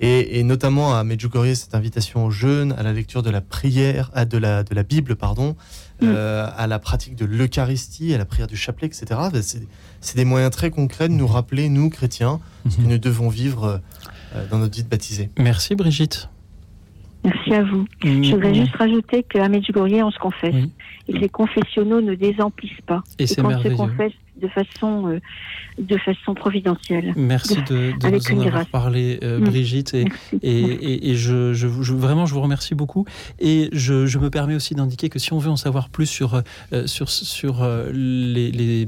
[0.00, 4.10] Et, et notamment à Medjugorje, cette invitation au jeûne, à la lecture de la prière,
[4.14, 5.56] à de la, de la Bible, pardon,
[6.04, 9.06] euh, à la pratique de l'Eucharistie, à la prière du chapelet, etc.
[10.00, 13.80] C'est des moyens très concrets de nous rappeler, nous chrétiens, ce que nous devons vivre
[14.34, 15.30] euh, dans notre vie de baptisé.
[15.38, 16.28] Merci Brigitte.
[17.24, 17.84] Merci à vous.
[18.04, 20.54] Mm, Je voudrais juste rajouter qu'à Medjugorje, on se confesse.
[21.08, 23.02] Et que les confessionnaux ne désemplissent pas.
[23.18, 23.76] Et c'est qu'on se merveilleux.
[23.76, 25.20] confesse de façon, euh,
[25.78, 27.12] de façon providentielle.
[27.16, 29.44] Merci de, de nous en avoir parlé, euh, Mm.
[29.44, 29.94] Brigitte.
[29.94, 30.04] Et,
[30.42, 33.04] et, et- et je, je, vraiment, je vous remercie beaucoup.
[33.38, 36.42] Et je, je me permets aussi d'indiquer que si on veut en savoir plus sur,
[36.72, 38.84] euh, sur, sur les, les,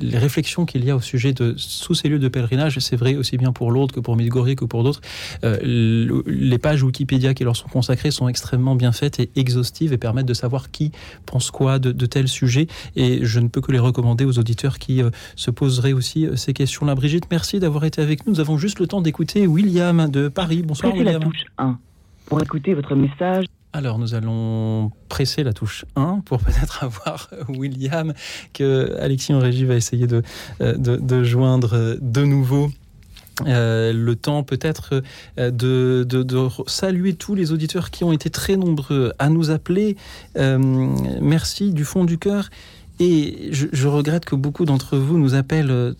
[0.00, 3.16] les réflexions qu'il y a au sujet de sous ces lieux de pèlerinage, c'est vrai
[3.16, 5.00] aussi bien pour Lourdes que pour Medjugorje que pour d'autres,
[5.42, 9.98] le- les pages Wikipédia qui leur sont consacrées sont extrêmement bien faites et exhaustives et
[9.98, 10.92] permettent de savoir qui
[11.26, 12.66] pense quoi de, de tels sujets.
[12.96, 16.36] Et je ne peux que les recommander aux auditeurs qui euh, se poseraient aussi euh,
[16.36, 16.94] ces questions-là.
[16.94, 18.32] Brigitte, merci d'avoir été avec nous.
[18.34, 20.62] Nous avons juste le temps d'écouter William de Paris.
[20.62, 21.30] Bonsoir Pressez la William.
[21.30, 21.78] touche 1
[22.26, 23.46] pour écouter votre message.
[23.74, 28.14] Alors nous allons presser la touche 1 pour peut-être avoir William
[28.54, 30.22] que Alexis en régie va essayer de,
[30.62, 32.70] euh, de, de joindre euh, de nouveau.
[33.46, 35.00] Euh, le temps peut-être
[35.38, 39.28] euh, de, de, de re- saluer tous les auditeurs qui ont été très nombreux à
[39.28, 39.96] nous appeler.
[40.36, 40.58] Euh,
[41.20, 42.50] merci du fond du cœur.
[43.00, 45.94] Et je, regrette que beaucoup d'entre vous nous appellent euh,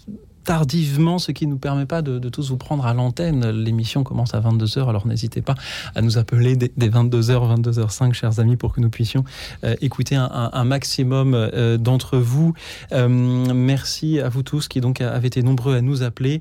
[0.49, 3.51] tardivement, ce qui ne nous permet pas de, tous vous prendre à l'antenne.
[3.51, 5.55] L'émission commence à 22h, alors n'hésitez pas
[5.95, 9.25] à nous appeler dès, dès 22h, 22h05, chers amis, pour que nous puissions
[9.63, 12.55] euh, écouter un, maximum euh, d'entre vous.
[12.93, 16.41] Euh, merci à vous tous qui donc avez été nombreux à nous appeler.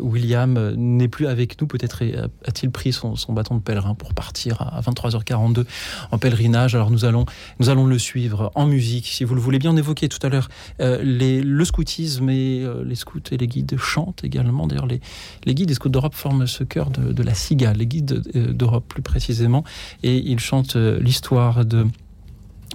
[0.00, 2.04] William n'est plus avec nous, peut-être
[2.46, 5.66] a-t-il pris son, bâton de pèlerin pour partir à 23h42
[6.10, 6.74] en pèlerinage.
[6.74, 7.26] Alors nous allons,
[7.60, 9.72] nous allons le suivre en musique, si vous le voulez bien.
[9.72, 10.48] On évoquait tout à l'heure
[10.78, 14.66] le scoutisme et les scouts et guides chantent également.
[14.66, 15.00] D'ailleurs, les,
[15.44, 18.84] les guides des scouts d'Europe forment ce chœur de, la cigale, les guides euh, d'Europe
[18.88, 19.64] plus précisément,
[20.02, 21.86] et ils chantent euh, l'histoire de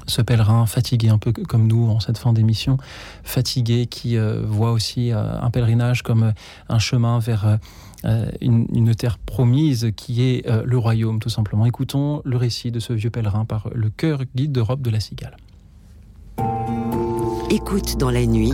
[0.05, 2.77] ce pèlerin fatigué, un peu comme nous en cette fin d'émission,
[3.23, 6.33] fatigué, qui euh, voit aussi un pèlerinage comme
[6.69, 7.57] un chemin vers
[8.39, 11.65] une, une terre promise qui est le royaume, tout simplement.
[11.65, 15.35] Écoutons le récit de ce vieux pèlerin par le chœur guide d'Europe de la Cigale.
[17.49, 18.53] Écoute dans la nuit,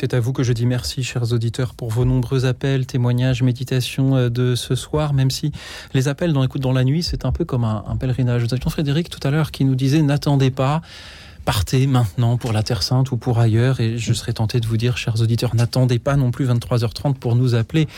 [0.00, 4.16] C'est à vous que je dis merci, chers auditeurs, pour vos nombreux appels, témoignages, méditations
[4.16, 5.52] euh, de ce soir, même si
[5.92, 8.42] les appels dans Écoute dans la nuit, c'est un peu comme un, un pèlerinage.
[8.42, 10.80] Nous avions Frédéric tout à l'heure qui nous disait n'attendez pas.
[11.44, 14.76] Partez maintenant pour la Terre Sainte ou pour ailleurs et je serais tenté de vous
[14.76, 17.88] dire, chers auditeurs, n'attendez pas non plus 23h30 pour nous appeler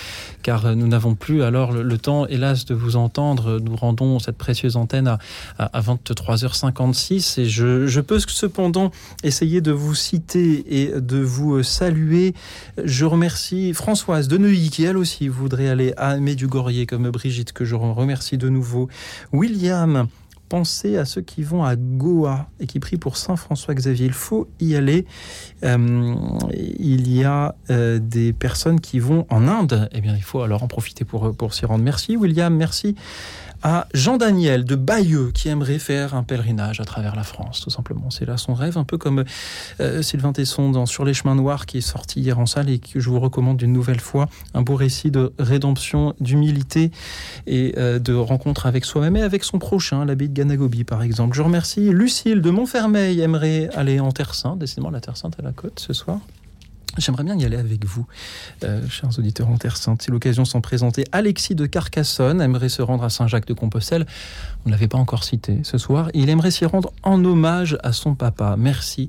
[0.42, 3.60] car nous n'avons plus alors le, temps, hélas, de vous entendre.
[3.60, 5.18] Nous rendons cette précieuse antenne à,
[5.58, 8.90] à, à 23h56 et je, je peux cependant
[9.22, 12.34] essayer de vous citer et de vous euh, saluer.
[12.82, 17.64] Je remercie Françoise de Neuilly qui elle aussi voudrait aller à Medjugorje comme Brigitte que
[17.64, 18.88] je remercie de nouveau.
[19.32, 20.08] William
[20.52, 24.04] pensez à ceux qui vont à Goa et qui prient pour Saint François Xavier.
[24.04, 25.06] Il faut y aller.
[25.64, 26.14] Euh,
[26.52, 29.88] il y a euh, des personnes qui vont en Inde.
[29.92, 31.82] Eh bien, il faut alors en profiter pour, pour s'y rendre.
[31.82, 32.96] Merci William, merci
[33.62, 38.10] à Jean-Daniel de Bayeux qui aimerait faire un pèlerinage à travers la France, tout simplement.
[38.10, 39.24] C'est là son rêve, un peu comme
[39.80, 42.78] euh, Sylvain Tesson dans Sur les chemins noirs qui est sorti hier en salle et
[42.78, 44.28] que je vous recommande une nouvelle fois.
[44.54, 46.90] Un beau récit de rédemption, d'humilité
[47.46, 51.36] et euh, de rencontre avec soi-même et avec son prochain, l'abbé de Ganagobi par exemple.
[51.36, 55.42] Je remercie Lucille de Montfermeil, aimerait aller en Terre Sainte, décidément la Terre Sainte à
[55.42, 56.18] la côte ce soir.
[56.98, 58.06] J'aimerais bien y aller avec vous,
[58.64, 60.02] euh, chers auditeurs en Terre Sainte.
[60.02, 64.04] Si l'occasion s'en présentait, Alexis de Carcassonne aimerait se rendre à Saint-Jacques-de-Compostelle.
[64.64, 66.10] On ne l'avait pas encore cité ce soir.
[66.12, 68.56] Il aimerait s'y rendre en hommage à son papa.
[68.58, 69.08] Merci,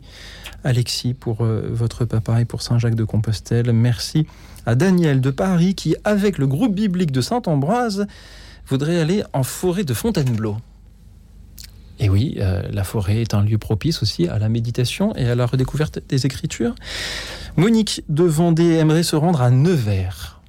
[0.64, 3.74] Alexis, pour euh, votre papa et pour Saint-Jacques-de-Compostelle.
[3.74, 4.28] Merci
[4.66, 8.08] à Daniel de Paris qui, avec le groupe biblique de Saint-Ambroise,
[8.66, 10.56] voudrait aller en forêt de Fontainebleau.
[12.04, 15.36] Et oui, euh, la forêt est un lieu propice aussi à la méditation et à
[15.36, 16.76] la redécouverte des Écritures.
[17.56, 20.42] Monique de Vendée aimerait se rendre à Nevers.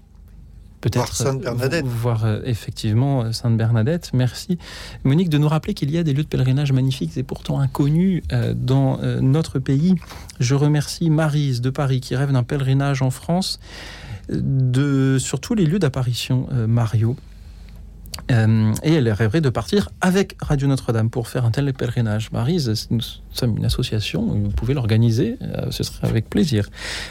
[0.80, 1.84] Peut-être Sainte Bernadette.
[1.84, 4.10] euh, voir euh, effectivement Sainte Bernadette.
[4.14, 4.58] Merci
[5.04, 8.24] Monique de nous rappeler qu'il y a des lieux de pèlerinage magnifiques et pourtant inconnus
[8.32, 9.94] euh, dans notre pays.
[10.40, 13.60] Je remercie Marise de Paris qui rêve d'un pèlerinage en France
[14.28, 17.16] de, sur tous les lieux d'apparition Mario.
[18.30, 22.32] Euh, et elle rêverait de partir avec Radio Notre-Dame pour faire un tel pèlerinage.
[22.32, 23.00] Marise, nous
[23.32, 26.68] sommes une association, vous pouvez l'organiser, euh, ce serait avec plaisir.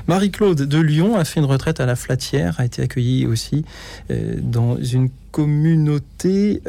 [0.07, 3.63] Marie-Claude de Lyon a fait une retraite à la Flatière, a été accueillie aussi
[4.09, 6.61] euh, dans une communauté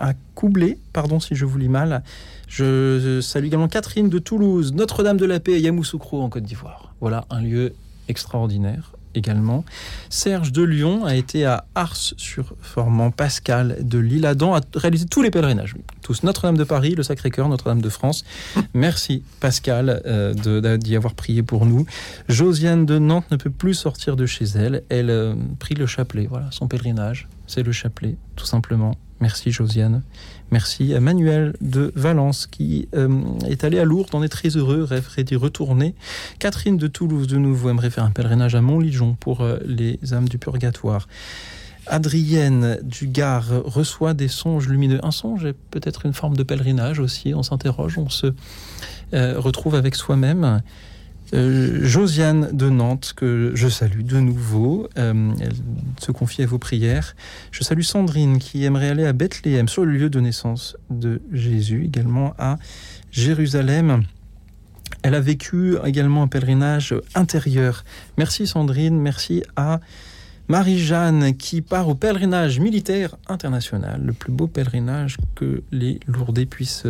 [0.00, 2.02] à Coublé, pardon si je vous lis mal.
[2.48, 6.94] Je salue également Catherine de Toulouse, Notre-Dame de la Paix et Yamoussoukro en Côte d'Ivoire.
[7.00, 7.74] Voilà un lieu
[8.08, 9.64] extraordinaire également.
[10.10, 13.10] Serge de Lyon a été à Ars-sur-Formant.
[13.10, 15.74] Pascal de Lille-Adam a réalisé tous les pèlerinages.
[16.02, 18.24] Tous Notre-Dame de Paris, le Sacré-Cœur, Notre-Dame de France.
[18.74, 21.86] Merci Pascal euh, d'y avoir prié pour nous.
[22.28, 24.82] Josiane de Nantes ne peut plus sortir de chez elle.
[24.88, 26.26] Elle euh, prie le chapelet.
[26.28, 28.96] Voilà, son pèlerinage, c'est le chapelet, tout simplement.
[29.20, 30.02] Merci Josiane.
[30.52, 34.84] Merci à Manuel de Valence qui euh, est allé à Lourdes, on est très heureux,
[34.84, 35.94] rêverait d'y retourner.
[36.38, 40.28] Catherine de Toulouse de nouveau aimerait faire un pèlerinage à Montligeon pour euh, les âmes
[40.28, 41.08] du purgatoire.
[41.86, 45.00] Adrienne du Gard reçoit des songes lumineux.
[45.02, 47.32] Un songe est peut-être une forme de pèlerinage aussi.
[47.34, 48.34] On s'interroge, on se
[49.14, 50.60] euh, retrouve avec soi-même.
[51.34, 55.54] Euh, Josiane de Nantes, que je salue de nouveau, euh, elle
[55.98, 57.16] se confie à vos prières.
[57.50, 61.84] Je salue Sandrine qui aimerait aller à Bethléem, sur le lieu de naissance de Jésus,
[61.86, 62.58] également à
[63.10, 64.02] Jérusalem.
[65.02, 67.84] Elle a vécu également un pèlerinage intérieur.
[68.18, 69.80] Merci Sandrine, merci à
[70.52, 76.84] Marie-Jeanne qui part au pèlerinage militaire international, le plus beau pèlerinage que les Lourdais puissent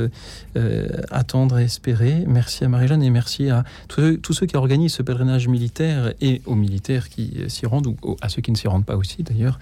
[0.56, 2.24] euh, attendre et espérer.
[2.26, 6.56] Merci à Marie-Jeanne et merci à tous ceux, qui organisent ce pèlerinage militaire et aux
[6.56, 9.60] militaires qui euh, s'y rendent, ou à ceux qui ne s'y rendent pas aussi d'ailleurs.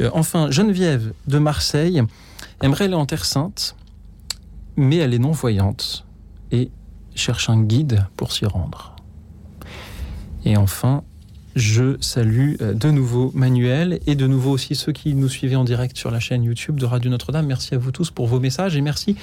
[0.00, 2.00] Euh, enfin, Geneviève de Marseille
[2.62, 3.76] aimerait aller en Terre Sainte,
[4.78, 6.06] mais elle est non-voyante
[6.52, 6.70] et
[7.14, 8.96] cherche un guide pour s'y rendre.
[10.46, 11.04] Et enfin,
[11.56, 15.64] je salue euh, de nouveau Manuel et de nouveau aussi ceux qui nous suivaient en
[15.64, 17.46] direct sur la chaîne YouTube de Radio Notre-Dame.
[17.46, 19.16] Merci à vous tous pour vos messages et merci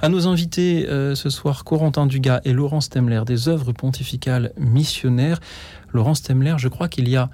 [0.00, 5.40] à nos invités euh, ce soir, Corentin Dugas et Laurence Temler des œuvres pontificales missionnaires.
[5.92, 7.28] Laurence Temler, je crois qu'il y a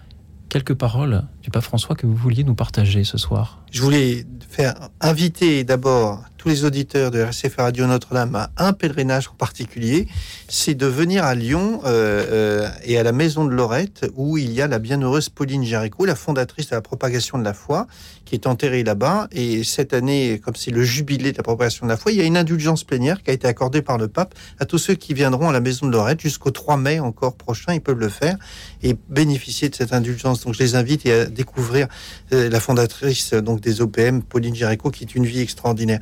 [0.49, 3.63] quelques paroles du pape François que vous vouliez nous partager ce soir.
[3.71, 9.27] Je voulais faire inviter d'abord tous les auditeurs de RCF Radio Notre-Dame à un pèlerinage
[9.27, 10.07] en particulier,
[10.47, 11.89] c'est de venir à Lyon euh,
[12.31, 16.05] euh, et à la Maison de Lorette où il y a la bienheureuse Pauline Jaricot,
[16.05, 17.89] la fondatrice de la propagation de la foi,
[18.25, 19.27] qui est enterrée là-bas.
[19.33, 22.21] Et cette année, comme c'est le jubilé de la propagation de la foi, il y
[22.21, 25.15] a une indulgence plénière qui a été accordée par le pape à tous ceux qui
[25.15, 27.75] viendront à la Maison de Lorette jusqu'au 3 mai encore prochain.
[27.75, 28.37] Ils peuvent le faire
[28.85, 30.45] et bénéficier de cette indulgence.
[30.45, 31.89] Donc je les invite à découvrir
[32.33, 35.99] euh, la fondatrice donc des OPM, Pauline Jaricot, qui est une vie extraordinaire.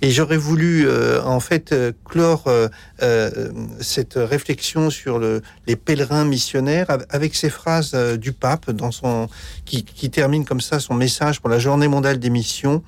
[0.00, 2.68] Et j'aurais voulu euh, en fait euh, clore euh,
[3.80, 9.28] cette réflexion sur le, les pèlerins missionnaires av- avec ces phrases du pape dans son
[9.64, 12.82] qui, termine comme ça son message pour la journée mondiale des missions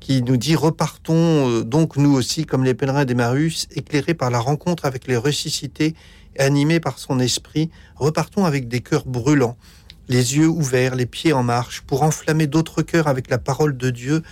[0.00, 4.84] qui nous dit repartons donc nous aussi comme les pèlerins d'Emmaüs éclairés par la rencontre
[4.84, 5.94] avec les ressuscités
[6.38, 9.56] animés par son esprit repartons avec des cœurs brûlants
[10.08, 13.90] les yeux ouverts les pieds en marche pour enflammer d'autres cœurs avec la parole de
[13.90, 14.22] Dieu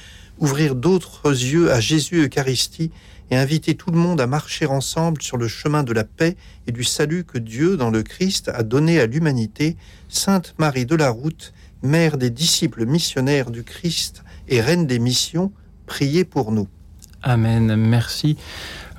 [0.41, 2.91] ouvrir d'autres yeux à Jésus Eucharistie
[3.31, 6.37] et inviter tout le monde à marcher ensemble sur le chemin de la paix
[6.67, 9.77] et du salut que Dieu, dans le Christ, a donné à l'humanité.
[10.09, 11.53] Sainte Marie de la Route,
[11.83, 15.53] mère des disciples missionnaires du Christ et reine des missions,
[15.87, 16.67] priez pour nous.
[17.23, 17.77] Amen.
[17.77, 18.37] Merci.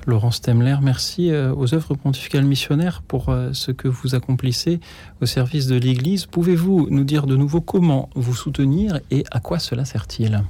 [0.06, 4.80] Laurence Temler, merci euh, aux œuvres pontificales missionnaires pour euh, ce que vous accomplissez
[5.20, 6.26] au service de l'Église.
[6.26, 10.42] Pouvez-vous nous dire de nouveau comment vous soutenir et à quoi cela sert-il?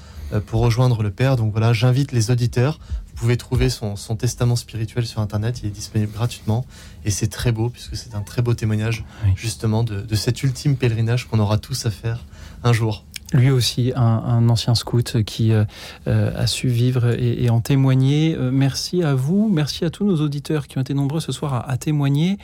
[0.47, 1.37] pour rejoindre le Père.
[1.37, 2.79] Donc voilà, j'invite les auditeurs.
[3.07, 6.65] Vous pouvez trouver son, son testament spirituel sur Internet, il est disponible gratuitement.
[7.05, 10.77] Et c'est très beau, puisque c'est un très beau témoignage justement de, de cet ultime
[10.77, 12.25] pèlerinage qu'on aura tous à faire
[12.63, 13.05] un jour.
[13.35, 15.65] Lui aussi, un, un ancien scout qui euh,
[16.07, 18.35] euh, a su vivre et, et en témoigner.
[18.35, 21.53] Euh, merci à vous, merci à tous nos auditeurs qui ont été nombreux ce soir
[21.53, 22.39] à, à témoigner.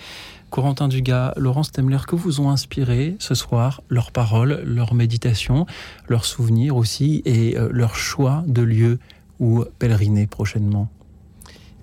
[0.55, 5.67] Corentin Dugas, Laurence Temler, que vous ont inspiré ce soir leurs paroles, leurs méditations,
[6.09, 9.01] leurs souvenirs aussi et euh, leur choix de lieu
[9.41, 10.89] où pèleriner prochainement?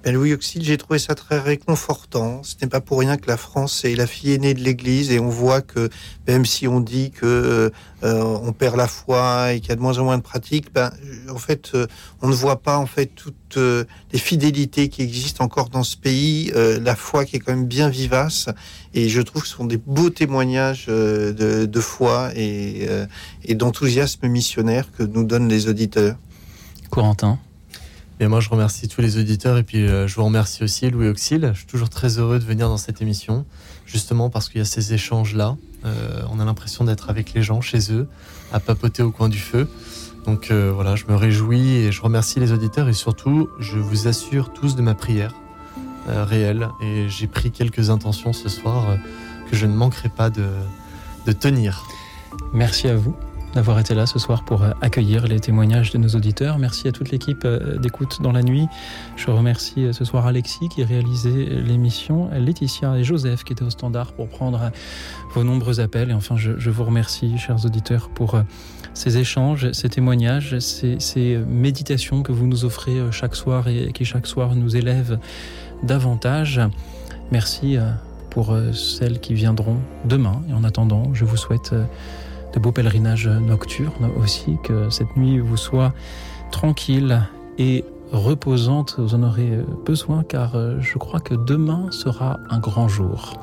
[0.03, 2.41] Ben, Louis Auxil, j'ai trouvé ça très réconfortant.
[2.41, 5.19] Ce n'est pas pour rien que la France est la fille aînée de l'Église et
[5.19, 5.90] on voit que
[6.28, 7.72] même si on dit que
[8.03, 10.73] euh, on perd la foi et qu'il y a de moins en moins de pratiques,
[10.73, 10.91] ben,
[11.30, 11.86] en fait, euh,
[12.23, 15.98] on ne voit pas en fait toutes euh, les fidélités qui existent encore dans ce
[15.98, 18.49] pays, euh, la foi qui est quand même bien vivace.
[18.95, 21.32] Et je trouve que ce sont des beaux témoignages euh,
[21.68, 23.06] de, foi et, euh,
[23.45, 26.15] et d'enthousiasme missionnaire que nous donnent les auditeurs.
[26.90, 27.38] Corentin.
[28.22, 31.07] Et moi, je remercie tous les auditeurs et puis euh, je vous remercie aussi, Louis
[31.07, 31.49] Auxil.
[31.53, 33.48] Je suis toujours très heureux de venir dans cette émission,
[33.88, 35.57] justement parce qu'il y a ces échanges-là.
[35.85, 38.07] Euh, on a l'impression d'être avec les gens chez eux,
[38.53, 39.68] à papoter au coin du feu.
[40.27, 44.07] Donc euh, voilà, je me réjouis et je remercie les auditeurs et surtout, je vous
[44.07, 45.34] assure tous de ma prière
[46.07, 46.69] réelle.
[46.80, 48.99] Et j'ai pris quelques intentions ce soir
[49.49, 51.88] que je ne manquerai pas de tenir.
[52.53, 53.15] Merci à vous
[53.53, 56.57] d'avoir été là ce soir pour euh, accueillir les témoignages de nos auditeurs.
[56.57, 58.68] Merci à toute l'équipe euh, d'écoute dans la nuit.
[59.18, 63.69] Je remercie euh, ce soir Alexis qui réalisait l'émission, Laetitia et Joseph qui étaient au
[63.69, 64.72] standard pour prendre
[65.34, 66.11] vos nombreux appels.
[66.11, 68.41] Et enfin, je, vous remercie, chers auditeurs, pour
[68.94, 74.28] ces échanges, ces témoignages, ces, méditations que vous nous offrez chaque soir et qui chaque
[74.28, 75.19] soir nous élèvent
[75.84, 76.61] davantage.
[77.32, 77.78] Merci
[78.30, 80.41] pour celles qui viendront demain.
[80.49, 81.73] Et en attendant, je vous souhaite
[82.53, 85.94] de beaux pèlerinages nocturnes aussi, que cette nuit vous soit
[86.52, 87.22] tranquille
[87.57, 92.88] et reposante, vous en aurez besoin car euh, je crois que demain sera un grand
[92.88, 93.34] jour.